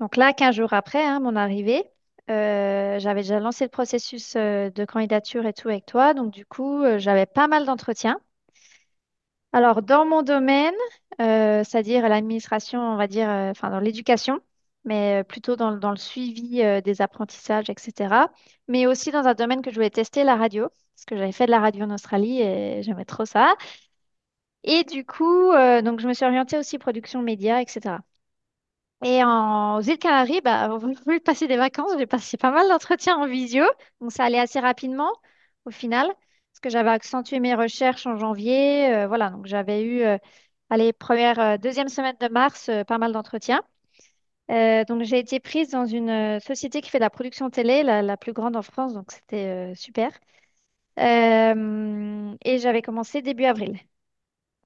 Donc 0.00 0.16
là, 0.16 0.32
15 0.34 0.56
jours 0.56 0.72
après 0.74 1.04
hein, 1.04 1.20
mon 1.20 1.36
arrivée, 1.36 1.84
j'avais 2.28 3.22
déjà 3.22 3.40
lancé 3.40 3.64
le 3.64 3.70
processus 3.70 4.34
de 4.36 4.84
candidature 4.86 5.46
et 5.46 5.52
tout 5.54 5.68
avec 5.68 5.86
toi. 5.86 6.14
Donc 6.14 6.32
du 6.32 6.46
coup, 6.46 6.84
j'avais 6.98 7.26
pas 7.26 7.48
mal 7.48 7.66
d'entretiens. 7.66 8.20
Alors, 9.52 9.82
dans 9.82 10.04
mon 10.06 10.22
domaine, 10.22 10.74
c'est-à-dire 11.18 12.08
l'administration, 12.08 12.80
on 12.80 12.96
va 12.96 13.06
dire, 13.06 13.28
enfin 13.28 13.70
dans 13.70 13.80
l'éducation, 13.80 14.40
mais 14.84 15.20
euh, 15.22 15.24
plutôt 15.24 15.56
dans, 15.56 15.72
dans 15.76 15.90
le 15.90 15.96
suivi 15.96 16.62
euh, 16.62 16.80
des 16.80 17.02
apprentissages, 17.02 17.70
etc. 17.70 18.30
Mais 18.68 18.86
aussi 18.86 19.10
dans 19.10 19.26
un 19.26 19.34
domaine 19.34 19.62
que 19.62 19.70
je 19.70 19.76
voulais 19.76 19.90
tester, 19.90 20.24
la 20.24 20.36
radio, 20.36 20.68
parce 20.94 21.04
que 21.06 21.16
j'avais 21.16 21.32
fait 21.32 21.46
de 21.46 21.50
la 21.50 21.60
radio 21.60 21.84
en 21.84 21.90
Australie 21.94 22.40
et 22.42 22.82
j'aimais 22.82 23.04
trop 23.04 23.24
ça. 23.24 23.54
Et 24.64 24.84
du 24.84 25.04
coup, 25.04 25.50
euh, 25.52 25.82
donc 25.82 26.00
je 26.00 26.06
me 26.08 26.12
suis 26.14 26.24
orientée 26.24 26.56
aussi 26.58 26.78
production 26.78 27.22
média, 27.22 27.60
etc. 27.62 28.00
Et 29.04 29.24
aux 29.24 29.80
îles 29.82 29.98
Canaries, 29.98 30.40
bah, 30.42 30.70
au 30.74 31.20
passer 31.24 31.48
des 31.48 31.56
vacances, 31.58 31.92
j'ai 31.98 32.06
passé 32.06 32.36
pas 32.38 32.50
mal 32.52 32.68
d'entretiens 32.68 33.16
en 33.18 33.26
visio. 33.28 33.64
Donc 34.00 34.12
ça 34.12 34.24
allait 34.26 34.40
assez 34.40 34.60
rapidement 34.60 35.10
au 35.66 35.70
final, 35.72 36.08
parce 36.08 36.60
que 36.62 36.70
j'avais 36.70 36.90
accentué 36.90 37.40
mes 37.40 37.54
recherches 37.54 38.06
en 38.06 38.16
janvier. 38.18 39.06
voilà, 39.08 39.30
donc 39.30 39.46
j'avais 39.46 39.84
eu, 39.84 40.04
allez, 40.70 40.92
première, 40.94 41.58
deuxième 41.60 41.88
semaine 41.88 42.16
de 42.20 42.28
mars, 42.28 42.70
pas 42.88 42.98
mal 42.98 43.12
d'entretiens. 43.12 43.62
Euh, 44.52 44.84
donc 44.84 45.02
j'ai 45.02 45.18
été 45.18 45.40
prise 45.40 45.70
dans 45.70 45.86
une 45.86 46.10
euh, 46.10 46.40
société 46.40 46.80
qui 46.82 46.90
fait 46.90 46.98
de 46.98 47.02
la 47.04 47.10
production 47.10 47.48
télé, 47.50 47.82
la, 47.82 48.16
plus 48.16 48.32
grande 48.32 48.56
en 48.56 48.62
France, 48.62 48.92
donc 48.94 49.10
c'était 49.12 49.72
euh, 49.72 49.74
super. 49.74 50.10
Et 50.98 52.58
j'avais 52.58 52.82
commencé 52.82 53.22
début 53.22 53.44
avril. 53.44 53.78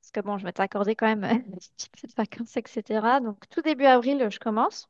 Parce 0.00 0.12
que 0.12 0.20
bon, 0.20 0.38
je 0.38 0.44
m'étais 0.46 0.62
accordé 0.62 0.96
quand 0.96 1.06
même 1.06 1.24
un 1.24 1.38
petit 1.40 2.06
de 2.08 2.14
vacances, 2.16 2.56
etc. 2.56 3.20
Donc 3.20 3.48
tout 3.50 3.62
début 3.62 3.86
avril, 3.86 4.28
je 4.30 4.38
commence. 4.40 4.88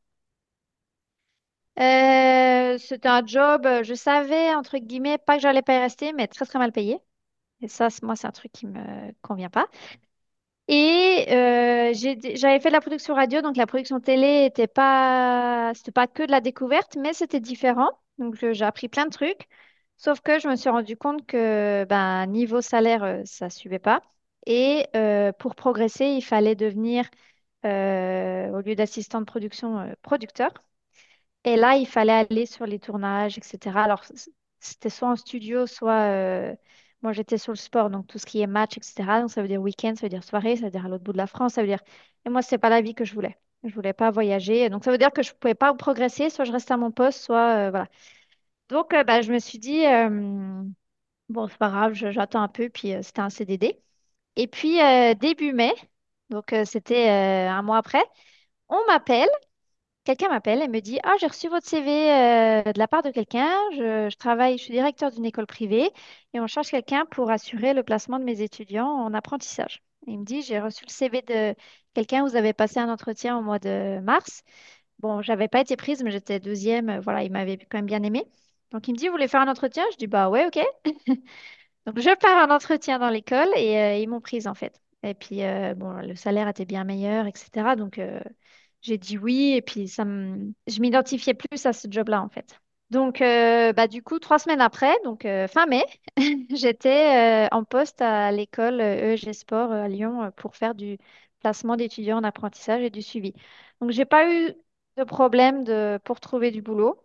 C'était 2.79 3.09
un 3.09 3.25
job, 3.27 3.67
je 3.83 3.95
savais, 3.95 4.55
entre 4.55 4.79
guillemets, 4.79 5.19
pas 5.19 5.37
que 5.37 5.43
j'allais 5.43 5.63
pas 5.63 5.75
y 5.77 5.79
rester, 5.81 6.13
mais 6.13 6.27
très 6.29 6.45
très 6.47 6.59
mal 6.59 6.73
payé. 6.73 6.99
Et 7.63 7.69
ça, 7.69 7.89
moi, 8.03 8.17
c'est 8.17 8.27
un 8.29 8.33
truc 8.33 8.53
qui 8.53 8.67
me 8.67 9.13
convient 9.23 9.51
pas. 9.51 9.69
Et 10.69 11.27
euh, 11.31 11.93
j'avais 11.95 12.59
fait 12.61 12.69
de 12.71 12.73
la 12.73 12.81
production 12.81 13.15
radio, 13.15 13.41
donc 13.41 13.57
la 13.57 13.67
production 13.67 14.01
télé 14.01 14.47
était 14.47 14.67
pas, 14.67 15.73
pas 15.95 16.07
que 16.09 16.25
de 16.25 16.31
la 16.33 16.41
découverte, 16.41 16.97
mais 16.97 17.13
c'était 17.13 17.39
différent. 17.41 17.91
Donc 18.19 18.35
j'ai 18.53 18.65
appris 18.65 18.89
plein 18.89 19.05
de 19.07 19.11
trucs. 19.11 19.47
Sauf 19.97 20.21
que 20.21 20.39
je 20.41 20.49
me 20.49 20.57
suis 20.57 20.69
rendu 20.69 20.97
compte 20.97 21.25
que 21.27 21.85
ben, 21.89 22.27
niveau 22.27 22.61
salaire, 22.61 23.05
euh, 23.05 23.23
ça 23.25 23.49
suivait 23.51 23.79
pas. 23.79 24.03
Et 24.47 24.87
euh, 24.97 25.33
pour 25.33 25.55
progresser, 25.55 26.07
il 26.07 26.23
fallait 26.23 26.55
devenir, 26.57 27.09
au 27.65 28.61
lieu 28.61 28.75
d'assistant 28.77 29.21
de 29.21 29.27
production, 29.27 29.95
producteur. 30.03 30.51
Et 31.45 31.57
là, 31.57 31.77
il 31.77 31.87
fallait 31.87 32.13
aller 32.13 32.47
sur 32.47 32.67
les 32.67 32.79
tournages, 32.81 33.39
etc. 33.39 33.83
Alors, 33.85 34.05
c'était 34.61 34.91
soit 34.91 35.09
en 35.11 35.17
studio, 35.17 35.67
soit... 35.67 36.57
moi, 37.07 37.13
j'étais 37.13 37.39
sur 37.39 37.53
le 37.53 37.57
sport, 37.59 37.91
donc 37.91 38.07
tout 38.07 38.19
ce 38.19 38.27
qui 38.27 38.41
est 38.41 38.47
match, 38.47 38.77
etc. 38.79 39.21
Donc, 39.21 39.31
ça 39.31 39.43
veut 39.43 39.49
dire 39.49 39.61
week-end, 39.63 39.95
ça 39.97 40.03
veut 40.03 40.09
dire 40.11 40.25
soirée, 40.25 40.57
ça 40.57 40.65
veut 40.67 40.71
dire 40.71 40.85
à 40.87 40.89
l'autre 40.89 41.05
bout 41.05 41.13
de 41.13 41.19
la 41.19 41.27
France, 41.27 41.55
ça 41.55 41.63
veut 41.63 41.69
dire... 41.69 41.81
Et 42.27 42.31
moi, 42.31 42.43
c'est 42.43 42.59
pas 42.59 42.69
la 42.71 42.81
vie 42.83 42.95
que 42.95 43.05
je 43.05 43.15
voulais. 43.15 43.37
Je 43.65 43.75
voulais 43.75 43.93
pas 43.93 44.11
voyager. 44.11 44.69
Donc, 44.71 44.85
ça 44.85 44.91
veut 44.93 44.99
dire 44.99 45.13
que 45.13 45.23
je 45.23 45.33
pouvais 45.35 45.55
pas 45.55 45.75
progresser, 45.75 46.31
soit 46.31 46.45
je 46.45 46.53
restais 46.53 46.75
à 46.75 46.77
mon 46.77 46.91
poste, 46.93 47.21
soit... 47.23 47.69
euh, 47.69 47.71
voilà. 47.71 47.89
Donc, 48.69 48.95
euh, 48.95 49.05
bah, 49.05 49.23
je 49.23 49.33
me 49.33 49.39
suis 49.39 49.59
dit, 49.59 49.87
euh, 49.87 50.63
bon, 51.29 51.49
c'est 51.49 51.59
pas 51.59 51.69
grave, 51.71 51.95
j'attends 51.95 52.43
un 52.43 52.49
peu, 52.49 52.69
puis 52.69 52.95
euh, 52.95 53.03
c'était 53.03 53.21
un 53.21 53.31
CDD. 53.31 53.81
Et 54.37 54.47
puis, 54.49 54.79
début 55.21 55.53
mai, 55.55 55.73
donc 56.31 56.55
c'était 56.67 57.09
un 57.11 57.63
mois 57.63 57.79
après, 57.79 58.03
on 58.69 58.79
m'appelle. 58.89 59.29
Quelqu'un 60.07 60.29
m'appelle 60.29 60.63
et 60.63 60.69
me 60.69 60.81
dit, 60.81 61.01
Ah, 61.03 61.15
j'ai 61.21 61.27
reçu 61.27 61.49
votre 61.49 61.67
CV 61.67 61.91
euh, 61.91 62.73
de 62.73 62.79
la 62.79 62.87
part 62.89 63.03
de 63.03 63.11
quelqu'un. 63.11 63.49
Je, 63.73 64.15
travaille, 64.17 64.57
je 64.57 64.63
suis 64.65 64.73
directeur 64.73 65.11
d'une 65.11 65.25
école 65.27 65.47
privée 65.47 65.91
et 66.33 66.41
on 66.41 66.47
cherche 66.47 66.71
quelqu'un 66.71 67.07
pour 67.07 67.31
assurer 67.31 67.75
le 67.75 67.83
placement 67.83 68.19
de 68.21 68.25
mes 68.25 68.41
étudiants 68.41 68.87
en 68.89 69.13
apprentissage. 69.15 69.83
Il 70.07 70.21
me 70.21 70.25
dit, 70.25 70.43
j'ai 70.43 70.61
reçu 70.61 70.85
le 70.87 70.93
CV 70.93 71.23
de 71.23 71.55
quelqu'un, 71.95 72.23
vous 72.25 72.37
avez 72.37 72.53
passé 72.53 72.79
un 72.79 72.89
entretien 72.89 73.37
au 73.39 73.43
mois 73.43 73.59
de 73.59 73.99
mars. 74.01 74.45
Bon, 75.01 75.23
j'avais 75.23 75.49
pas 75.49 75.61
été 75.61 75.77
prise, 75.77 76.03
mais 76.05 76.11
j'étais 76.13 76.41
deuxième. 76.41 77.01
Voilà, 77.01 77.25
il 77.25 77.33
m'avait 77.33 77.59
quand 77.59 77.79
même 77.79 77.87
bien 77.87 78.03
aimé. 78.05 78.25
Donc 78.73 78.89
il 78.89 78.93
me 78.95 78.99
dit, 78.99 79.07
vous 79.09 79.13
voulez 79.15 79.29
faire 79.29 79.43
un 79.43 79.49
entretien? 79.49 79.85
Je 79.93 79.99
dis, 79.99 80.09
bah 80.09 80.31
ouais, 80.31 80.47
ok. 80.47 80.61
Donc 81.87 82.01
je 82.01 82.15
pars 82.19 82.49
un 82.51 82.55
entretien 82.55 82.99
dans 83.01 83.11
l'école 83.11 83.49
et 83.57 83.79
euh, 83.79 83.97
ils 83.99 84.09
m'ont 84.09 84.21
prise 84.21 84.47
en 84.49 84.55
fait. 84.55 84.81
Et 85.03 85.15
puis 85.15 85.45
euh, 85.45 85.75
bon, 85.75 85.93
le 85.95 86.15
salaire 86.17 86.49
était 86.49 86.65
bien 86.67 86.85
meilleur, 86.85 87.27
etc. 87.27 87.77
Donc 87.77 87.99
j'ai 88.87 88.99
dit 88.99 89.19
oui 89.19 89.53
et 89.55 89.63
puis 89.63 89.89
ça 89.89 90.05
me... 90.05 90.53
je 90.67 90.81
m'identifiais 90.81 91.35
plus 91.35 91.67
à 91.67 91.73
ce 91.73 91.89
job-là 91.91 92.23
en 92.23 92.29
fait. 92.29 92.61
Donc 92.91 93.21
euh, 93.21 93.73
bah, 93.73 93.89
du 93.89 94.03
coup, 94.03 94.19
trois 94.21 94.39
semaines 94.39 94.61
après, 94.61 94.95
donc 95.05 95.25
euh, 95.25 95.49
fin 95.49 95.67
mai, 95.67 95.85
j'étais 96.55 97.47
euh, 97.47 97.49
en 97.57 97.65
poste 97.65 98.01
à 98.01 98.31
l'école 98.31 98.81
EEG 98.81 99.33
Sport 99.33 99.73
à 99.73 99.89
Lyon 99.89 100.31
pour 100.37 100.55
faire 100.57 100.75
du 100.75 100.99
placement 101.41 101.77
d'étudiants 101.77 102.19
en 102.19 102.25
apprentissage 102.25 102.83
et 102.83 102.91
du 102.91 103.03
suivi. 103.03 103.33
Donc 103.81 103.91
j'ai 103.91 104.05
pas 104.05 104.33
eu 104.33 104.55
de 104.97 105.05
problème 105.05 105.65
de... 105.65 105.99
pour 106.05 106.21
trouver 106.21 106.51
du 106.53 106.63
boulot. 106.63 107.03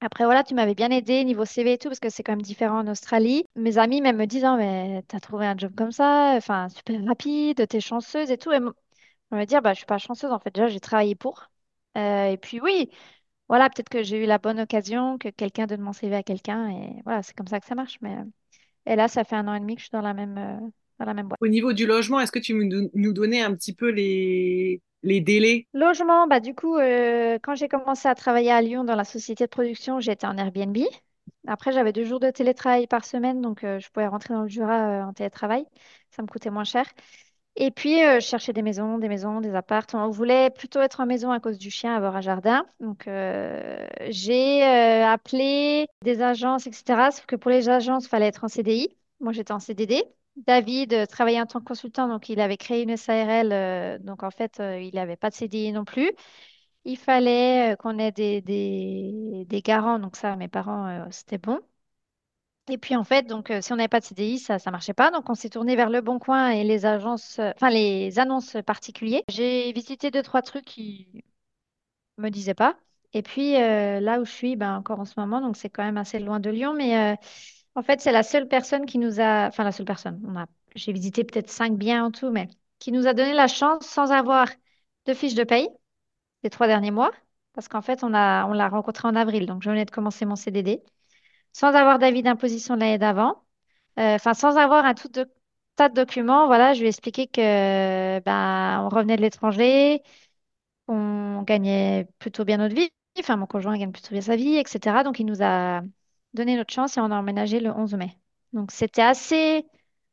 Après, 0.00 0.24
voilà, 0.24 0.44
tu 0.44 0.54
m'avais 0.54 0.74
bien 0.74 0.90
aidé 0.90 1.24
niveau 1.24 1.44
CV 1.46 1.72
et 1.74 1.78
tout, 1.78 1.88
parce 1.88 2.00
que 2.00 2.10
c'est 2.10 2.22
quand 2.22 2.32
même 2.32 2.42
différent 2.42 2.80
en 2.80 2.88
Australie. 2.88 3.44
Mes 3.56 3.78
amis 3.78 4.00
même 4.02 4.16
me 4.18 4.26
disent, 4.26 4.44
Ah, 4.44 4.56
mais 4.56 5.02
t'as 5.08 5.20
trouvé 5.20 5.46
un 5.46 5.56
job 5.56 5.74
comme 5.76 5.92
ça, 5.92 6.34
enfin, 6.36 6.68
super 6.68 7.04
rapide, 7.06 7.66
t'es 7.68 7.80
chanceuse 7.80 8.30
et 8.30 8.38
tout. 8.38 8.50
Va 9.36 9.46
dire, 9.46 9.62
bah, 9.62 9.72
je 9.72 9.78
suis 9.78 9.86
pas 9.86 9.98
chanceuse, 9.98 10.32
en 10.32 10.38
fait, 10.38 10.54
déjà, 10.54 10.68
j'ai 10.68 10.80
travaillé 10.80 11.14
pour. 11.14 11.50
Euh, 11.96 12.26
et 12.30 12.36
puis, 12.38 12.60
oui, 12.60 12.90
voilà, 13.48 13.70
peut-être 13.70 13.88
que 13.90 14.02
j'ai 14.02 14.24
eu 14.24 14.26
la 14.26 14.38
bonne 14.38 14.60
occasion, 14.60 15.18
que 15.18 15.28
quelqu'un 15.30 15.66
donne 15.66 15.82
mon 15.82 15.92
CV 15.94 16.16
à 16.16 16.22
quelqu'un, 16.24 16.70
et 16.70 17.02
voilà, 17.04 17.22
c'est 17.22 17.34
comme 17.36 17.48
ça 17.48 17.60
que 17.60 17.66
ça 17.66 17.74
marche. 17.76 17.98
Mais... 18.02 18.16
euh, 18.18 18.24
Et 18.86 18.96
là, 18.96 19.08
ça 19.08 19.24
fait 19.24 19.36
un 19.36 19.48
an 19.48 19.54
et 19.54 19.60
demi 19.60 19.76
que 19.76 19.80
je 19.82 19.86
suis 19.86 19.92
dans 19.92 20.02
la 20.02 20.14
même, 20.14 20.38
euh, 20.38 20.60
dans 21.00 21.06
la 21.06 21.14
même 21.14 21.28
boîte. 21.28 21.40
Au 21.40 21.48
niveau 21.48 21.72
du 21.72 21.86
logement, 21.86 22.20
est-ce 22.20 22.32
que 22.32 22.38
tu 22.38 22.54
nous 22.54 23.12
donner 23.12 23.42
un 23.42 23.54
petit 23.54 23.74
peu 23.74 23.90
les, 23.90 24.80
les 25.02 25.20
délais? 25.20 25.66
Logement, 25.74 26.26
bah 26.28 26.38
du 26.40 26.54
coup, 26.54 26.76
euh, 26.78 27.38
quand 27.42 27.54
j'ai 27.56 27.68
commencé 27.68 28.06
à 28.08 28.14
travailler 28.14 28.52
à 28.52 28.62
Lyon 28.62 28.84
dans 28.84 28.94
la 28.94 29.04
société 29.04 29.44
de 29.44 29.50
production, 29.50 29.98
j'étais 30.00 30.26
en 30.26 30.36
Airbnb. 30.38 30.76
Après, 31.48 31.72
j'avais 31.72 31.92
deux 31.92 32.04
jours 32.04 32.20
de 32.20 32.30
télétravail 32.30 32.86
par 32.86 33.04
semaine, 33.04 33.40
donc 33.42 33.64
euh, 33.64 33.80
je 33.80 33.90
pouvais 33.90 34.06
rentrer 34.06 34.34
dans 34.34 34.42
le 34.42 34.48
Jura 34.48 35.02
euh, 35.02 35.04
en 35.04 35.12
télétravail. 35.12 35.66
Ça 36.10 36.22
me 36.22 36.28
coûtait 36.28 36.50
moins 36.50 36.64
cher. 36.64 36.86
Et 37.56 37.70
puis, 37.70 38.02
euh, 38.04 38.18
je 38.20 38.26
cherchais 38.26 38.52
des 38.52 38.62
maisons, 38.62 38.98
des 38.98 39.08
maisons, 39.08 39.40
des 39.40 39.54
apparts. 39.54 39.86
On 39.94 40.08
voulait 40.10 40.50
plutôt 40.50 40.80
être 40.80 41.00
en 41.00 41.06
maison 41.06 41.30
à 41.30 41.38
cause 41.38 41.56
du 41.56 41.70
chien, 41.70 41.94
avoir 41.94 42.16
un 42.16 42.20
jardin. 42.20 42.66
Donc, 42.80 43.06
euh, 43.06 43.86
j'ai 44.08 44.64
euh, 44.64 45.06
appelé 45.06 45.86
des 46.02 46.20
agences, 46.20 46.66
etc. 46.66 47.10
Sauf 47.12 47.26
que 47.26 47.36
pour 47.36 47.50
les 47.52 47.68
agences, 47.68 48.06
il 48.06 48.08
fallait 48.08 48.26
être 48.26 48.44
en 48.44 48.48
CDI. 48.48 48.88
Moi, 49.20 49.32
j'étais 49.32 49.52
en 49.52 49.60
CDD. 49.60 50.02
David 50.36 50.92
euh, 50.94 51.06
travaillait 51.06 51.40
en 51.40 51.46
tant 51.46 51.60
que 51.60 51.64
consultant, 51.66 52.08
donc 52.08 52.28
il 52.28 52.40
avait 52.40 52.56
créé 52.56 52.82
une 52.82 52.96
SARL. 52.96 54.00
donc, 54.02 54.24
en 54.24 54.30
fait, 54.30 54.60
il 54.60 54.90
n'avait 54.94 55.16
pas 55.16 55.30
de 55.30 55.34
CDI 55.34 55.72
non 55.72 55.84
plus. 55.84 56.10
Il 56.84 56.96
fallait 56.98 57.76
qu'on 57.78 57.98
ait 57.98 58.12
des, 58.12 59.62
garants. 59.64 60.00
Donc, 60.00 60.16
ça, 60.16 60.34
mes 60.36 60.48
parents, 60.48 61.06
c'était 61.10 61.38
bon. 61.38 61.60
Et 62.70 62.78
puis 62.78 62.96
en 62.96 63.04
fait, 63.04 63.24
donc 63.26 63.50
euh, 63.50 63.60
si 63.60 63.72
on 63.72 63.76
n'avait 63.76 63.88
pas 63.88 64.00
de 64.00 64.04
CDI, 64.06 64.38
ça 64.38 64.58
ça 64.58 64.70
marchait 64.70 64.94
pas. 64.94 65.10
Donc 65.10 65.28
on 65.28 65.34
s'est 65.34 65.50
tourné 65.50 65.76
vers 65.76 65.90
Le 65.90 66.00
Bon 66.00 66.18
Coin 66.18 66.48
et 66.50 66.64
les 66.64 66.86
agences, 66.86 67.38
euh, 67.38 67.52
enfin 67.56 67.68
les 67.70 68.18
annonces 68.18 68.56
particuliers. 68.66 69.22
J'ai 69.28 69.70
visité 69.72 70.10
deux 70.10 70.22
trois 70.22 70.40
trucs 70.42 70.64
qui 70.64 71.24
me 72.18 72.30
disaient 72.30 72.54
pas. 72.54 72.76
Et 73.12 73.22
puis 73.22 73.56
euh, 73.56 74.00
là 74.00 74.20
où 74.20 74.24
je 74.24 74.30
suis, 74.30 74.56
ben 74.56 74.76
encore 74.76 75.00
en 75.00 75.04
ce 75.04 75.18
moment, 75.18 75.40
donc 75.40 75.56
c'est 75.56 75.70
quand 75.70 75.84
même 75.84 75.98
assez 75.98 76.18
loin 76.18 76.40
de 76.40 76.50
Lyon, 76.50 76.74
mais 76.74 77.16
en 77.76 77.82
fait 77.82 78.00
c'est 78.00 78.12
la 78.12 78.22
seule 78.24 78.48
personne 78.48 78.86
qui 78.86 78.98
nous 78.98 79.20
a, 79.20 79.48
enfin 79.48 79.64
la 79.64 79.72
seule 79.72 79.86
personne. 79.86 80.20
J'ai 80.74 80.92
visité 80.92 81.24
peut-être 81.24 81.50
cinq 81.50 81.74
biens 81.76 82.06
en 82.06 82.10
tout, 82.10 82.30
mais 82.30 82.48
qui 82.80 82.92
nous 82.92 83.06
a 83.06 83.14
donné 83.14 83.34
la 83.34 83.46
chance 83.48 83.86
sans 83.86 84.10
avoir 84.12 84.48
de 85.06 85.14
fiche 85.14 85.34
de 85.34 85.44
paye 85.44 85.68
les 86.44 86.50
trois 86.50 86.66
derniers 86.68 86.90
mois, 86.92 87.12
parce 87.54 87.68
qu'en 87.68 87.82
fait 87.82 88.04
on 88.04 88.14
a 88.14 88.46
on 88.46 88.52
l'a 88.52 88.68
rencontré 88.68 89.08
en 89.08 89.16
avril, 89.16 89.46
donc 89.46 89.62
je 89.62 89.70
venais 89.70 89.84
de 89.84 89.90
commencer 89.90 90.24
mon 90.26 90.36
CDD, 90.36 90.82
sans 91.54 91.68
avoir 91.74 92.00
d'avis 92.00 92.22
d'imposition 92.24 92.76
de 92.76 92.80
l'année 92.82 92.98
d'avant. 92.98 93.44
Euh, 94.00 94.16
Enfin, 94.16 94.34
sans 94.34 94.56
avoir 94.58 94.86
un 94.86 94.94
tout 94.94 95.10
tas 95.76 95.90
de 95.90 95.94
documents, 95.94 96.46
voilà, 96.48 96.74
je 96.74 96.80
lui 96.80 96.86
ai 96.86 96.90
expliqué 96.90 97.28
que 97.28 98.20
ben, 98.20 98.82
on 98.84 98.90
revenait 98.90 99.16
de 99.16 99.22
l'étranger, 99.22 100.02
on 100.88 101.42
gagnait 101.42 102.08
plutôt 102.18 102.44
bien 102.44 102.58
notre 102.58 102.74
vie, 102.74 102.90
enfin 103.18 103.36
mon 103.36 103.46
conjoint 103.46 103.76
gagne 103.78 103.92
plutôt 103.92 104.10
bien 104.12 104.20
sa 104.20 104.36
vie, 104.36 104.56
etc. 104.56 105.04
Donc 105.04 105.18
il 105.20 105.26
nous 105.26 105.42
a 105.42 105.82
donné 106.34 106.56
notre 106.56 106.72
chance 106.74 106.96
et 106.96 107.00
on 107.00 107.10
a 107.10 107.16
emménagé 107.18 107.60
le 107.60 107.70
11 107.70 107.94
mai. 107.94 108.18
Donc 108.52 108.70
c'était 108.72 109.02
assez 109.02 109.66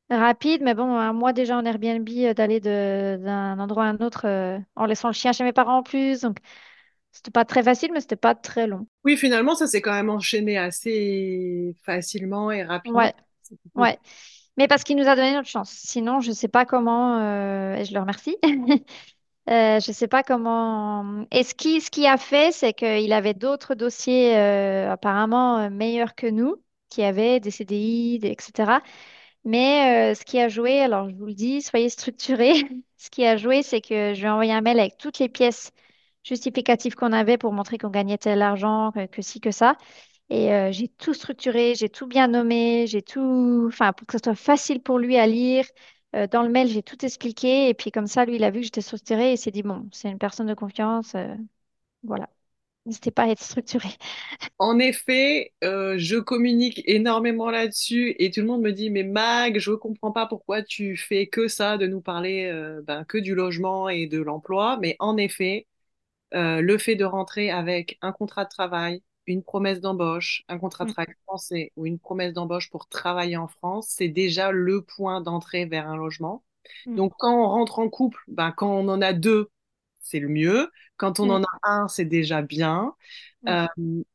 rapide, 0.10 0.62
mais 0.64 0.74
bon, 0.76 0.96
un 0.98 1.14
mois 1.14 1.34
déjà 1.34 1.58
en 1.58 1.66
Airbnb, 1.66 2.08
euh, 2.10 2.34
d'aller 2.34 2.60
d'un 2.62 3.60
endroit 3.60 3.86
à 3.86 3.88
un 3.90 3.98
autre 4.00 4.28
euh, 4.28 4.60
en 4.76 4.86
laissant 4.86 5.10
le 5.10 5.14
chien 5.14 5.34
chez 5.34 5.44
mes 5.44 5.54
parents 5.54 5.78
en 5.80 5.84
plus. 5.84 6.22
Donc 6.22 6.38
C'était 7.12 7.32
pas 7.32 7.46
très 7.46 7.64
facile, 7.64 7.92
mais 7.94 8.02
c'était 8.02 8.16
pas 8.16 8.36
très 8.36 8.68
long. 8.68 8.88
Oui, 9.04 9.18
finalement, 9.18 9.56
ça 9.56 9.66
s'est 9.68 9.82
quand 9.82 9.94
même 9.94 10.10
enchaîné 10.12 10.58
assez 10.58 11.76
facilement 11.84 12.52
et 12.52 12.64
rapidement. 12.64 13.02
Ouais, 13.02 13.14
ouais. 13.76 14.00
Mais 14.58 14.68
parce 14.68 14.84
qu'il 14.84 14.98
nous 14.98 15.08
a 15.08 15.16
donné 15.16 15.34
notre 15.34 15.48
chance. 15.50 15.72
Sinon, 15.72 16.22
je 16.22 16.32
sais 16.32 16.48
pas 16.50 16.66
comment, 16.66 17.20
euh, 17.20 17.76
et 17.76 17.86
je 17.86 17.94
le 17.94 18.00
remercie. 18.02 18.38
Euh, 19.50 19.80
je 19.80 19.92
sais 19.92 20.08
pas 20.08 20.24
comment. 20.24 21.26
Et 21.32 21.44
ce 21.44 21.56
qui, 21.56 21.82
ce 21.82 21.92
qui 21.92 22.08
a 22.08 22.18
fait, 22.18 22.54
c'est 22.54 22.74
qu'il 22.74 23.14
avait 23.14 23.34
d'autres 23.34 23.76
dossiers 23.76 24.38
euh, 24.38 24.92
apparemment 24.92 25.60
euh, 25.60 25.70
meilleurs 25.72 26.16
que 26.16 26.28
nous, 26.28 26.58
qui 26.90 27.04
avaient 27.04 27.40
des 27.40 27.52
CDI, 27.52 28.20
des- 28.20 28.30
etc. 28.30 28.82
Mais 29.46 30.14
euh, 30.14 30.16
ce 30.16 30.26
qui 30.26 30.40
a 30.40 30.50
joué, 30.50 30.82
alors 30.82 31.10
je 31.10 31.16
vous 31.16 31.26
le 31.28 31.34
dis, 31.34 31.62
soyez 31.64 31.90
structurés. 31.90 32.54
Ce 32.98 33.10
qui 33.10 33.26
a 33.26 33.38
joué, 33.38 33.64
c'est 33.64 33.82
que 33.82 34.14
je 34.14 34.20
lui 34.22 34.28
ai 34.28 34.30
envoyé 34.30 34.54
un 34.54 34.62
mail 34.62 34.80
avec 34.80 34.98
toutes 34.98 35.20
les 35.20 35.30
pièces 35.30 35.72
justificatives 36.24 36.96
qu'on 36.96 37.12
avait 37.14 37.38
pour 37.38 37.54
montrer 37.54 37.78
qu'on 37.78 37.90
gagnait 37.90 38.18
tel 38.18 38.42
argent, 38.42 38.92
que, 38.94 39.06
que 39.08 39.22
ci, 39.22 39.40
que 39.42 39.52
ça. 39.52 39.78
Et 40.30 40.54
euh, 40.54 40.72
j'ai 40.72 40.88
tout 40.90 41.14
structuré, 41.14 41.76
j'ai 41.76 41.90
tout 41.90 42.08
bien 42.08 42.28
nommé, 42.30 42.88
j'ai 42.88 43.02
tout, 43.02 43.66
enfin, 43.68 43.94
pour 43.94 44.08
que 44.08 44.14
ce 44.18 44.20
soit 44.24 44.36
facile 44.36 44.82
pour 44.82 45.00
lui 45.00 45.18
à 45.18 45.28
lire. 45.28 45.66
Euh, 46.16 46.28
dans 46.28 46.44
le 46.44 46.50
mail, 46.50 46.68
j'ai 46.70 46.84
tout 46.84 47.04
expliqué. 47.06 47.70
Et 47.70 47.74
puis 47.74 47.92
comme 47.92 48.08
ça, 48.08 48.26
lui, 48.26 48.36
il 48.38 48.44
a 48.44 48.52
vu 48.52 48.60
que 48.62 48.66
j'étais 48.66 48.82
structurée 48.82 49.34
et 49.34 49.38
s'est 49.38 49.52
dit, 49.52 49.64
bon, 49.64 49.90
c'est 49.94 50.10
une 50.10 50.20
personne 50.20 50.48
de 50.48 50.54
confiance. 50.54 51.16
euh, 51.16 51.36
voilà. 52.04 52.30
N'hésitez 52.86 53.12
pas 53.12 53.24
à 53.26 53.30
être 53.30 53.42
structuré. 53.44 53.90
En 54.60 54.78
effet, 54.80 55.54
je 55.62 56.20
communique 56.20 56.84
énormément 56.86 57.50
là-dessus 57.50 58.16
et 58.20 58.30
tout 58.32 58.42
le 58.42 58.48
monde 58.48 58.62
me 58.62 58.72
dit, 58.72 58.90
mais 58.92 59.04
Mag, 59.04 59.58
je 59.60 59.72
comprends 59.72 60.12
pas 60.12 60.28
pourquoi 60.28 60.62
tu 60.62 60.96
fais 60.98 61.28
que 61.28 61.48
ça, 61.48 61.78
de 61.78 61.88
nous 61.88 62.02
parler 62.02 62.52
ben, 62.86 63.04
que 63.06 63.18
du 63.18 63.34
logement 63.36 63.90
et 63.90 64.06
de 64.08 64.22
l'emploi. 64.22 64.78
Mais 64.82 64.96
en 65.00 65.18
effet, 65.18 65.68
euh, 66.34 66.62
le 66.62 66.78
fait 66.78 66.96
de 66.96 67.06
rentrer 67.06 67.52
avec 67.52 67.98
un 68.02 68.12
contrat 68.12 68.46
de 68.46 68.50
travail, 68.50 69.04
une 69.28 69.44
promesse 69.44 69.82
d'embauche, 69.82 70.44
un 70.48 70.58
contrat 70.60 70.86
de 70.86 70.90
Mm, 70.90 70.92
travail 70.92 71.14
français 71.26 71.72
ou 71.76 71.86
une 71.86 72.00
promesse 72.00 72.34
d'embauche 72.34 72.70
pour 72.70 72.88
travailler 72.90 73.38
en 73.38 73.48
France, 73.48 73.88
c'est 73.90 74.10
déjà 74.10 74.52
le 74.52 74.82
point 74.82 75.22
d'entrée 75.22 75.66
vers 75.66 75.88
un 75.88 75.98
logement. 75.98 76.44
mm, 76.86 76.98
Donc, 76.98 77.14
quand 77.18 77.34
on 77.34 77.48
rentre 77.50 77.80
en 77.80 77.90
couple, 77.90 78.20
ben, 78.28 78.52
quand 78.52 78.70
on 78.72 78.88
en 78.90 79.02
a 79.02 79.14
deux, 79.14 79.50
c'est 80.00 80.20
le 80.20 80.30
mieux. 80.30 80.72
Quand 80.98 81.20
on 81.20 81.30
mm, 81.30 81.32
en 81.32 81.44
a 81.44 81.48
un, 81.64 81.88
c'est 81.88 82.06
déjà 82.06 82.42
bien. 82.42 82.96
Euh, 83.50 83.66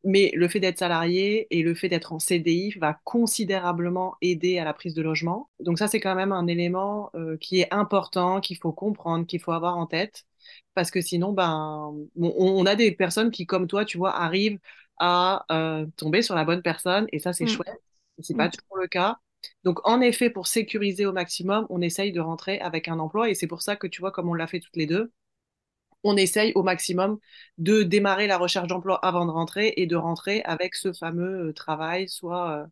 mais 0.05 0.31
le 0.35 0.49
fait 0.49 0.61
d'être 0.61 0.79
salarié 0.79 1.47
et 1.51 1.63
le 1.63 1.75
fait 1.75 1.89
d'être 1.89 2.13
en 2.13 2.19
CDI 2.21 2.73
va 2.79 2.99
considérablement 3.05 4.17
aider 4.21 4.59
à 4.59 4.65
la 4.65 4.73
prise 4.75 4.95
de 4.95 5.03
logement. 5.03 5.51
Donc 5.61 5.79
ça, 5.79 5.89
c'est 5.89 6.01
quand 6.01 6.15
même 6.15 6.33
un 6.33 6.47
élément 6.47 7.11
euh, 7.15 7.37
qui 7.39 7.61
est 7.61 7.73
important, 7.75 8.41
qu'il 8.41 8.57
faut 8.59 8.73
comprendre, 8.73 9.27
qu'il 9.27 9.41
faut 9.41 9.53
avoir 9.53 9.77
en 9.79 9.87
tête. 9.87 10.25
Parce 10.75 10.91
que 10.91 11.01
sinon, 11.01 11.33
ben, 11.33 11.93
on, 12.17 12.33
on 12.39 12.67
a 12.67 12.75
des 12.77 12.93
personnes 12.93 13.31
qui, 13.31 13.47
comme 13.47 13.67
toi, 13.67 13.85
tu 13.85 13.99
vois, 13.99 14.15
arrivent 14.17 14.59
à 14.99 15.45
euh, 15.51 15.87
tomber 15.97 16.23
sur 16.23 16.35
la 16.35 16.45
bonne 16.45 16.63
personne 16.63 17.07
et 17.13 17.19
ça, 17.19 17.33
c'est 17.33 17.45
mm, 17.45 17.49
chouette. 17.49 17.83
C'est 18.21 18.35
pas 18.37 18.49
mm, 18.49 18.51
toujours 18.51 18.79
le 18.79 18.89
cas. 18.89 19.19
Donc, 19.65 19.87
en 19.87 20.01
effet, 20.01 20.31
pour 20.31 20.47
sécuriser 20.47 21.07
au 21.07 21.13
maximum, 21.13 21.67
on 21.71 21.81
essaye 21.81 22.13
de 22.13 22.21
rentrer 22.21 22.59
avec 22.61 22.89
un 22.89 22.99
emploi 22.99 23.31
et 23.31 23.35
c'est 23.35 23.47
pour 23.47 23.63
ça 23.63 23.77
que 23.77 23.87
tu 23.87 24.01
vois, 24.01 24.11
comme 24.13 24.29
on 24.29 24.35
l'a 24.35 24.47
fait 24.47 24.61
toutes 24.61 24.77
les 24.77 24.87
deux, 24.87 25.13
on 26.05 26.17
essaye 26.17 26.53
au 26.55 26.63
maximum 26.63 27.19
de 27.59 27.83
démarrer 27.83 28.27
la 28.27 28.39
recherche 28.39 28.69
d'emploi 28.69 28.99
avant 29.05 29.27
de 29.27 29.31
rentrer 29.31 29.75
et 29.77 29.87
de 29.87 29.97
rentrer 29.97 30.43
avec 30.45 30.75
ce 30.75 30.93
fameux 30.93 31.49
euh, 31.49 31.53
travail, 31.53 32.09
soit 32.09 32.69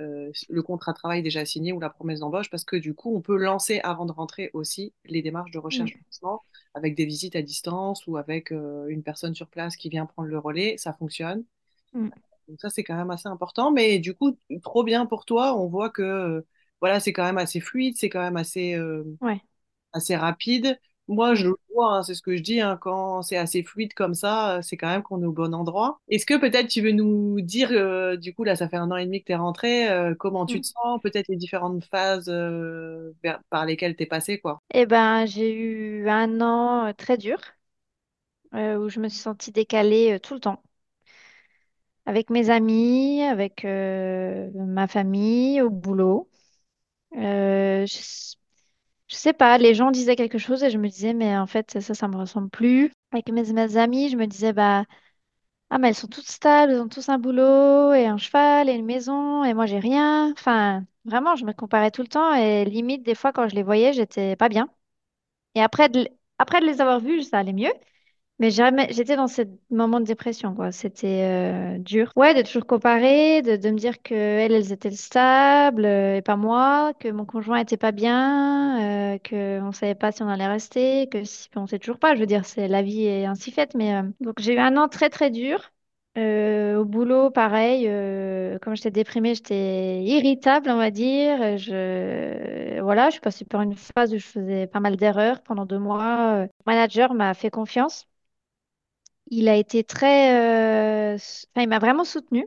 euh, 0.00 0.32
le 0.48 0.62
contrat 0.62 0.92
de 0.92 0.98
travail 0.98 1.22
déjà 1.22 1.44
signé 1.44 1.72
ou 1.72 1.80
la 1.80 1.90
promesse 1.90 2.20
d'embauche, 2.20 2.50
parce 2.50 2.64
que 2.64 2.76
du 2.76 2.94
coup, 2.94 3.14
on 3.16 3.20
peut 3.20 3.36
lancer 3.36 3.80
avant 3.84 4.06
de 4.06 4.12
rentrer 4.12 4.50
aussi 4.54 4.94
les 5.04 5.22
démarches 5.22 5.50
de 5.52 5.58
recherche 5.58 5.92
mm, 5.92 6.04
d'emploi 6.12 6.44
avec 6.74 6.94
des 6.96 7.06
visites 7.06 7.36
à 7.36 7.42
distance 7.42 8.06
ou 8.06 8.16
avec 8.16 8.52
euh, 8.52 8.86
une 8.88 9.02
personne 9.02 9.34
sur 9.34 9.48
place 9.48 9.76
qui 9.76 9.88
vient 9.90 10.06
prendre 10.06 10.28
le 10.28 10.38
relais. 10.38 10.76
Ça 10.78 10.92
fonctionne. 10.94 11.44
mm. 11.94 12.10
Donc 12.48 12.60
ça, 12.60 12.70
c'est 12.70 12.82
quand 12.84 12.96
même 12.96 13.10
assez 13.10 13.28
important. 13.28 13.70
Mais 13.72 13.98
du 13.98 14.14
coup, 14.14 14.36
trop 14.62 14.82
bien 14.84 15.06
pour 15.06 15.24
toi. 15.24 15.56
On 15.60 15.68
voit 15.68 15.90
que 15.90 16.02
euh, 16.02 16.42
voilà, 16.80 17.00
c'est 17.00 17.12
quand 17.12 17.24
même 17.24 17.38
assez 17.38 17.60
fluide, 17.60 17.96
c'est 17.96 18.08
quand 18.10 18.20
même 18.22 18.36
assez, 18.36 18.74
euh, 18.74 19.04
Ouais. 19.20 19.40
assez 19.92 20.16
rapide. 20.16 20.78
Moi, 21.10 21.34
je 21.34 21.48
le 21.48 21.56
vois, 21.74 21.96
hein, 21.96 22.02
c'est 22.02 22.14
ce 22.14 22.22
que 22.22 22.36
je 22.36 22.42
dis, 22.42 22.60
hein, 22.60 22.78
quand 22.80 23.22
c'est 23.22 23.36
assez 23.36 23.64
fluide 23.64 23.94
comme 23.94 24.14
ça, 24.14 24.56
euh, 24.56 24.62
c'est 24.62 24.76
quand 24.76 24.86
même 24.86 25.02
qu'on 25.02 25.20
est 25.22 25.26
au 25.26 25.32
bon 25.32 25.52
endroit. 25.54 25.98
Est-ce 26.08 26.24
que 26.24 26.38
peut-être 26.38 26.68
tu 26.68 26.80
veux 26.82 26.92
nous 26.92 27.40
dire, 27.40 27.70
euh, 27.72 28.16
du 28.16 28.32
coup, 28.32 28.44
là, 28.44 28.54
ça 28.54 28.68
fait 28.68 28.76
un 28.76 28.90
an 28.92 28.96
et 28.96 29.06
demi 29.06 29.20
que 29.20 29.26
tu 29.26 29.32
es 29.32 29.36
rentré, 29.36 29.90
euh, 29.90 30.14
comment 30.16 30.46
tu 30.46 30.58
mm. 30.58 30.60
te 30.60 30.66
sens, 30.68 31.00
peut-être 31.02 31.26
les 31.28 31.36
différentes 31.36 31.84
phases 31.84 32.28
euh, 32.28 33.12
par 33.50 33.66
lesquelles 33.66 33.96
tu 33.96 34.04
es 34.04 34.06
passé, 34.06 34.38
quoi? 34.38 34.60
Eh 34.72 34.86
ben, 34.86 35.26
j'ai 35.26 35.52
eu 35.52 36.08
un 36.08 36.40
an 36.40 36.92
très 36.96 37.18
dur 37.18 37.38
où 38.52 38.88
je 38.88 38.98
me 38.98 39.08
suis 39.08 39.20
sentie 39.20 39.52
décalée 39.52 40.18
tout 40.20 40.34
le 40.34 40.40
temps. 40.40 40.62
Avec 42.06 42.30
mes 42.30 42.50
amis, 42.50 43.22
avec 43.22 43.64
euh, 43.64 44.50
ma 44.54 44.88
famille, 44.88 45.60
au 45.60 45.70
boulot. 45.70 46.28
Euh, 47.16 47.86
je, 47.86 48.34
je 49.10 49.16
sais 49.16 49.32
pas, 49.34 49.58
les 49.58 49.74
gens 49.74 49.90
disaient 49.90 50.16
quelque 50.16 50.38
chose 50.38 50.62
et 50.62 50.70
je 50.70 50.78
me 50.78 50.88
disais, 50.88 51.14
mais 51.14 51.36
en 51.38 51.46
fait, 51.46 51.80
ça, 51.80 51.94
ça 51.94 52.08
me 52.08 52.16
ressemble 52.16 52.50
plus. 52.50 52.92
Avec 53.12 53.28
mes, 53.30 53.42
mes 53.52 53.76
amis, 53.76 54.08
je 54.10 54.16
me 54.16 54.26
disais, 54.26 54.52
bah, 54.52 54.84
ah, 55.70 55.78
mais 55.78 55.88
elles 55.90 55.94
sont 55.96 56.08
toutes 56.08 56.28
stables, 56.28 56.72
elles 56.72 56.80
ont 56.82 56.88
tous 56.88 57.08
un 57.10 57.18
boulot 57.18 57.92
et 57.94 58.06
un 58.06 58.18
cheval 58.18 58.68
et 58.68 58.74
une 58.74 58.86
maison 58.86 59.44
et 59.44 59.54
moi, 59.54 59.66
j'ai 59.66 59.78
rien. 59.80 60.32
Enfin, 60.32 60.84
vraiment, 61.06 61.36
je 61.36 61.44
me 61.46 61.52
comparais 61.54 61.90
tout 61.92 62.02
le 62.02 62.08
temps 62.08 62.34
et 62.34 62.64
limite, 62.66 63.04
des 63.04 63.14
fois, 63.16 63.32
quand 63.32 63.48
je 63.48 63.56
les 63.56 63.62
voyais, 63.64 63.92
j'étais 63.94 64.36
pas 64.36 64.48
bien. 64.50 64.68
Et 65.54 65.62
après 65.62 65.88
de, 65.88 66.08
après 66.38 66.60
de 66.60 66.66
les 66.66 66.80
avoir 66.80 67.00
vus, 67.00 67.24
ça 67.24 67.38
allait 67.38 67.52
mieux. 67.52 67.72
Mais 68.40 68.50
j'étais 68.50 69.16
dans 69.16 69.26
ce 69.26 69.42
moment 69.68 70.00
de 70.00 70.06
dépression, 70.06 70.54
quoi. 70.54 70.72
C'était 70.72 71.24
euh, 71.24 71.78
dur. 71.78 72.10
Ouais, 72.16 72.32
de 72.34 72.40
toujours 72.40 72.66
comparer, 72.66 73.42
de, 73.42 73.56
de 73.56 73.70
me 73.70 73.76
dire 73.76 74.00
que 74.02 74.14
elles, 74.14 74.52
elles 74.52 74.72
étaient 74.72 74.90
stables 74.92 75.84
euh, 75.84 76.16
et 76.16 76.22
pas 76.22 76.36
moi, 76.36 76.94
que 76.98 77.08
mon 77.08 77.26
conjoint 77.26 77.58
était 77.58 77.76
pas 77.76 77.92
bien, 77.92 79.14
euh, 79.14 79.18
que 79.18 79.60
on 79.60 79.72
savait 79.72 79.94
pas 79.94 80.10
si 80.10 80.22
on 80.22 80.28
allait 80.28 80.46
rester, 80.46 81.06
que 81.10 81.22
si, 81.22 81.50
on 81.54 81.66
sait 81.66 81.78
toujours 81.78 81.98
pas. 81.98 82.14
Je 82.14 82.20
veux 82.20 82.26
dire, 82.26 82.46
c'est 82.46 82.66
la 82.66 82.80
vie 82.80 83.04
est 83.04 83.26
ainsi 83.26 83.50
faite. 83.52 83.74
Mais 83.74 83.94
euh, 83.94 84.02
donc 84.20 84.36
j'ai 84.40 84.54
eu 84.54 84.58
un 84.58 84.74
an 84.78 84.88
très 84.88 85.10
très 85.10 85.30
dur. 85.30 85.70
Au 86.16 86.84
boulot, 86.84 87.30
pareil. 87.30 87.84
comme 88.60 88.74
j'étais 88.76 88.90
déprimée, 88.90 89.34
j'étais 89.34 90.02
irritable, 90.02 90.68
on 90.70 90.76
va 90.76 90.90
dire. 90.90 91.56
Je 91.58 92.80
voilà, 92.80 93.06
je 93.08 93.12
suis 93.12 93.20
passée 93.20 93.44
par 93.44 93.62
une 93.62 93.74
phase 93.76 94.12
où 94.12 94.18
je 94.18 94.26
faisais 94.26 94.66
pas 94.66 94.80
mal 94.80 94.96
d'erreurs 94.96 95.42
pendant 95.42 95.64
deux 95.66 95.78
mois. 95.78 96.42
Le 96.42 96.48
manager 96.66 97.14
m'a 97.14 97.32
fait 97.34 97.50
confiance. 97.50 98.09
Il 99.30 99.48
a 99.48 99.56
été 99.56 99.82
très... 99.84 101.14
euh, 101.14 101.18
il 101.56 101.68
m'a 101.68 101.78
vraiment 101.78 102.04
soutenue. 102.04 102.46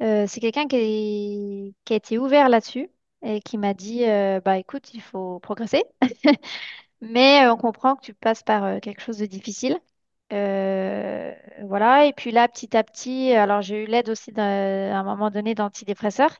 Euh, 0.00 0.26
c'est 0.28 0.40
quelqu'un 0.40 0.66
qui, 0.68 1.74
a 1.90 1.94
été 1.94 2.18
ouvert 2.18 2.48
là-dessus 2.48 2.88
et 3.22 3.40
qui 3.40 3.58
m'a 3.58 3.74
dit, 3.74 4.04
euh, 4.04 4.40
bah 4.40 4.58
écoute, 4.58 4.94
il 4.94 5.02
faut 5.02 5.40
progresser, 5.40 5.82
mais 7.00 7.48
on 7.48 7.56
comprend 7.56 7.96
que 7.96 8.02
tu 8.02 8.14
passes 8.14 8.42
par 8.42 8.80
quelque 8.80 9.02
chose 9.02 9.18
de 9.18 9.26
difficile. 9.26 9.78
Voilà, 11.62 12.06
et 12.06 12.12
puis 12.12 12.30
là, 12.30 12.48
petit 12.48 12.76
à 12.76 12.82
petit, 12.84 13.32
alors 13.32 13.62
j'ai 13.62 13.84
eu 13.84 13.86
l'aide 13.86 14.08
aussi 14.10 14.32
d'un- 14.32 14.92
à 14.92 14.96
un 14.98 15.04
moment 15.04 15.30
donné 15.30 15.54
d'antidépresseurs 15.54 16.36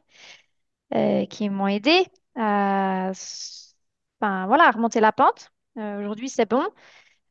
qui 1.30 1.50
m'ont 1.50 1.68
aidé 1.68 2.06
à, 2.36 3.12
voilà, 4.20 4.70
remonter 4.70 5.00
la 5.00 5.12
pente. 5.12 5.52
Aujourd'hui, 5.76 6.28
c'est 6.28 6.48
bon. 6.48 6.64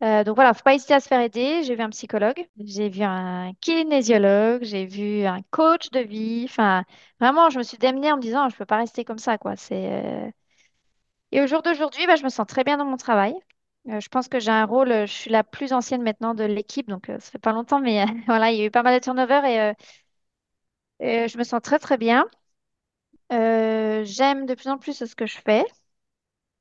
Euh, 0.04 0.24
donc 0.24 0.36
voilà, 0.36 0.54
faut 0.54 0.62
pas 0.64 0.76
hésiter 0.76 0.94
à 0.94 1.00
se 1.00 1.08
faire 1.08 1.22
aider. 1.22 1.64
J'ai 1.64 1.76
vu 1.76 1.82
un 1.82 1.90
psychologue, 1.90 2.48
j'ai 2.64 2.90
vu 2.90 3.02
un 3.04 3.52
kinésiologue, 3.62 4.64
j'ai 4.64 4.86
vu 4.86 5.26
un 5.26 5.42
coach 5.52 5.90
de 5.92 6.00
vie. 6.02 6.44
Enfin, 6.46 6.84
vraiment, 7.20 7.50
je 7.50 7.58
me 7.58 7.64
suis 7.64 7.78
démenée 7.80 8.12
en 8.12 8.18
me 8.18 8.22
disant, 8.22 8.48
je 8.50 8.56
peux 8.56 8.66
pas 8.66 8.78
rester 8.78 9.04
comme 9.06 9.18
ça, 9.18 9.38
quoi. 9.40 9.56
Euh, 9.72 10.30
Et 11.32 11.42
au 11.42 11.48
jour 11.48 11.62
d'aujourd'hui, 11.62 12.06
bah, 12.08 12.16
je 12.16 12.24
me 12.24 12.30
sens 12.30 12.48
très 12.48 12.64
bien 12.64 12.78
dans 12.78 12.86
mon 12.86 12.98
travail. 12.98 13.34
Euh, 13.90 14.00
je 14.00 14.10
pense 14.10 14.28
que 14.28 14.40
j'ai 14.40 14.52
un 14.52 14.66
rôle, 14.66 14.90
je 14.90 15.12
suis 15.14 15.30
la 15.30 15.44
plus 15.44 15.74
ancienne 15.74 16.04
maintenant 16.04 16.34
de 16.34 16.44
l'équipe, 16.44 16.88
donc 16.90 17.06
ça 17.08 17.20
fait 17.20 17.40
pas 17.40 17.54
longtemps, 17.54 17.80
mais 17.80 18.06
voilà, 18.28 18.52
il 18.52 18.58
y 18.60 18.62
a 18.62 18.66
eu 18.66 18.72
pas 18.72 18.84
mal 18.84 19.00
de 19.00 19.04
turnover 19.04 19.74
et, 21.00 21.28
je 21.28 21.38
me 21.38 21.44
sens 21.44 21.62
très 21.62 21.80
très 21.80 21.98
bien. 21.98 22.26
J'aime 23.30 24.46
de 24.46 24.54
plus 24.56 24.68
en 24.70 24.78
plus 24.78 25.06
ce 25.06 25.16
que 25.16 25.26
je 25.26 25.38
fais. 25.40 25.66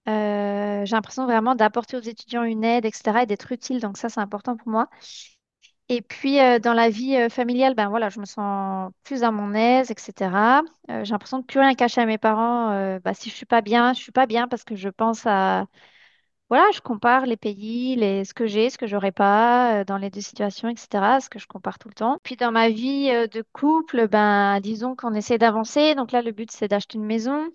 Euh, 0.08 0.84
j'ai 0.84 0.94
l'impression 0.94 1.24
vraiment 1.26 1.54
d'apporter 1.54 1.96
aux 1.96 2.00
étudiants 2.00 2.44
une 2.44 2.64
aide, 2.64 2.84
etc., 2.84 3.22
et 3.24 3.26
d'être 3.26 3.50
utile, 3.52 3.80
donc 3.80 3.96
ça, 3.96 4.08
c'est 4.08 4.20
important 4.20 4.56
pour 4.56 4.68
moi. 4.68 4.88
Et 5.88 6.02
puis, 6.02 6.40
euh, 6.40 6.58
dans 6.58 6.72
la 6.74 6.90
vie 6.90 7.16
euh, 7.16 7.28
familiale, 7.28 7.74
ben 7.74 7.88
voilà, 7.88 8.08
je 8.08 8.18
me 8.20 8.24
sens 8.24 8.90
plus 9.04 9.22
à 9.22 9.30
mon 9.30 9.54
aise, 9.54 9.90
etc. 9.90 10.62
J'ai 10.88 11.12
l'impression 11.12 11.38
de 11.40 11.44
plus 11.44 11.60
rien 11.60 11.74
cacher 11.74 12.00
à 12.00 12.06
mes 12.06 12.18
parents. 12.18 12.98
Bah, 13.00 13.14
si 13.14 13.30
je 13.30 13.34
suis 13.34 13.46
pas 13.46 13.62
bien, 13.62 13.92
je 13.92 14.00
suis 14.00 14.12
pas 14.12 14.26
bien 14.26 14.48
parce 14.48 14.64
que 14.64 14.74
je 14.76 14.88
pense 14.88 15.26
à... 15.26 15.66
Voilà, 16.50 16.64
je 16.74 16.80
compare 16.80 17.26
les 17.26 17.36
pays, 17.36 17.96
les... 17.96 18.24
ce 18.24 18.34
que 18.34 18.46
j'ai, 18.46 18.70
ce 18.70 18.78
que 18.78 18.86
j'aurais 18.86 19.12
pas 19.12 19.84
dans 19.84 19.98
les 19.98 20.10
deux 20.10 20.20
situations, 20.20 20.68
etc. 20.68 21.20
Ce 21.20 21.28
que 21.30 21.38
je 21.40 21.46
compare 21.48 21.78
tout 21.78 21.88
le 21.88 21.94
temps. 21.94 22.18
Puis, 22.24 22.36
dans 22.36 22.52
ma 22.52 22.68
vie 22.70 23.08
de 23.08 23.44
couple, 23.52 24.08
ben, 24.08 24.60
disons 24.60 24.96
qu'on 24.96 25.14
essaie 25.14 25.38
d'avancer. 25.38 25.94
Donc 25.96 26.12
là, 26.12 26.22
le 26.22 26.32
but, 26.32 26.50
c'est 26.52 26.68
d'acheter 26.68 26.98
une 26.98 27.06
maison 27.06 27.48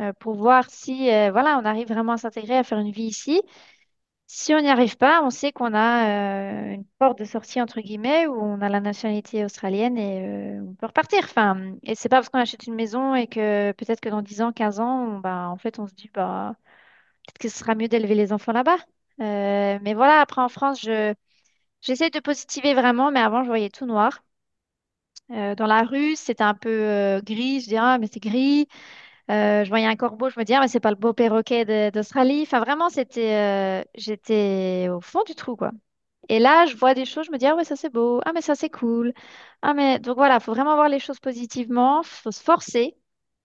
euh, 0.00 0.12
pour 0.20 0.34
voir 0.36 0.70
si, 0.70 1.10
euh, 1.10 1.30
voilà, 1.32 1.58
on 1.58 1.64
arrive 1.64 1.88
vraiment 1.88 2.12
à 2.12 2.16
s'intégrer, 2.18 2.56
à 2.58 2.64
faire 2.64 2.78
une 2.78 2.90
vie 2.92 3.04
ici. 3.04 3.42
Si 4.26 4.54
on 4.54 4.60
n'y 4.60 4.68
arrive 4.70 4.96
pas, 4.98 5.22
on 5.24 5.30
sait 5.30 5.52
qu'on 5.52 5.74
a 5.74 6.70
euh, 6.70 6.74
une 6.74 6.84
porte 6.98 7.18
de 7.18 7.24
sortie, 7.24 7.60
entre 7.62 7.80
guillemets, 7.80 8.26
où 8.26 8.34
on 8.40 8.60
a 8.60 8.68
la 8.68 8.80
nationalité 8.80 9.44
australienne 9.44 9.98
et 9.98 10.60
on 10.60 10.74
peut 10.74 10.86
repartir. 10.86 11.20
Enfin, 11.24 11.74
et 11.82 11.94
c'est 11.94 12.08
pas 12.10 12.16
parce 12.18 12.28
qu'on 12.30 12.38
achète 12.40 12.66
une 12.66 12.74
maison 12.74 13.14
et 13.14 13.26
que 13.28 13.72
peut-être 13.72 14.00
que 14.00 14.10
dans 14.10 14.22
10 14.22 14.42
ans, 14.42 14.52
15 14.52 14.80
ans, 14.80 15.16
on- 15.16 15.20
bah, 15.20 15.48
en 15.50 15.56
fait, 15.58 15.78
on 15.78 15.86
se 15.88 15.94
dit, 15.94 16.10
bah, 16.14 16.54
peut-être 17.26 17.38
que 17.38 17.48
ce 17.50 17.58
sera 17.58 17.74
mieux 17.76 17.88
d'élever 17.88 18.14
les 18.16 18.32
enfants 18.32 18.52
là-bas. 18.52 18.78
Mais 19.18 19.94
voilà, 19.94 20.20
après 20.20 20.42
en 20.42 20.48
France, 20.50 20.80
je, 20.82 21.14
j'essaie 21.82 22.10
de 22.10 22.20
positiver 22.20 22.74
vraiment, 22.74 23.10
mais 23.12 23.20
avant, 23.20 23.42
je 23.44 23.48
voyais 23.48 23.70
tout 23.70 23.86
noir. 23.86 24.22
Dans 25.28 25.66
la 25.66 25.82
rue, 25.82 26.16
c'était 26.16 26.42
un 26.44 26.54
peu 26.54 27.20
gris. 27.24 27.60
Je 27.60 27.66
dis, 27.68 27.76
ah, 27.76 27.98
mais 27.98 28.08
c'est 28.12 28.20
gris. 28.20 28.66
Euh, 29.30 29.62
je 29.64 29.68
voyais 29.68 29.86
un 29.86 29.96
corbeau, 29.96 30.30
je 30.30 30.38
me 30.40 30.44
dis, 30.44 30.54
ah, 30.54 30.60
mais 30.60 30.68
c'est 30.68 30.80
pas 30.80 30.90
le 30.90 30.96
beau 30.96 31.12
perroquet 31.12 31.90
d'Australie. 31.90 32.42
Enfin, 32.42 32.60
vraiment, 32.60 32.88
c'était, 32.88 33.34
euh, 33.34 33.84
j'étais 33.94 34.88
au 34.90 35.00
fond 35.00 35.22
du 35.26 35.34
trou, 35.34 35.54
quoi. 35.56 35.70
Et 36.30 36.38
là, 36.40 36.66
je 36.66 36.76
vois 36.76 36.94
des 36.94 37.04
choses, 37.06 37.26
je 37.26 37.32
me 37.32 37.38
dis, 37.38 37.46
ah 37.46 37.56
ouais, 37.56 37.64
ça 37.64 37.76
c'est 37.76 37.90
beau, 37.92 38.20
ah 38.26 38.32
mais 38.34 38.42
ça 38.42 38.54
c'est 38.54 38.70
cool. 38.70 39.12
Ah 39.62 39.74
mais 39.74 39.98
donc 40.00 40.16
voilà, 40.16 40.40
faut 40.40 40.52
vraiment 40.54 40.74
voir 40.76 40.88
les 40.88 40.98
choses 41.00 41.20
positivement, 41.20 42.02
faut 42.04 42.30
se 42.32 42.42
forcer. 42.42 42.96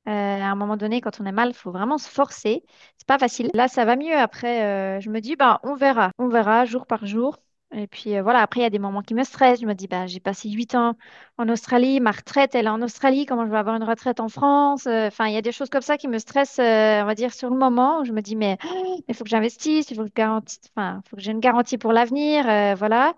Euh, 0.07 0.11
à 0.11 0.45
un 0.47 0.55
moment 0.55 0.77
donné, 0.77 1.01
quand 1.01 1.21
on 1.21 1.25
est 1.25 1.31
mal, 1.33 1.49
il 1.51 1.55
faut 1.55 1.71
vraiment 1.71 1.97
se 1.99 2.09
forcer. 2.09 2.63
C'est 2.97 3.07
pas 3.07 3.19
facile. 3.19 3.51
Là, 3.53 3.67
ça 3.69 3.85
va 3.85 3.95
mieux. 3.97 4.15
Après, 4.17 5.01
je 5.01 5.09
me 5.11 5.19
dis, 5.21 5.35
bah, 5.37 5.59
on 5.63 5.75
verra. 5.75 6.11
On 6.19 6.29
verra 6.29 6.65
jour 6.65 6.87
par 6.87 7.05
jour. 7.05 7.37
Et 7.75 7.87
puis 7.87 8.15
euh, 8.15 8.21
voilà, 8.21 8.41
après, 8.41 8.59
il 8.59 8.63
y 8.63 8.65
a 8.65 8.69
des 8.69 8.77
moments 8.79 9.01
qui 9.01 9.15
me 9.15 9.23
stressent. 9.23 9.61
Je 9.61 9.65
me 9.65 9.73
dis, 9.73 9.87
bah, 9.87 10.05
j'ai 10.05 10.19
passé 10.19 10.47
huit 10.49 10.75
ans 10.75 10.95
en 11.39 11.49
Australie. 11.49 11.99
Ma 11.99 12.11
retraite, 12.11 12.53
elle 12.53 12.67
est 12.67 12.69
en 12.69 12.81
Australie. 12.83 13.25
Comment 13.25 13.45
je 13.45 13.51
vais 13.51 13.57
avoir 13.57 13.75
une 13.75 13.83
retraite 13.83 14.19
en 14.19 14.29
France? 14.29 14.85
Euh, 14.85 15.07
Enfin, 15.07 15.25
il 15.27 15.33
y 15.33 15.37
a 15.37 15.41
des 15.41 15.51
choses 15.51 15.69
comme 15.69 15.81
ça 15.81 15.97
qui 15.97 16.07
me 16.07 16.19
stressent, 16.19 16.59
euh, 16.59 17.01
on 17.01 17.05
va 17.05 17.15
dire, 17.15 17.33
sur 17.33 17.49
le 17.49 17.57
moment. 17.57 18.03
Je 18.03 18.11
me 18.13 18.21
dis, 18.21 18.35
mais 18.35 18.57
il 19.07 19.15
faut 19.15 19.23
que 19.23 19.29
j'investisse, 19.31 19.89
il 19.89 19.95
faut 19.97 20.03
que 20.05 20.11
j'ai 21.17 21.31
une 21.31 21.39
garantie 21.39 21.77
pour 21.79 21.93
l'avenir. 21.93 22.43
voilà. 22.77 23.15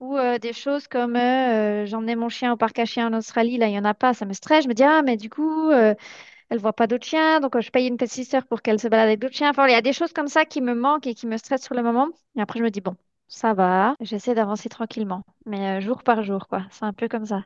Ou 0.00 0.16
des 0.40 0.52
choses 0.54 0.88
comme 0.88 1.14
j'emmenais 1.16 2.16
mon 2.16 2.28
chien 2.30 2.52
au 2.52 2.56
parc 2.56 2.78
à 2.80 2.84
chiens 2.86 3.08
en 3.14 3.18
Australie, 3.18 3.58
là, 3.58 3.66
il 3.68 3.72
n'y 3.72 3.78
en 3.78 3.84
a 3.86 3.94
pas, 3.94 4.14
ça 4.14 4.26
me 4.26 4.32
stresse. 4.34 4.64
Je 4.64 4.68
me 4.68 4.74
dis, 4.74 4.84
ah, 4.84 5.02
mais 5.02 5.16
du 5.16 5.30
coup. 5.30 5.70
elle 5.72 6.58
voit 6.58 6.72
pas 6.74 6.86
d'autres 6.86 7.06
chiens, 7.06 7.40
donc 7.40 7.58
je 7.60 7.70
paye 7.70 7.88
une 7.88 7.96
petite 7.96 8.12
sister 8.14 8.40
pour 8.48 8.62
qu'elle 8.62 8.78
se 8.80 8.88
balade 8.88 9.06
avec 9.08 9.20
d'autres 9.20 9.34
chiens. 9.36 9.50
Enfin, 9.50 9.66
il 9.68 9.72
y 9.72 9.74
a 9.74 9.82
des 9.82 9.92
choses 9.92 10.12
comme 10.12 10.28
ça 10.28 10.44
qui 10.44 10.60
me 10.60 10.74
manquent 10.74 11.06
et 11.08 11.14
qui 11.14 11.26
me 11.26 11.36
stressent 11.38 11.64
sur 11.64 11.74
le 11.74 11.82
moment. 11.82 12.08
Et 12.36 12.40
après, 12.42 12.58
je 12.60 12.64
me 12.64 12.70
dis, 12.70 12.80
bon, 12.80 12.96
ça 13.30 13.54
va, 13.54 13.96
j'essaie 14.00 14.34
d'avancer 14.34 14.68
tranquillement, 14.68 15.24
mais 15.46 15.78
euh, 15.78 15.80
jour 15.80 16.02
par 16.02 16.22
jour, 16.24 16.48
quoi. 16.48 16.66
C'est 16.70 16.84
un 16.84 16.92
peu 16.92 17.08
comme 17.08 17.26
ça. 17.26 17.44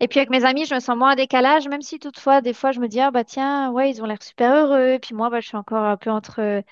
Et 0.00 0.08
puis 0.08 0.20
avec 0.20 0.30
mes 0.30 0.44
amis, 0.44 0.66
je 0.66 0.74
me 0.74 0.80
sens 0.80 0.96
moins 0.96 1.12
en 1.12 1.16
décalage, 1.16 1.68
même 1.68 1.82
si 1.82 1.98
toutefois, 2.00 2.40
des 2.42 2.54
fois, 2.54 2.72
je 2.72 2.80
me 2.80 2.88
dis, 2.88 3.00
ah 3.00 3.10
bah 3.12 3.24
tiens, 3.24 3.70
ouais, 3.72 3.90
ils 3.90 4.02
ont 4.02 4.06
l'air 4.06 4.22
super 4.22 4.54
heureux. 4.54 4.98
Puis 5.00 5.14
moi, 5.14 5.30
bah, 5.30 5.40
je 5.40 5.48
suis 5.48 5.56
encore 5.58 5.84
un 5.84 5.96
peu 5.98 6.10
entre... 6.10 6.62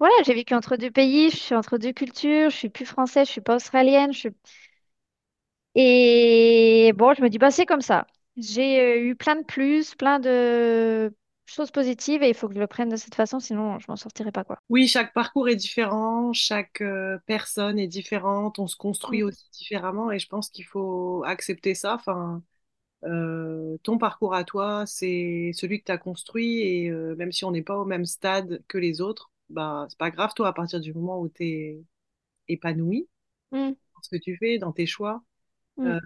Voilà, 0.00 0.14
j'ai 0.26 0.34
vécu 0.34 0.54
entre 0.54 0.76
deux 0.76 0.90
pays, 0.92 1.30
je 1.30 1.36
suis 1.38 1.54
entre 1.56 1.78
deux 1.78 1.92
cultures, 1.92 2.50
je 2.50 2.56
suis 2.56 2.70
plus 2.70 2.86
française, 2.86 3.26
je 3.28 3.32
suis 3.32 3.40
pas 3.42 3.56
australienne, 3.56 4.12
et 5.74 6.92
bon, 6.96 7.14
je 7.14 7.22
me 7.22 7.28
dis, 7.28 7.38
bah, 7.38 7.50
c'est 7.50 7.66
comme 7.66 7.80
ça. 7.80 8.06
J'ai 8.36 8.80
euh, 8.80 9.02
eu 9.04 9.16
plein 9.16 9.36
de 9.36 9.44
plus, 9.44 9.94
plein 9.94 10.18
de 10.20 11.12
choses 11.50 11.70
positives 11.70 12.22
et 12.22 12.28
il 12.28 12.34
faut 12.34 12.48
que 12.48 12.54
je 12.54 12.60
le 12.60 12.66
prenne 12.66 12.88
de 12.88 12.96
cette 12.96 13.14
façon, 13.14 13.40
sinon 13.40 13.78
je 13.78 13.86
m'en 13.88 13.96
sortirai 13.96 14.32
pas, 14.32 14.44
quoi. 14.44 14.58
Oui, 14.68 14.86
chaque 14.86 15.12
parcours 15.12 15.48
est 15.48 15.56
différent, 15.56 16.32
chaque 16.32 16.80
euh, 16.80 17.18
personne 17.26 17.76
est 17.78 17.88
différente, 17.88 18.60
on 18.60 18.68
se 18.68 18.76
construit 18.76 19.22
Mm. 19.22 19.24
aussi 19.24 19.44
différemment 19.52 20.12
et 20.12 20.20
je 20.20 20.28
pense 20.28 20.48
qu'il 20.48 20.64
faut 20.64 21.24
accepter 21.26 21.74
ça. 21.74 21.94
Enfin, 21.94 22.40
euh, 23.04 23.78
ton 23.84 23.98
parcours 23.98 24.34
à 24.34 24.44
toi, 24.44 24.86
c'est 24.86 25.52
celui 25.54 25.80
que 25.80 25.86
tu 25.86 25.92
as 25.92 25.98
construit 25.98 26.60
et 26.62 26.90
euh, 26.90 27.16
même 27.16 27.32
si 27.32 27.44
on 27.44 27.52
n'est 27.52 27.62
pas 27.62 27.78
au 27.78 27.84
même 27.86 28.06
stade 28.06 28.62
que 28.68 28.78
les 28.78 29.00
autres, 29.02 29.32
bah, 29.50 29.86
c'est 29.90 29.98
pas 29.98 30.10
grave, 30.10 30.32
toi, 30.36 30.48
à 30.48 30.52
partir 30.54 30.80
du 30.80 30.94
moment 30.94 31.20
où 31.20 31.28
tu 31.28 31.44
es 31.46 31.84
épanoui 32.48 33.08
Mm, 33.52 33.74
dans 33.96 34.02
ce 34.02 34.10
que 34.10 34.16
tu 34.22 34.36
fais, 34.38 34.58
dans 34.58 34.72
tes 34.72 34.86
choix. 34.86 35.22
mm, 35.76 36.00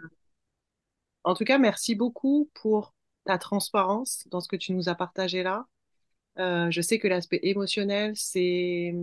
en 1.24 1.34
tout 1.34 1.44
cas, 1.44 1.58
merci 1.58 1.94
beaucoup 1.94 2.50
pour 2.54 2.93
ta 3.24 3.38
transparence 3.38 4.26
dans 4.30 4.40
ce 4.40 4.48
que 4.48 4.56
tu 4.56 4.72
nous 4.72 4.88
as 4.88 4.94
partagé 4.94 5.42
là. 5.42 5.66
Euh, 6.38 6.70
je 6.70 6.80
sais 6.82 6.98
que 6.98 7.08
l'aspect 7.08 7.40
émotionnel, 7.44 8.12
c'est, 8.16 8.94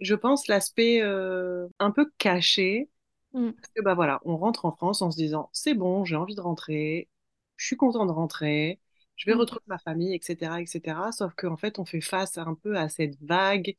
je 0.00 0.14
pense, 0.14 0.46
l'aspect 0.48 1.02
euh, 1.02 1.68
un 1.78 1.90
peu 1.90 2.10
caché. 2.18 2.90
mm, 3.32 3.52
Parce 3.56 3.72
que 3.74 3.82
bah 3.82 3.94
voilà, 3.94 4.20
on 4.24 4.36
rentre 4.36 4.64
en 4.66 4.72
France 4.72 5.02
en 5.02 5.10
se 5.10 5.16
disant, 5.16 5.50
c'est 5.52 5.74
bon, 5.74 6.04
j'ai 6.04 6.16
envie 6.16 6.34
de 6.34 6.40
rentrer, 6.40 7.08
je 7.56 7.66
suis 7.66 7.76
content 7.76 8.06
de 8.06 8.12
rentrer, 8.12 8.80
je 9.16 9.26
vais 9.30 9.34
mm. 9.34 9.38
retrouver 9.38 9.62
ma 9.68 9.78
famille, 9.78 10.14
etc., 10.14 10.60
etc. 10.62 11.12
Sauf 11.12 11.34
qu'en 11.36 11.56
fait, 11.56 11.78
on 11.78 11.84
fait 11.86 12.00
face 12.00 12.38
un 12.38 12.54
peu 12.54 12.76
à 12.78 12.88
cette 12.88 13.16
vague 13.22 13.76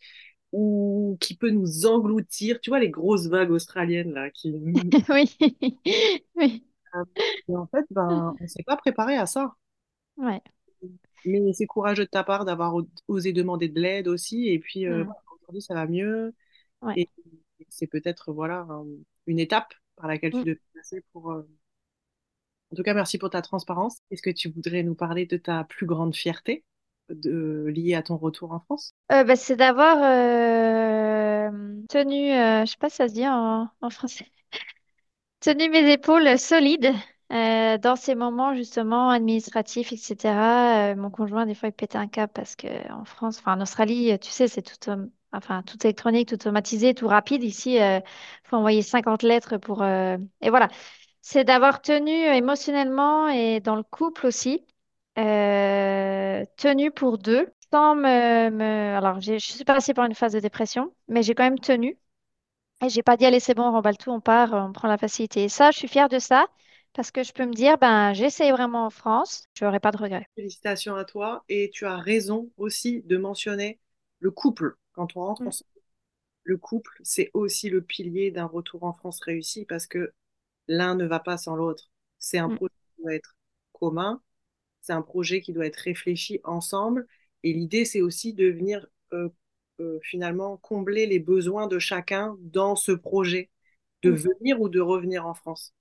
ou 0.53 1.17
qui 1.22 1.36
peut 1.38 1.51
nous 1.51 1.86
engloutir. 1.88 2.61
Tu 2.61 2.72
vois, 2.72 2.80
les 2.80 2.89
grosses 2.91 3.28
vagues 3.28 3.51
australiennes 3.51 4.13
là, 4.13 4.32
qui... 4.32 4.53
Oui, 5.09 5.26
oui, 6.36 6.63
Et 7.50 7.56
en 7.56 7.68
fait, 7.68 7.86
ben, 7.92 8.36
on 8.39 8.48
s'est 8.48 8.64
pas 8.64 8.78
préparé 8.78 9.18
à 9.18 9.26
ça. 9.26 9.56
ouais, 10.18 10.42
Mais 11.26 11.54
c'est 11.54 11.68
courageux 11.68 12.06
de 12.06 12.10
ta 12.10 12.24
part 12.24 12.46
d'avoir 12.46 12.76
osé 13.08 13.34
demander 13.34 13.70
de 13.70 13.80
l'aide 13.80 14.08
aussi. 14.08 14.48
Et 14.50 14.60
puis, 14.60 14.86
euh, 14.88 15.06
aujourd'hui, 15.42 15.62
ça 15.62 15.74
va 15.76 15.86
mieux. 15.88 16.34
ouais, 16.82 16.98
Et 16.98 17.10
c'est 17.70 17.88
peut-être 17.88 18.34
voilà 18.34 18.62
un- 18.70 18.86
une 19.28 19.39
étape 19.39 19.74
par 19.98 20.08
laquelle 20.08 20.34
tu 20.34 20.39
mm. 20.39 20.46
devais 20.46 20.62
passer 20.76 21.04
pour. 21.14 21.32
euh, 21.34 21.44
En 22.72 22.76
tout 22.76 22.84
cas, 22.84 22.94
merci 22.94 23.18
pour 23.18 23.30
ta 23.30 23.42
transparence. 23.42 24.00
Est-ce 24.12 24.22
que 24.22 24.30
tu 24.30 24.50
voudrais 24.50 24.84
nous 24.84 24.96
parler 24.96 25.26
de 25.26 25.38
ta 25.38 25.64
plus 25.64 25.86
grande 25.86 26.16
fierté 26.16 26.66
de... 27.10 27.66
liée 27.74 27.96
à 27.96 28.04
ton 28.04 28.18
retour 28.18 28.52
en 28.52 28.60
France? 28.60 28.94
Euh, 29.12 29.24
bah, 29.26 29.36
c'est 29.36 29.58
d'avoir 29.58 29.98
euh, 30.02 31.50
tenu, 31.89 32.32
euh, 32.34 32.66
je 32.66 32.72
sais 32.72 32.78
pas 32.78 32.89
si 32.89 32.96
ça 32.98 33.08
se 33.10 33.14
dit 33.14 33.28
en, 33.28 33.70
en 33.82 33.89
français, 33.89 34.32
tenu 35.42 35.70
mes 35.70 35.92
épaules 35.92 36.39
solides 36.39 36.94
euh, 37.34 37.78
dans 37.78 37.96
ces 37.96 38.16
moments 38.16 38.54
justement 38.56 39.10
administratifs, 39.10 39.92
etc. 39.92 40.92
Euh, 40.92 40.96
mon 40.96 41.10
conjoint, 41.10 41.46
des 41.46 41.56
fois, 41.56 41.70
il 41.70 41.74
pétait 41.74 41.98
un 41.98 42.08
câble 42.08 42.32
parce 42.34 42.56
que 42.56 42.68
en 42.92 43.06
France, 43.06 43.39
enfin 43.39 43.58
en 43.58 43.62
Australie, 43.62 44.12
euh, 44.12 44.18
tu 44.18 44.30
sais, 44.30 44.48
c'est 44.48 44.62
tout, 44.62 44.92
enfin, 45.34 45.64
tout 45.64 45.78
électronique, 45.86 46.30
tout 46.30 46.36
automatisé, 46.36 46.94
tout 46.94 47.08
rapide. 47.08 47.44
Ici, 47.44 47.76
il 47.76 48.04
faut 48.44 48.58
envoyer 48.58 48.82
50 48.82 49.24
lettres 49.24 49.58
pour... 49.58 49.84
Et 49.84 50.50
voilà, 50.50 50.70
c'est 51.22 51.44
d'avoir 51.44 51.82
tenu 51.82 52.12
émotionnellement 52.12 53.30
et 53.30 53.60
dans 53.62 53.76
le 53.76 53.84
couple 53.84 54.28
aussi, 54.28 54.66
tenu 55.16 56.92
pour 56.92 57.18
deux. 57.18 57.48
Me, 57.74 58.50
me... 58.50 58.98
Alors, 58.98 59.22
je 59.22 59.38
suis 59.38 59.64
passée 59.64 59.94
par 59.94 60.06
une 60.06 60.16
phase 60.16 60.34
de 60.34 60.39
dépression, 60.39 60.94
mais 61.08 61.24
j'ai 61.24 61.34
quand 61.36 61.44
même 61.44 61.60
tenu. 61.60 61.98
Et 62.82 62.90
j'ai 62.90 63.02
pas 63.04 63.16
dit, 63.18 63.26
allez, 63.26 63.40
c'est 63.40 63.54
bon, 63.56 63.64
on 63.64 63.72
remballe 63.72 63.98
tout, 63.98 64.12
on 64.12 64.20
part, 64.22 64.54
on 64.54 64.72
prend 64.74 64.88
la 64.90 64.98
facilité. 64.98 65.44
Et 65.44 65.50
ça, 65.50 65.72
je 65.72 65.78
suis 65.78 65.88
fière 65.88 66.10
de 66.10 66.20
ça 66.20 66.48
parce 66.94 67.10
que 67.12 67.24
je 67.24 67.32
peux 67.34 67.46
me 67.46 67.54
dire, 67.54 67.78
ben, 67.78 68.14
j'essaye 68.14 68.52
vraiment 68.52 68.86
en 68.86 68.90
France, 68.90 69.48
je 69.54 69.64
n'aurai 69.66 69.80
pas 69.80 69.92
de 69.92 69.98
regrets. 69.98 70.28
Félicitations 70.36 70.96
à 70.96 71.06
toi. 71.06 71.44
Et 71.50 71.70
tu 71.74 71.86
as 71.86 71.98
raison 71.98 72.52
aussi 72.58 73.02
de 73.04 73.18
mentionner 73.18 73.80
le 74.20 74.32
couple. 74.32 74.78
Quand 74.94 75.16
on 75.16 75.22
rentre 75.22 75.42
Mm, 75.42 75.48
ensemble, 75.48 75.70
le 76.44 76.58
couple, 76.58 77.00
c'est 77.04 77.32
aussi 77.34 77.70
le 77.70 77.82
pilier 77.84 78.32
d'un 78.32 78.46
retour 78.46 78.84
en 78.84 78.94
France 78.94 79.22
réussi 79.22 79.66
parce 79.66 79.88
que 79.88 80.14
l'un 80.68 80.96
ne 80.96 81.06
va 81.06 81.20
pas 81.20 81.38
sans 81.38 81.56
l'autre. 81.56 81.92
C'est 82.20 82.40
un 82.40 82.50
mm, 82.50 82.58
projet 82.58 82.74
qui 82.96 83.04
doit 83.04 83.16
être 83.16 83.36
commun, 83.74 84.22
c'est 84.82 84.94
un 84.94 85.02
projet 85.04 85.42
qui 85.42 85.54
doit 85.54 85.66
être 85.68 85.78
réfléchi 85.78 86.42
ensemble. 86.44 87.08
Et 87.44 87.54
l'idée, 87.54 87.86
c'est 87.86 88.02
aussi 88.02 88.34
de 88.34 88.48
venir 88.48 88.88
euh, 89.14 89.30
euh, 89.82 90.00
finalement 90.04 90.58
combler 90.58 91.06
les 91.08 91.20
besoins 91.20 91.68
de 91.68 91.80
chacun 91.80 92.38
dans 92.40 92.76
ce 92.76 92.92
projet, 92.92 93.50
de 94.04 94.12
mm, 94.12 94.16
venir 94.16 94.62
ou 94.62 94.70
de 94.70 94.80
revenir 94.80 95.26
en 95.26 95.34
France. 95.34 95.74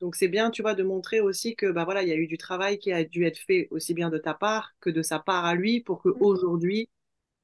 Donc 0.00 0.14
c'est 0.14 0.28
bien, 0.28 0.50
tu 0.50 0.62
vois, 0.62 0.74
de 0.74 0.82
montrer 0.82 1.20
aussi 1.20 1.56
que 1.56 1.70
bah 1.70 1.84
voilà, 1.84 2.02
il 2.02 2.08
y 2.08 2.12
a 2.12 2.16
eu 2.16 2.26
du 2.26 2.36
travail 2.36 2.78
qui 2.78 2.92
a 2.92 3.04
dû 3.04 3.24
être 3.24 3.38
fait 3.38 3.68
aussi 3.70 3.94
bien 3.94 4.10
de 4.10 4.18
ta 4.18 4.34
part 4.34 4.72
que 4.80 4.90
de 4.90 5.02
sa 5.02 5.18
part 5.18 5.44
à 5.44 5.54
lui 5.54 5.80
pour 5.80 6.02
mm, 6.04 6.12
qu'aujourd'hui, 6.18 6.90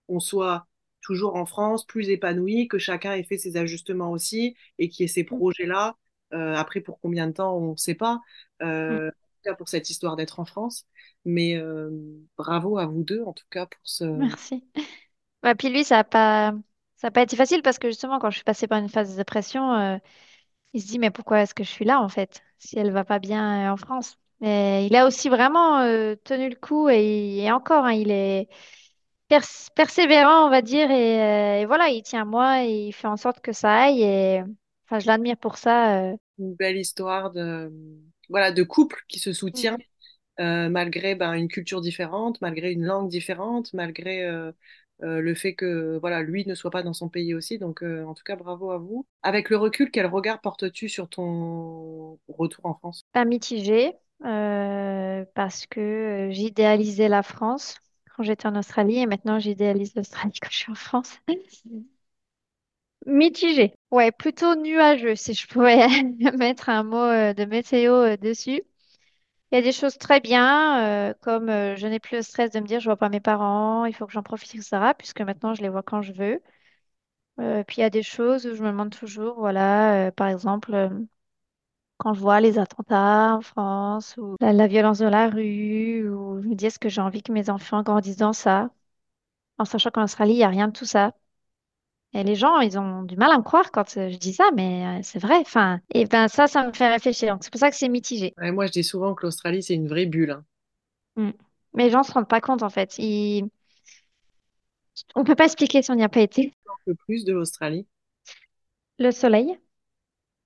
on 0.09 0.21
soit 0.21 0.67
toujours 1.01 1.37
en 1.37 1.47
France, 1.47 1.85
plus 1.87 2.11
épanoui, 2.11 2.69
que 2.69 2.79
chacun 2.79 3.15
ait 3.15 3.25
fait 3.25 3.39
ses 3.39 3.57
ajustements 3.57 4.11
aussi 4.11 4.57
et 4.79 4.89
qu'il 4.89 5.05
y 5.05 5.07
ait 5.07 5.09
ces 5.09 5.25
mm, 5.25 5.27
projets-là. 5.27 5.97
Euh, 6.33 6.55
après, 6.55 6.81
pour 6.81 7.01
combien 7.01 7.27
de 7.27 7.33
temps, 7.33 7.57
on 7.57 7.73
ne 7.73 7.77
sait 7.77 7.95
pas. 7.95 8.21
Euh, 8.63 9.09
en 9.09 9.11
tout 9.11 9.43
cas, 9.45 9.55
pour 9.55 9.69
cette 9.69 9.91
histoire 9.91 10.17
d'être 10.17 10.41
en 10.41 10.45
France. 10.45 10.87
Mais 11.25 11.57
euh, 11.57 11.91
bravo 12.37 12.79
à 12.79 12.87
vous 12.87 13.05
deux, 13.05 13.23
en 13.23 13.33
tout 13.33 13.47
cas, 13.51 13.67
pour 13.67 13.81
ce... 13.83 14.05
Merci. 14.05 14.65
Ouais, 15.43 15.55
puis 15.55 15.69
lui, 15.71 15.85
ça 15.85 15.97
n'a 15.97 16.05
pas... 16.05 16.53
ça 16.97 17.09
a 17.09 17.11
pas 17.11 17.23
été 17.23 17.37
facile 17.37 17.63
parce 17.63 17.79
que 17.79 17.89
justement, 17.89 18.19
quand 18.19 18.31
je 18.31 18.37
suis 18.37 18.45
passée 18.45 18.67
par 18.69 18.79
une 18.79 18.89
phase 18.89 19.11
de 19.13 19.17
dépression, 19.17 19.73
euh, 19.75 19.99
il 20.75 20.83
se 20.83 20.89
dit, 20.89 20.99
mais 20.99 21.11
pourquoi 21.11 21.43
est-ce 21.43 21.55
que 21.55 21.65
je 21.65 21.71
suis 21.71 21.85
là 21.87 22.01
en 22.03 22.09
fait, 22.09 22.43
si 22.59 22.79
elle 22.79 22.93
va 22.93 23.05
pas 23.05 23.19
bien 23.21 23.71
euh, 23.71 23.73
en 23.75 23.77
France? 23.79 24.19
Et 24.43 24.87
il 24.87 24.97
a 24.97 25.07
aussi 25.07 25.29
vraiment 25.31 25.81
euh, 25.81 26.17
tenu 26.25 26.49
le 26.51 26.57
coup 26.57 26.89
et, 26.91 27.39
et 27.45 27.53
encore, 27.53 27.85
hein, 27.87 27.93
il 27.95 28.11
est 28.13 28.49
pers- 29.29 29.71
persévérant, 29.77 30.47
on 30.47 30.51
va 30.51 30.63
dire, 30.63 30.91
et, 30.91 31.23
euh, 31.23 31.63
et 31.63 31.67
voilà, 31.67 31.89
il 31.91 32.03
tient 32.03 32.23
à 32.23 32.25
moi 32.27 32.65
et 32.65 32.89
il 32.89 32.93
fait 32.95 33.09
en 33.09 33.17
sorte 33.19 33.41
que 33.41 33.53
ça 33.53 33.73
aille. 33.85 34.03
Et 34.03 34.43
enfin, 34.87 35.01
je 35.01 35.07
l'admire 35.09 35.37
pour 35.39 35.59
ça. 35.59 36.01
euh. 36.13 36.17
une 36.39 36.55
belle 36.55 36.77
histoire 36.79 37.31
de, 37.31 37.73
voilà, 38.29 38.53
de 38.53 38.63
couple 38.63 39.03
qui 39.09 39.19
se 39.19 39.33
Mm, 39.55 39.69
soutient 39.73 39.79
euh, 40.41 40.69
malgré 40.71 41.15
ben, 41.15 41.35
une 41.35 41.49
culture 41.49 41.81
différente, 41.81 42.41
malgré 42.43 42.73
une 42.73 42.85
langue 42.85 43.11
différente, 43.11 43.73
malgré 43.75 44.25
euh, 44.25 44.53
euh, 45.03 45.21
le 45.21 45.35
fait 45.35 45.55
que 45.55 45.99
voilà, 46.01 46.23
lui 46.23 46.47
ne 46.47 46.55
soit 46.55 46.71
pas 46.71 46.83
dans 46.83 46.93
son 46.93 47.09
pays 47.09 47.35
aussi. 47.35 47.59
Donc, 47.59 47.83
euh, 47.83 48.05
en 48.05 48.15
tout 48.15 48.25
cas, 48.25 48.37
bravo 48.37 48.71
à 48.71 48.79
vous. 48.79 49.07
Avec 49.23 49.51
le 49.51 49.57
recul, 49.57 49.91
quel 49.91 50.07
regard 50.07 50.41
portes-tu 50.41 50.89
sur 50.89 51.09
ton 51.09 52.19
retour 52.29 52.67
en 52.67 52.75
France? 52.75 53.05
Pas 53.13 53.25
mitigé, 53.25 53.95
euh, 54.25 55.25
parce 55.35 55.67
que 55.67 56.29
j'idéalisais 56.33 57.09
la 57.09 57.23
France 57.23 57.77
quand 58.17 58.23
j'étais 58.23 58.47
en 58.47 58.57
Australie 58.57 58.99
et 58.99 59.07
maintenant 59.07 59.39
j'idéalise 59.39 59.95
l'Australie 59.95 60.39
quand 60.41 60.51
je 60.51 60.57
suis 60.57 60.73
en 60.73 60.75
France. 60.75 61.19
Mitigé. 63.07 63.75
Ouais, 63.93 64.11
plutôt 64.13 64.55
nuageux 64.57 65.15
si 65.17 65.35
je 65.35 65.47
pouvais 65.47 65.87
mettre 66.39 66.69
un 66.69 66.83
mot 66.83 67.33
de 67.35 67.45
météo 67.45 68.17
dessus. 68.17 68.63
Il 69.53 69.55
y 69.57 69.59
a 69.59 69.63
des 69.63 69.71
choses 69.73 69.99
très 69.99 70.19
bien, 70.21 71.11
euh, 71.11 71.15
comme 71.21 71.49
euh, 71.49 71.77
je 71.77 71.87
n'ai 71.87 72.01
plus 72.01 72.17
le 72.17 72.23
stress 72.23 72.51
de 72.51 72.59
me 72.61 72.67
dire 72.67 72.81
je 72.81 72.87
vois 72.87 72.97
pas 72.97 73.09
mes 73.09 73.21
parents, 73.21 73.85
il 73.85 73.95
faut 73.95 74.07
que 74.07 74.13
j'en 74.13 74.23
profite, 74.25 74.55
etc. 74.55 74.95
Puisque 74.95 75.21
maintenant 75.21 75.55
je 75.55 75.63
les 75.63 75.69
vois 75.69 75.83
quand 75.85 76.03
je 76.03 76.13
veux. 76.13 76.41
Euh, 77.41 77.63
puis 77.65 77.77
il 77.79 77.81
y 77.81 77.85
a 77.85 77.91
des 77.91 78.03
choses 78.03 78.47
où 78.47 78.55
je 78.55 78.63
me 78.63 78.69
demande 78.71 78.91
toujours, 78.91 79.35
voilà, 79.39 80.07
euh, 80.09 80.11
par 80.11 80.29
exemple, 80.29 80.75
euh, 80.75 80.89
quand 81.99 82.15
je 82.15 82.21
vois 82.21 82.41
les 82.41 82.59
attentats 82.59 83.35
en 83.37 83.41
France 83.43 84.17
ou 84.19 84.37
la, 84.41 84.67
violence 84.67 84.99
de 84.99 85.07
la 85.07 85.29
rue, 85.29 86.09
ou 86.09 86.41
je 86.43 86.49
me 86.49 86.55
dis 86.55 86.67
est-ce 86.67 86.79
que 86.79 86.89
j'ai 86.89 87.01
envie 87.01 87.23
que 87.23 87.33
mes 87.33 87.51
enfants 87.51 87.83
grandissent 87.83 88.17
dans 88.17 88.33
ça, 88.33 88.71
en 89.59 89.65
sachant 89.67 89.91
qu'en 89.91 90.05
Australie, 90.05 90.35
il 90.35 90.39
n'y 90.39 90.45
a 90.45 90.49
rien 90.49 90.69
de 90.69 90.73
tout 90.75 90.87
ça. 90.87 91.15
Et 92.15 92.25
les 92.25 92.35
gens, 92.35 92.61
ils 92.61 92.79
ont 92.79 93.03
du 93.03 93.17
mal 93.17 93.31
à 93.31 93.39
me 93.39 93.43
croire 93.43 93.71
quand 93.71 93.97
euh, 93.97 94.11
je 94.11 94.17
dis 94.19 94.35
ça, 94.35 94.45
mais 94.55 94.87
euh, 94.87 95.01
c'est 95.03 95.19
vrai. 95.19 95.39
Enfin, 95.41 95.81
et 95.95 96.05
ben 96.05 96.29
ça, 96.29 96.47
ça 96.47 96.67
me 96.67 96.73
fait 96.73 96.89
réfléchir. 96.89 97.33
Donc 97.33 97.43
c'est 97.45 97.51
pour 97.51 97.61
ça 97.61 97.71
que 97.71 97.77
c'est 97.77 97.89
mitigé. 97.89 98.35
Ouais, 98.39 98.53
moi, 98.53 98.67
je 98.67 98.73
dis 98.73 98.85
souvent 98.85 99.15
que 99.15 99.25
l'Australie, 99.25 99.63
c'est 99.63 99.75
une 99.75 99.89
vraie 99.89 100.07
bulle. 100.07 100.31
hein. 100.33 100.45
Mm. 101.17 101.31
Mais 101.75 101.85
les 101.85 101.91
gens 101.91 102.03
se 102.03 102.13
rendent 102.13 102.29
pas 102.29 102.41
compte 102.41 102.63
en 102.63 102.71
fait. 102.71 102.99
Ils... 102.99 103.49
On 105.15 105.25
peut 105.25 105.35
pas 105.35 105.45
expliquer 105.47 105.83
si 105.83 105.91
on 105.91 105.95
n'y 105.95 106.05
a 106.05 106.09
pas 106.11 106.21
été. 106.21 106.53
Un 106.67 106.73
peu 106.85 106.95
plus 106.95 107.25
de 107.25 107.33
l'Australie. 107.33 107.87
Le 108.99 109.11
soleil. 109.11 109.59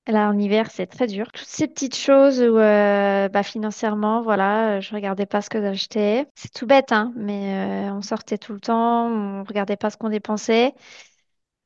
Là, 0.09 0.29
en 0.29 0.39
hiver, 0.39 0.71
c'est 0.71 0.87
très 0.87 1.09
dur. 1.09 1.33
Toutes 1.33 1.49
ces 1.49 1.67
petites 1.67 1.97
choses 1.97 2.41
où, 2.41 2.57
euh, 2.59 3.29
bah, 3.29 3.43
financièrement, 3.43 4.23
voilà, 4.23 4.79
je 4.79 4.95
regardais 4.95 5.27
pas 5.27 5.43
ce 5.43 5.51
que 5.51 5.61
j'achetais. 5.61 6.27
C'est 6.37 6.53
tout 6.53 6.64
bête, 6.67 6.93
hein, 6.93 7.12
mais 7.17 7.89
euh, 7.89 7.93
on 7.93 8.03
sortait 8.03 8.39
tout 8.39 8.53
le 8.53 8.61
temps, 8.61 9.09
on 9.09 9.43
regardait 9.43 9.77
pas 9.77 9.91
ce 9.91 9.97
qu'on 9.97 10.09
dépensait. 10.09 10.75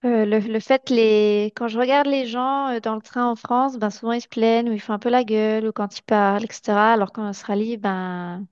Euh, 0.06 0.24
le, 0.24 0.60
fait, 0.60 0.88
les... 0.88 1.52
quand 1.56 1.68
je 1.68 1.78
regarde 1.78 2.06
les 2.06 2.24
gens 2.26 2.68
euh, 2.70 2.80
dans 2.80 2.94
le 2.94 3.02
train 3.02 3.26
en 3.30 3.36
France, 3.36 3.76
ben, 3.78 3.90
souvent 3.90 4.12
ils 4.12 4.22
se 4.22 4.28
plaignent 4.28 4.70
ou 4.70 4.72
ils 4.72 4.80
font 4.80 4.94
un 4.94 4.98
peu 4.98 5.10
la 5.10 5.24
gueule 5.24 5.66
ou 5.68 5.72
quand 5.72 5.98
ils 5.98 6.02
parlent, 6.02 6.44
etc. 6.44 6.94
Alors 6.94 7.12
qu'en 7.12 7.28
Australie, 7.28 7.76
ben, 7.76 8.46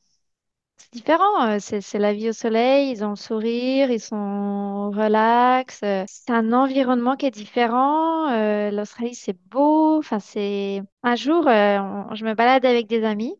c'est 0.76 0.92
différent, 0.94 1.49
euh, 1.49 1.59
c'est 1.61 1.99
la 1.99 2.14
vie 2.14 2.30
au 2.30 2.32
soleil, 2.34 2.90
ils 2.92 3.05
ont 3.05 3.11
le 3.11 3.16
sourire, 3.16 3.90
ils 3.90 4.01
sont 4.01 4.90
relax. 4.92 5.78
C'est 5.80 6.30
un 6.30 6.53
environnement 6.53 7.16
qui 7.16 7.26
est 7.26 7.30
différent. 7.32 8.30
L'Australie, 8.72 9.14
c'est 9.16 9.38
beau. 9.51 9.99
Enfin, 9.99 10.20
c'est 10.20 10.82
un 11.05 11.16
jour, 11.16 11.44
je 11.46 12.24
me 12.26 12.34
balade 12.34 12.64
avec 12.66 12.86
des 12.88 13.05
amis 13.05 13.34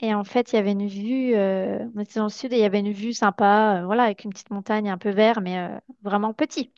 et 0.00 0.14
en 0.14 0.24
fait, 0.24 0.52
il 0.52 0.56
y 0.56 0.60
avait 0.60 0.72
une 0.72 0.88
vue. 0.88 1.34
on 1.36 2.00
était 2.00 2.20
dans 2.20 2.24
le 2.26 2.30
sud 2.30 2.52
et 2.52 2.56
il 2.58 2.62
y 2.62 2.64
avait 2.64 2.80
une 2.80 2.92
vue 2.92 3.12
sympa, 3.14 3.82
voilà, 3.86 4.04
avec 4.04 4.24
une 4.24 4.32
petite 4.32 4.50
montagne 4.50 4.90
un 4.90 4.98
peu 4.98 5.10
vert, 5.10 5.40
mais 5.42 5.68
vraiment 6.02 6.34
petit. 6.34 6.72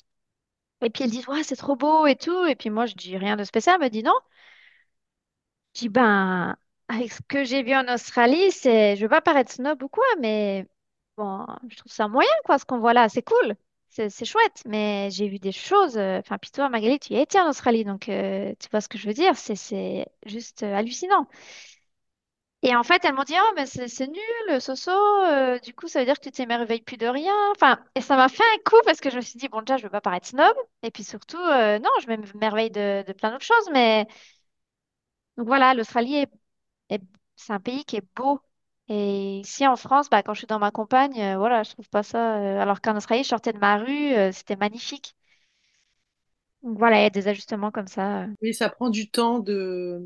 Et 0.82 0.90
puis 0.90 1.04
elles 1.04 1.10
disent, 1.10 1.28
ouais, 1.28 1.42
c'est 1.42 1.56
trop 1.56 1.76
beau 1.76 2.06
et 2.06 2.16
tout. 2.16 2.46
Et 2.46 2.54
puis 2.56 2.70
moi, 2.70 2.86
je 2.86 2.94
dis 2.94 3.16
rien 3.18 3.36
de 3.36 3.44
spécial. 3.44 3.76
Elle 3.80 3.84
me 3.86 3.90
dit 3.90 4.02
non. 4.02 4.14
Je 5.74 5.80
dis, 5.80 5.88
ben, 5.88 6.56
avec 6.88 7.12
ce 7.12 7.20
que 7.28 7.44
j'ai 7.44 7.62
vu 7.62 7.74
en 7.74 7.86
Australie, 7.92 8.50
c'est, 8.52 8.96
je 8.96 9.02
veux 9.02 9.08
pas 9.08 9.20
paraître 9.20 9.52
snob 9.52 9.82
ou 9.82 9.88
quoi, 9.88 10.04
mais 10.20 10.66
bon, 11.16 11.44
je 11.68 11.76
trouve 11.76 11.92
ça 11.92 12.08
moyen, 12.08 12.30
quoi, 12.44 12.58
ce 12.58 12.64
qu'on 12.64 12.78
voit 12.78 12.94
là. 12.94 13.08
C'est 13.08 13.22
cool. 13.22 13.54
C'est 13.90 14.24
chouette. 14.26 14.62
Mais 14.66 15.08
j'ai 15.10 15.28
vu 15.28 15.38
des 15.38 15.52
choses. 15.52 15.96
euh, 15.96 16.18
Enfin, 16.18 16.36
puis 16.38 16.50
toi, 16.50 16.68
Magali, 16.68 16.98
tu 16.98 17.14
y 17.14 17.16
as 17.16 17.22
été 17.22 17.40
en 17.40 17.48
Australie. 17.48 17.84
Donc, 17.84 18.08
euh, 18.10 18.52
tu 18.60 18.68
vois 18.70 18.80
ce 18.82 18.88
que 18.88 18.98
je 18.98 19.06
veux 19.06 19.14
dire. 19.14 19.36
C'est 19.38 19.56
c'est 19.56 20.06
juste 20.26 20.62
euh, 20.62 20.74
hallucinant. 20.74 21.26
Et 22.62 22.74
en 22.74 22.82
fait, 22.82 23.04
elles 23.04 23.14
m'ont 23.14 23.22
dit, 23.22 23.34
oh, 23.38 23.52
mais 23.54 23.66
c'est 23.66 24.08
nul, 24.08 24.60
Soso. 24.60 24.90
euh, 24.90 25.58
du 25.60 25.72
coup, 25.74 25.86
ça 25.88 26.00
veut 26.00 26.04
dire 26.06 26.16
que 26.18 26.24
tu 26.24 26.32
t'émerveilles 26.32 26.80
plus 26.82 26.96
de 26.96 27.06
rien. 27.06 27.32
Enfin, 27.54 27.78
et 27.94 28.00
ça 28.00 28.16
m'a 28.16 28.28
fait 28.28 28.42
un 28.42 28.58
coup 28.68 28.76
parce 28.84 29.00
que 29.00 29.10
je 29.10 29.16
me 29.16 29.20
suis 29.20 29.38
dit, 29.38 29.48
bon, 29.48 29.60
déjà, 29.60 29.76
je 29.76 29.84
veux 29.84 29.90
pas 29.90 30.00
paraître 30.00 30.26
snob. 30.26 30.56
Et 30.82 30.90
puis 30.90 31.04
surtout, 31.04 31.36
euh, 31.38 31.78
non, 31.78 31.90
je 32.02 32.08
m'émerveille 32.08 32.70
de, 32.70 33.04
de 33.06 33.12
plein 33.12 33.30
d'autres 33.30 33.44
choses. 33.44 33.70
Mais 33.72 34.06
donc 35.36 35.46
voilà, 35.46 35.74
l'Australie 35.74 36.16
est, 36.16 36.30
est- 36.90 37.02
c'est 37.36 37.52
un 37.52 37.60
pays 37.60 37.84
qui 37.84 37.96
est 37.96 38.04
beau. 38.16 38.40
Et 38.88 39.40
ici 39.40 39.66
en 39.66 39.76
France, 39.76 40.08
bah, 40.10 40.22
quand 40.22 40.34
je 40.34 40.40
suis 40.40 40.46
dans 40.46 40.58
ma 40.60 40.70
campagne, 40.70 41.20
euh, 41.20 41.38
voilà, 41.38 41.62
je 41.64 41.72
trouve 41.72 41.88
pas 41.90 42.02
ça. 42.02 42.36
euh, 42.38 42.60
alors 42.60 42.80
qu'en 42.80 42.96
Australie, 42.96 43.24
je 43.24 43.28
sortais 43.28 43.52
de 43.52 43.58
ma 43.58 43.78
rue, 43.78 44.14
c'était 44.32 44.56
magnifique. 44.56 45.14
Donc 46.62 46.76
voilà, 46.78 46.98
il 47.00 47.02
y 47.04 47.06
a 47.06 47.10
des 47.10 47.28
ajustements 47.28 47.70
comme 47.70 47.86
ça. 47.86 48.24
euh. 48.24 48.26
Oui, 48.42 48.54
ça 48.54 48.68
prend 48.68 48.90
du 48.90 49.10
temps 49.10 49.38
de 49.40 50.02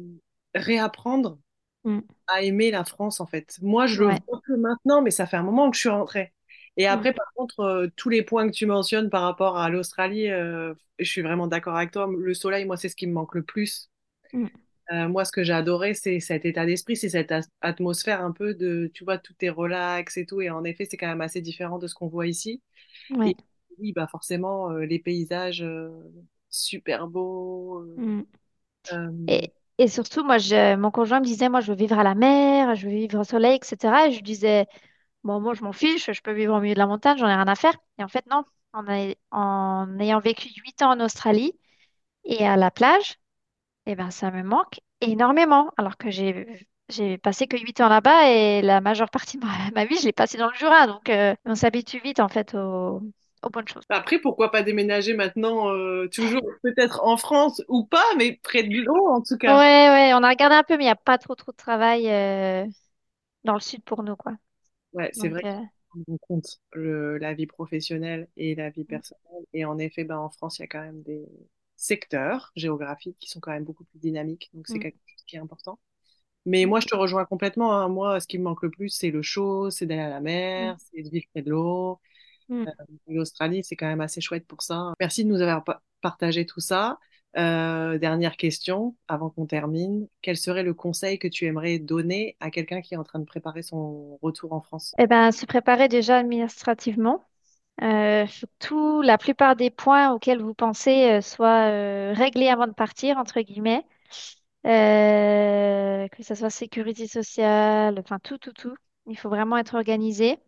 réapprendre 0.55 1.39
Mm. 1.85 2.01
à 2.27 2.43
aimer 2.43 2.71
la 2.71 2.85
France, 2.85 3.21
en 3.21 3.27
fait. 3.27 3.59
Moi, 3.63 3.87
je 3.87 4.01
le 4.05 4.07
vois 4.27 4.41
que 4.47 4.53
maintenant, 4.53 5.03
mais 5.03 5.11
ça 5.11 5.27
fait 5.27 5.37
un 5.37 5.43
moment 5.43 5.71
que 5.71 5.77
je 5.77 5.81
suis 5.81 5.89
rentrée. 5.89 6.33
Et 6.77 6.87
Mm. 6.87 6.89
après, 6.89 7.13
par 7.13 7.33
contre, 7.35 7.61
euh, 7.61 7.89
tous 7.97 8.09
les 8.09 8.23
points 8.23 8.47
que 8.49 8.55
tu 8.55 8.67
mentionnes 8.67 9.11
par 9.11 9.23
rapport 9.23 9.57
à 9.59 9.69
l'Australie, 9.71 10.29
euh, 10.31 10.75
je 10.99 11.05
suis 11.11 11.23
vraiment 11.23 11.47
d'accord 11.47 11.77
avec 11.77 11.91
toi. 11.91 12.09
Le 12.17 12.35
soleil, 12.35 12.65
moi, 12.65 12.77
c'est 12.77 12.89
ce 12.89 12.97
qui 12.97 13.07
me 13.07 13.13
manque 13.13 13.35
le 13.35 13.43
plus. 13.43 13.91
Mm. 14.33 14.47
Euh, 14.93 15.09
moi, 15.09 15.25
ce 15.25 15.33
que 15.33 15.45
j'ai 15.45 15.53
adoré, 15.53 15.95
c'est 15.95 16.19
cet 16.21 16.45
état 16.45 16.67
d'esprit, 16.67 16.97
c'est 16.97 17.11
cette 17.11 17.33
atmosphère 17.61 18.23
un 18.25 18.33
peu 18.33 18.55
de, 18.55 18.91
tu 18.93 19.05
vois, 19.05 19.19
tout 19.19 19.35
est 19.41 19.49
relax 19.51 20.17
et 20.17 20.27
tout. 20.27 20.41
Et 20.41 20.51
en 20.51 20.65
effet, 20.65 20.85
c'est 20.85 20.97
quand 20.97 21.07
même 21.07 21.21
assez 21.21 21.41
différent 21.41 21.79
de 21.79 21.87
ce 21.87 21.95
qu'on 21.95 22.09
voit 22.09 22.27
ici. 22.27 22.61
Ouais. 23.11 23.31
Et 23.31 23.37
oui, 23.79 23.93
bah 23.93 24.09
forcément, 24.11 24.71
euh, 24.73 24.85
les 24.85 24.99
paysages 24.99 25.63
euh, 25.63 25.91
super 26.49 27.07
beaux. 27.07 27.85
Mm. 27.97 28.23
Et, 29.29 29.53
et 29.81 29.89
surtout, 29.89 30.25
moi, 30.25 30.37
je, 30.37 30.77
mon 30.77 30.91
conjoint 30.91 31.21
me 31.21 31.25
disait, 31.25 31.49
moi, 31.49 31.61
je 31.61 31.73
veux 31.73 31.77
vivre 31.79 31.99
à 31.99 32.05
la 32.05 32.15
mer, 32.15 32.75
je 32.75 32.87
veux 32.87 32.93
vivre 32.93 33.19
au 33.21 33.25
soleil, 33.25 33.57
etc. 33.57 34.09
Et 34.09 34.13
je 34.13 34.23
disais, 34.23 34.67
bon, 35.25 35.41
moi, 35.41 35.55
je 35.55 35.63
m'en 35.65 35.73
fiche, 35.73 36.13
je 36.13 36.23
peux 36.23 36.33
vivre 36.33 36.55
au 36.57 36.61
milieu 36.61 36.75
de 36.75 36.79
la 36.81 36.87
montagne, 36.87 37.19
j'en 37.19 37.29
ai 37.29 37.35
rien 37.35 37.49
à 37.49 37.57
faire. 37.57 37.75
Et 37.99 38.05
en 38.05 38.09
fait, 38.09 38.27
non. 38.31 38.45
En, 38.75 39.99
ayant 40.01 40.21
vécu 40.21 40.49
huit 40.65 40.83
ans 40.83 40.93
en 40.93 41.01
Australie 41.01 41.59
et 42.25 42.47
à 42.47 42.57
la 42.57 42.71
plage, 42.71 43.19
eh 43.87 43.97
ben, 43.97 44.11
ça 44.11 44.31
me 44.33 44.43
manque 44.43 44.81
énormément. 45.03 45.73
Alors 45.79 45.97
que 45.99 46.11
j'ai 46.11 46.69
j'ai 46.91 47.19
passé 47.19 47.47
que 47.47 47.57
huit 47.57 47.81
ans 47.81 47.89
là-bas 47.89 48.31
et 48.31 48.63
la 48.63 48.81
majeure 48.81 49.11
partie 49.11 49.39
de 49.39 49.47
ma, 49.75 49.85
vie, 49.87 49.97
je 49.99 50.07
l'ai 50.07 50.13
passée 50.13 50.39
dans 50.39 50.49
le 50.49 50.55
Jura. 50.57 50.87
Donc, 50.89 51.09
euh, 51.11 51.35
on 51.47 51.55
s'habitue 51.55 52.01
vite, 52.01 52.21
en 52.21 52.29
fait, 52.29 52.55
aux, 52.55 53.03
aux 53.43 53.51
bonnes 53.51 53.69
choses. 53.69 53.85
Après, 53.91 54.19
pourquoi 54.21 54.51
pas 54.51 54.63
déménager 54.63 55.13
maintenant, 55.15 55.71
euh, 55.75 56.09
toujours 56.09 56.43
peut-être 56.63 57.03
en 57.05 57.17
France 57.19 57.63
ou 57.69 57.85
pas, 57.85 58.05
mais 58.17 58.39
près 58.43 58.63
de 58.63 58.75
l'eau 58.83 59.09
en 59.09 59.21
tout 59.23 59.37
Ouais, 59.47 59.53
cas. 59.53 59.61
ouais, 59.91 60.13
on 60.15 60.23
a 60.23 60.29
regardé 60.29 60.55
un 60.57 60.63
peu, 60.63 60.77
mais 60.77 60.85
il 60.85 60.87
n'y 60.87 60.91
a 60.91 60.97
pas 60.97 61.19
trop, 61.19 61.35
trop 61.35 61.51
de 61.53 61.57
travail 61.57 62.09
euh, 62.11 62.67
dans 63.45 63.55
le 63.55 63.61
sud 63.61 63.85
pour 63.85 64.03
nous, 64.05 64.17
quoi. 64.17 64.35
Ouais, 64.93 65.11
c'est 65.13 65.29
vrai 65.29 65.45
euh, 65.45 65.61
en 66.09 66.17
compte 66.19 66.61
le- 66.73 67.19
la 67.19 67.35
vie 67.35 67.47
professionnelle 67.47 68.29
et 68.37 68.55
la 68.55 68.71
vie 68.71 68.85
personnelle. 68.85 69.45
Et 69.53 69.65
en 69.65 69.79
effet, 69.79 70.05
ben, 70.05 70.19
en 70.19 70.31
France, 70.31 70.59
il 70.59 70.63
y 70.63 70.65
a 70.65 70.69
quand 70.69 70.81
même 70.81 71.03
des 71.03 71.27
secteurs 71.77 72.53
géographiques 72.57 73.19
qui 73.19 73.29
sont 73.29 73.41
quand 73.41 73.51
même 73.53 73.65
beaucoup 73.65 73.85
plus 73.85 73.99
dynamiques. 73.99 74.51
Donc, 74.55 74.69
c'est 74.69 74.79
mm, 74.79 74.81
quelque 74.81 74.99
chose 75.07 75.25
qui 75.27 75.37
est 75.37 75.39
important. 75.41 75.79
Mais 76.47 76.67
mm, 76.67 76.67
moi, 76.67 76.81
je 76.81 76.87
te 76.89 76.97
rejoins 76.97 77.25
complètement. 77.27 77.73
hein. 77.75 77.89
Moi, 77.89 78.21
ce 78.21 78.27
qui 78.29 78.39
me 78.39 78.45
manque 78.45 78.63
le 78.63 78.71
plus, 78.71 78.91
c'est 78.91 79.11
le 79.11 79.23
chaud, 79.23 79.71
c'est 79.71 79.87
d'aller 79.87 80.03
à 80.03 80.11
la 80.11 80.21
mm, 80.57 80.71
mer, 80.71 80.77
c'est 80.79 81.03
de 81.03 81.11
vivre 81.11 81.27
près 81.33 81.43
de 81.43 81.51
l'eau. 81.51 82.01
Mm. 82.51 82.67
L'Australie, 83.09 83.65
c'est 83.65 83.77
quand 83.77 83.87
même 83.87 84.01
assez 84.01 84.21
chouette 84.21 84.47
pour 84.47 84.63
ça. 84.63 84.93
Merci 85.01 85.25
de 85.25 85.31
nous 85.31 85.41
avoir 85.41 85.65
pa- 85.65 85.83
partagé 86.01 86.47
tout 86.47 86.61
ça. 86.61 86.99
Euh, 87.37 87.99
dernière 87.99 88.37
question, 88.37 88.97
avant 89.07 89.31
qu'on 89.31 89.47
termine. 89.47 90.09
Quel 90.21 90.37
serait 90.37 90.63
le 90.65 90.75
conseil 90.75 91.19
que 91.19 91.29
tu 91.29 91.47
aimerais 91.47 91.79
donner 91.79 92.37
à 92.41 92.51
quelqu'un 92.51 92.81
qui 92.81 92.95
est 92.95 92.97
en 92.97 93.05
train 93.05 93.21
de 93.21 93.25
préparer 93.25 93.63
son 93.63 94.19
retour 94.23 94.53
en 94.53 94.61
France? 94.61 94.95
Eh 94.99 95.07
ben, 95.07 95.33
se 95.33 95.47
préparer 95.47 95.89
déjà 95.89 96.19
administrativement. 96.19 97.25
Euh, 97.83 98.27
surtout, 98.27 99.03
la 99.03 99.17
plupart 99.19 99.57
des 99.57 99.71
points 99.71 100.13
auxquels 100.13 100.43
vous 100.43 100.55
pensez 100.55 101.13
euh, 101.13 101.21
soient 101.23 101.71
euh, 101.71 102.13
réglés 102.15 102.49
avant 102.49 102.67
de 102.67 102.73
partir, 102.73 103.17
entre 103.19 103.41
guillemets. 103.41 103.85
Euh, 104.67 106.09
que 106.09 106.23
ce 106.23 106.35
soit 106.35 106.51
sécurité 106.51 107.07
sociale, 107.07 107.99
enfin 108.01 108.19
tout, 108.19 108.39
tout, 108.39 108.53
tout. 108.53 108.75
Il 109.07 109.19
faut 109.19 109.31
vraiment 109.31 109.57
être 109.57 109.75
organisé. 109.75 110.39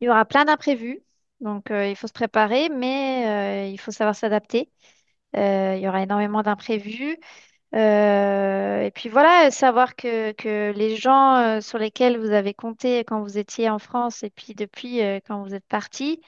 Il 0.00 0.06
y 0.06 0.08
aura 0.10 0.24
plein 0.24 0.44
d'imprévus, 0.44 1.02
donc 1.40 1.70
euh, 1.70 1.88
il 1.88 1.96
faut 1.96 2.06
se 2.06 2.12
préparer, 2.12 2.68
mais 2.68 3.66
euh, 3.66 3.70
il 3.70 3.78
faut 3.78 3.90
savoir 3.90 4.14
s'adapter. 4.14 4.70
Euh, 5.36 5.74
il 5.76 5.82
y 5.82 5.88
aura 5.88 6.02
énormément 6.02 6.42
d'imprévus. 6.42 7.18
Et 7.74 8.90
puis 8.94 9.08
voilà, 9.10 9.50
savoir 9.50 9.96
que, 9.96 10.32
que 10.32 10.72
les 10.76 10.96
gens 10.96 11.60
sur 11.60 11.78
lesquels 11.78 12.18
vous 12.18 12.30
avez 12.32 12.54
compté 12.54 13.00
quand 13.04 13.22
vous 13.22 13.38
étiez 13.38 13.70
en 13.70 13.78
France 13.78 14.22
et 14.22 14.30
puis 14.30 14.54
depuis 14.54 15.00
quand 15.26 15.42
vous 15.42 15.54
êtes 15.54 15.66
parti 15.66 16.20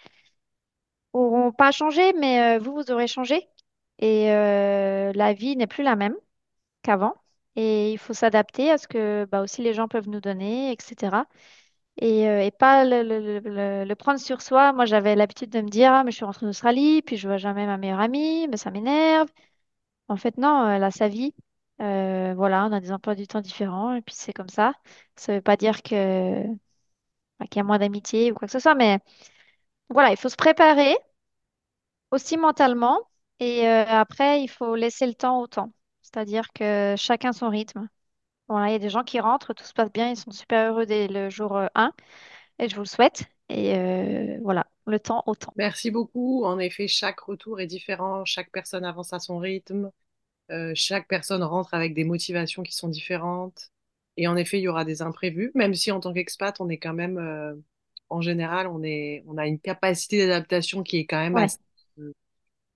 auront 1.12 1.52
pas 1.52 1.72
changé, 1.72 2.12
mais 2.14 2.58
vous, 2.58 2.74
vous 2.74 2.90
aurez 2.92 3.06
changé. 3.06 3.48
Et 3.98 4.26
la 4.28 5.32
vie 5.34 5.56
n'est 5.56 5.66
plus 5.66 5.84
la 5.84 5.96
même 5.96 6.14
qu'avant. 6.82 7.14
Et 7.56 7.92
il 7.92 7.98
faut 7.98 8.14
s'adapter 8.14 8.70
à 8.70 8.78
ce 8.78 8.88
que 8.88 9.26
bah, 9.30 9.42
aussi 9.42 9.62
les 9.62 9.74
gens 9.74 9.88
peuvent 9.88 10.08
nous 10.08 10.20
donner, 10.20 10.72
etc. 10.72 11.26
et, 12.00 12.28
euh, 12.28 12.42
et 12.44 12.50
pas 12.52 12.84
le, 12.86 13.94
prendre 13.94 14.20
sur 14.20 14.42
soi. 14.42 14.72
Moi, 14.72 14.86
j'avais 14.86 15.16
l'habitude 15.16 15.50
de 15.50 15.60
me 15.62 15.68
dire, 15.70 15.92
ah, 15.92 16.04
mais 16.04 16.10
je 16.12 16.16
suis 16.16 16.26
rentrée 16.26 16.46
en 16.46 16.50
Australie, 16.50 17.02
puis 17.02 17.16
je 17.18 17.28
vois 17.28 17.38
jamais 17.38 17.66
ma 17.66 17.78
meilleure 17.78 18.00
amie, 18.00 18.48
mais 18.48 18.56
ça 18.58 18.70
m'énerve. 18.72 19.28
En 20.08 20.16
fait, 20.16 20.38
non, 20.38 20.70
elle 20.70 20.84
a 20.84 20.90
sa 20.90 21.08
vie. 21.08 21.34
Euh, 21.82 22.34
voilà, 22.36 22.66
on 22.66 22.72
a 22.72 22.80
des 22.80 22.92
emplois 22.92 23.14
du 23.16 23.26
temps 23.28 23.40
différents, 23.42 23.94
et 23.94 24.02
puis 24.02 24.14
c'est 24.16 24.32
comme 24.34 24.48
ça. 24.50 24.74
Ça 25.16 25.34
veut 25.34 25.42
pas 25.42 25.56
dire 25.56 25.82
que, 25.82 26.44
bah, 27.38 27.46
qu'il 27.46 27.58
y 27.58 27.60
a 27.60 27.64
moins 27.64 27.78
d'amitié 27.78 28.32
ou 28.32 28.34
quoi 28.34 28.46
que 28.48 28.52
ce 28.52 28.58
soit, 28.60 28.74
mais 28.74 28.98
voilà, 29.90 30.10
il 30.12 30.16
faut 30.18 30.28
se 30.30 30.36
préparer 30.36 30.96
aussi 32.10 32.36
mentalement, 32.36 33.00
et 33.40 33.68
euh, 33.68 33.84
après, 33.86 34.42
il 34.42 34.48
faut 34.48 34.74
laisser 34.74 35.06
le 35.06 35.14
temps 35.14 35.40
au 35.40 35.46
temps. 35.46 35.72
C'est-à-dire 36.02 36.52
que 36.52 36.94
chacun 36.96 37.32
son 37.32 37.48
rythme. 37.50 37.88
Voilà, 38.50 38.68
il 38.70 38.72
y 38.72 38.76
a 38.76 38.80
des 38.80 38.90
gens 38.90 39.04
qui 39.04 39.20
rentrent, 39.20 39.54
tout 39.54 39.64
se 39.64 39.72
passe 39.74 39.92
bien, 39.92 40.10
ils 40.10 40.16
sont 40.18 40.30
super 40.32 40.72
heureux 40.72 40.86
dès 40.86 41.08
le 41.08 41.30
jour 41.30 41.56
euh, 41.56 41.68
1. 41.74 41.92
et 42.58 42.68
je 42.68 42.74
vous 42.76 42.82
le 42.82 42.86
souhaite. 42.88 43.24
Et 43.50 43.76
euh, 43.78 44.38
voilà, 44.42 44.66
le 44.86 45.00
temps 45.00 45.24
au 45.26 45.34
temps. 45.36 45.54
Merci 45.56 45.90
beaucoup. 45.90 46.44
En 46.44 46.58
effet, 46.58 46.88
chaque 46.88 47.20
retour 47.20 47.60
est 47.60 47.66
différent, 47.66 48.24
chaque 48.24 48.50
personne 48.52 48.84
avance 48.84 49.12
à 49.12 49.18
son 49.18 49.38
rythme, 49.38 49.90
euh, 50.50 50.72
chaque 50.76 51.08
personne 51.08 51.42
rentre 51.44 51.74
avec 51.74 51.94
des 51.94 52.04
motivations 52.04 52.62
qui 52.62 52.74
sont 52.74 52.88
différentes. 52.88 53.72
Et 54.18 54.28
en 54.28 54.36
effet, 54.36 54.58
il 54.60 54.62
y 54.64 54.68
aura 54.68 54.84
des 54.84 55.02
imprévus, 55.02 55.52
même 55.54 55.74
si 55.74 55.92
en 55.92 56.00
tant 56.00 56.12
qu'expat, 56.14 56.60
on 56.60 56.68
est 56.70 56.78
quand 56.78 56.94
même, 56.94 57.18
euh, 57.18 57.54
en 58.10 58.20
général, 58.22 58.66
on 58.68 58.82
est, 58.84 59.24
on 59.28 59.38
a 59.38 59.46
une 59.46 59.60
capacité 59.60 60.18
d'adaptation 60.26 60.82
qui 60.84 60.98
est 60.98 61.06
quand 61.06 61.20
même 61.20 61.36
Ouais, 61.36 61.40
assez 61.40 61.58
euh. 61.60 61.69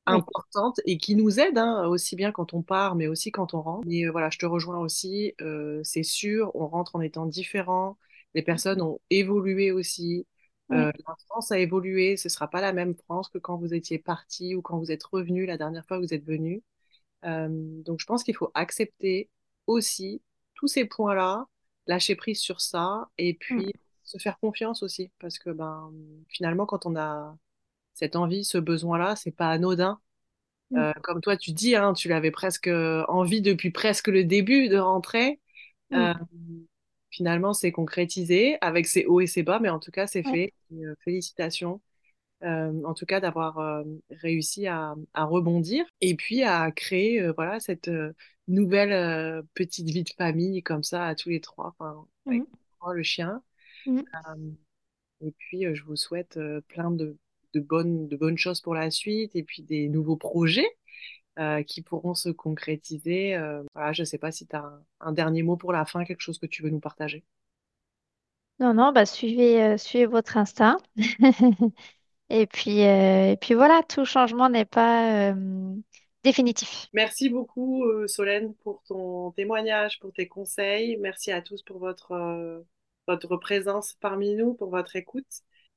Importante 0.06 0.80
et 0.86 0.98
qui 0.98 1.16
nous 1.16 1.40
aide, 1.40 1.58
hein, 1.58 1.86
aussi 1.86 2.16
bien 2.16 2.32
quand 2.32 2.54
on 2.54 2.62
part, 2.62 2.94
mais 2.94 3.06
aussi 3.06 3.32
quand 3.32 3.54
on 3.54 3.62
rentre. 3.62 3.88
Et 3.90 4.06
euh, 4.06 4.10
voilà, 4.10 4.30
je 4.30 4.38
te 4.38 4.46
rejoins 4.46 4.78
aussi, 4.78 5.34
euh, 5.40 5.80
c'est 5.84 6.02
sûr, 6.02 6.50
on 6.54 6.66
rentre 6.68 6.96
en 6.96 7.00
étant 7.00 7.26
différent. 7.26 7.98
Les 8.34 8.42
personnes 8.42 8.82
ont 8.82 9.00
évolué 9.10 9.72
aussi. 9.72 10.26
Oui. 10.68 10.76
Euh, 10.76 10.92
la 11.06 11.14
France 11.28 11.52
a 11.52 11.58
évolué. 11.58 12.16
Ce 12.16 12.28
sera 12.28 12.48
pas 12.48 12.60
la 12.60 12.72
même 12.72 12.94
France 12.94 13.28
que 13.28 13.38
quand 13.38 13.56
vous 13.56 13.74
étiez 13.74 13.98
parti 13.98 14.54
ou 14.54 14.62
quand 14.62 14.78
vous 14.78 14.90
êtes 14.92 15.04
revenu 15.04 15.46
la 15.46 15.56
dernière 15.58 15.86
fois 15.86 15.98
que 15.98 16.02
vous 16.04 16.14
êtes 16.14 16.24
venu. 16.24 16.62
Euh, 17.24 17.48
donc, 17.82 18.00
je 18.00 18.06
pense 18.06 18.24
qu'il 18.24 18.36
faut 18.36 18.50
accepter 18.54 19.30
aussi 19.66 20.22
tous 20.54 20.68
ces 20.68 20.84
points-là, 20.84 21.46
lâcher 21.86 22.16
prise 22.16 22.40
sur 22.40 22.60
ça 22.60 23.08
et 23.18 23.34
Mm, 23.50 23.64
puis 23.64 23.72
se 24.02 24.18
faire 24.18 24.38
confiance 24.40 24.82
aussi. 24.82 25.10
Parce 25.18 25.38
que 25.38 25.50
ben, 25.50 25.92
finalement, 26.28 26.66
quand 26.66 26.86
on 26.86 26.96
a 26.96 27.36
cette 27.94 28.16
envie, 28.16 28.44
ce 28.44 28.58
besoin-là, 28.58 29.16
c'est 29.16 29.32
pas 29.32 29.50
anodin. 29.50 30.00
mm, 30.70 30.78
Euh, 30.78 30.92
comme 31.02 31.20
toi, 31.20 31.36
tu 31.36 31.52
dis, 31.52 31.76
hein, 31.76 31.94
tu 31.94 32.08
l'avais 32.08 32.30
presque 32.32 32.68
envie 33.08 33.42
depuis 33.42 33.70
presque 33.70 34.08
le 34.08 34.24
début 34.24 34.68
de 34.68 34.78
rentrer. 34.78 35.40
mm. 35.90 35.96
Euh, 35.96 36.14
finalement, 37.10 37.52
c'est 37.54 37.72
concrétisé 37.72 38.56
avec 38.60 38.86
ses 38.86 39.04
hauts 39.06 39.20
et 39.20 39.26
ses 39.26 39.42
bas, 39.42 39.58
mais 39.60 39.68
en 39.68 39.78
tout 39.78 39.90
cas, 39.90 40.06
c'est 40.06 40.22
Ouais. 40.24 40.32
fait. 40.32 40.52
Et, 40.72 40.84
euh, 40.86 40.94
félicitations. 41.04 41.80
Euh, 42.44 42.82
en 42.84 42.94
tout 42.94 43.06
cas, 43.06 43.20
d'avoir 43.20 43.58
euh, 43.58 43.84
réussi 44.10 44.66
à, 44.68 44.94
à 45.14 45.24
rebondir 45.24 45.86
et 46.02 46.14
puis 46.16 46.42
à 46.44 46.70
créer 46.72 47.20
euh, 47.22 47.32
voilà, 47.34 47.60
cette 47.60 47.88
euh, 47.88 48.12
nouvelle 48.48 48.92
euh, 48.92 49.42
petite 49.54 49.88
vie 49.90 50.04
de 50.04 50.10
famille 50.18 50.62
comme 50.62 50.84
ça 50.84 51.06
à 51.06 51.14
tous 51.16 51.30
les 51.30 51.40
trois, 51.40 51.68
enfin, 51.78 52.06
avec 52.28 52.44
moi, 52.82 52.94
le 52.94 53.02
chien. 53.02 53.42
Euh, 54.28 54.50
et 55.22 55.32
puis, 55.38 55.66
euh, 55.66 55.74
je 55.74 55.84
vous 55.84 55.96
souhaite 55.96 56.36
euh, 56.36 56.60
plein 56.68 56.90
de, 56.90 57.16
de 57.54 57.60
bonnes, 57.60 58.08
de 58.08 58.16
bonnes 58.16 58.38
choses 58.38 58.60
pour 58.60 58.74
la 58.74 58.90
suite 58.90 59.36
et 59.36 59.42
puis 59.42 59.62
des 59.62 59.88
nouveaux 59.88 60.16
projets 60.16 60.68
euh, 61.38 61.62
qui 61.64 61.82
pourront 61.82 62.14
se 62.14 62.28
concrétiser. 62.28 63.34
Euh, 63.34 63.62
voilà, 63.74 63.92
je 63.92 64.02
ne 64.02 64.06
sais 64.06 64.18
pas 64.18 64.32
si 64.32 64.46
tu 64.46 64.54
as 64.56 64.60
un, 64.60 64.82
un 65.00 65.12
dernier 65.12 65.42
mot 65.42 65.56
pour 65.56 65.72
la 65.72 65.84
fin, 65.84 66.04
quelque 66.04 66.20
chose 66.20 66.38
que 66.38 66.46
tu 66.46 66.62
veux 66.62 66.70
nous 66.70 66.80
partager. 66.80 67.24
Non, 68.60 68.72
non, 68.72 68.92
bah 68.92 69.04
suivez, 69.04 69.62
euh, 69.62 69.76
suivez 69.76 70.06
votre 70.06 70.36
instinct. 70.36 70.76
Et 72.30 72.46
puis, 72.46 72.80
et 72.80 73.36
puis 73.38 73.52
voilà, 73.54 73.82
tout 73.86 74.06
changement 74.06 74.48
n'est 74.48 74.64
pas 74.64 75.34
définitif. 76.24 76.88
Merci 76.94 77.28
beaucoup, 77.28 77.84
Solène, 78.06 78.54
pour 78.64 78.82
ton 78.88 79.30
témoignage, 79.32 80.00
pour 80.00 80.12
tes 80.12 80.26
conseils. 80.26 80.96
Merci 80.96 81.32
à 81.32 81.42
tous 81.42 81.62
pour 81.62 81.78
votre, 81.78 82.64
votre 83.06 83.36
présence 83.36 83.94
parmi 84.00 84.34
nous, 84.34 84.54
pour 84.54 84.70
votre 84.70 84.96
écoute. 84.96 85.26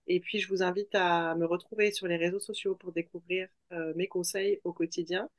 Et 0.08 0.20
puis, 0.20 0.40
je 0.40 0.48
vous 0.48 0.64
invite 0.64 0.96
à 0.96 1.36
me 1.36 1.46
retrouver 1.46 1.92
sur 1.92 2.08
les 2.08 2.18
réseaux 2.18 2.40
sociaux 2.40 2.76
pour 2.76 2.92
découvrir 2.92 3.48
euh, 3.74 3.94
mes 3.96 4.08
conseils 4.08 4.60
au 4.64 4.72
quotidien. 4.72 5.30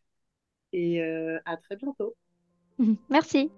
Et 0.72 1.02
euh, 1.02 1.38
à 1.46 1.56
très 1.56 1.76
bientôt. 1.76 2.14
Merci. 3.10 3.50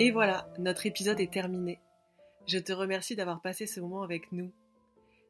Et 0.00 0.10
voilà, 0.10 0.48
notre 0.58 0.86
épisode 0.86 1.20
est 1.20 1.32
terminé. 1.32 1.80
Je 2.46 2.58
te 2.58 2.72
remercie 2.72 3.16
d'avoir 3.16 3.40
passé 3.40 3.66
ce 3.66 3.80
moment 3.80 4.02
avec 4.02 4.32
nous. 4.32 4.52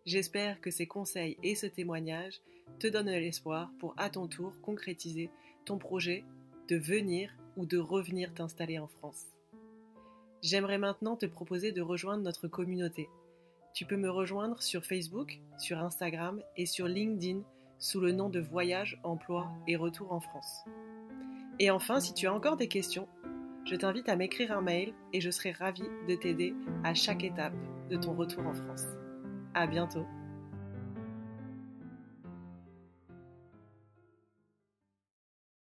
J'espère 0.07 0.61
que 0.61 0.71
ces 0.71 0.87
conseils 0.87 1.37
et 1.43 1.55
ce 1.55 1.67
témoignage 1.67 2.41
te 2.79 2.87
donnent 2.87 3.11
l'espoir 3.11 3.71
pour 3.79 3.95
à 3.99 4.09
ton 4.09 4.27
tour 4.27 4.53
concrétiser 4.63 5.31
ton 5.65 5.79
projet 5.79 6.25
de 6.69 6.77
venir 6.77 7.31
ou 7.57 7.67
de 7.67 7.79
revenir 7.79 8.33
t'installer 8.33 8.79
en 8.79 8.89
France. 8.89 9.27
J'aimerais 10.43 10.79
maintenant 10.79 11.17
te 11.17 11.27
proposer 11.27 11.73
de 11.73 11.83
rejoindre 11.83 12.23
notre 12.23 12.49
communauté. 12.49 13.09
Tu 13.75 13.85
peux 13.85 13.97
me 13.97 14.11
rejoindre 14.11 14.63
sur 14.63 14.85
Facebook, 14.85 15.41
sur 15.59 15.79
Instagram 15.79 16.41
et 16.57 16.67
sur 16.67 16.87
LinkedIn 16.87 17.43
sous 17.79 18.01
le 18.01 18.13
nom 18.13 18.29
de 18.29 18.41
Voyage, 18.41 19.01
Emploi 19.05 19.49
et 19.67 19.77
Retour 19.77 20.13
en 20.13 20.21
France. 20.21 20.65
Et 21.59 21.71
enfin, 21.71 22.01
si 22.01 22.15
tu 22.15 22.27
as 22.27 22.35
encore 22.35 22.57
des 22.57 22.69
questions, 22.69 23.09
je 23.65 23.77
t'invite 23.77 24.09
à 24.09 24.17
m'écrire 24.17 24.53
un 24.53 24.63
mail 24.63 24.95
et 25.13 25.21
je 25.21 25.31
serai 25.31 25.53
ravie 25.53 25.89
de 26.09 26.15
t'aider 26.15 26.55
à 26.85 26.95
chaque 26.95 27.25
étape 27.25 27.55
de 27.91 27.97
ton 27.97 28.15
retour 28.15 28.47
en 28.47 28.55
France. 28.55 28.87
À 29.55 29.67
bientôt! 29.67 30.07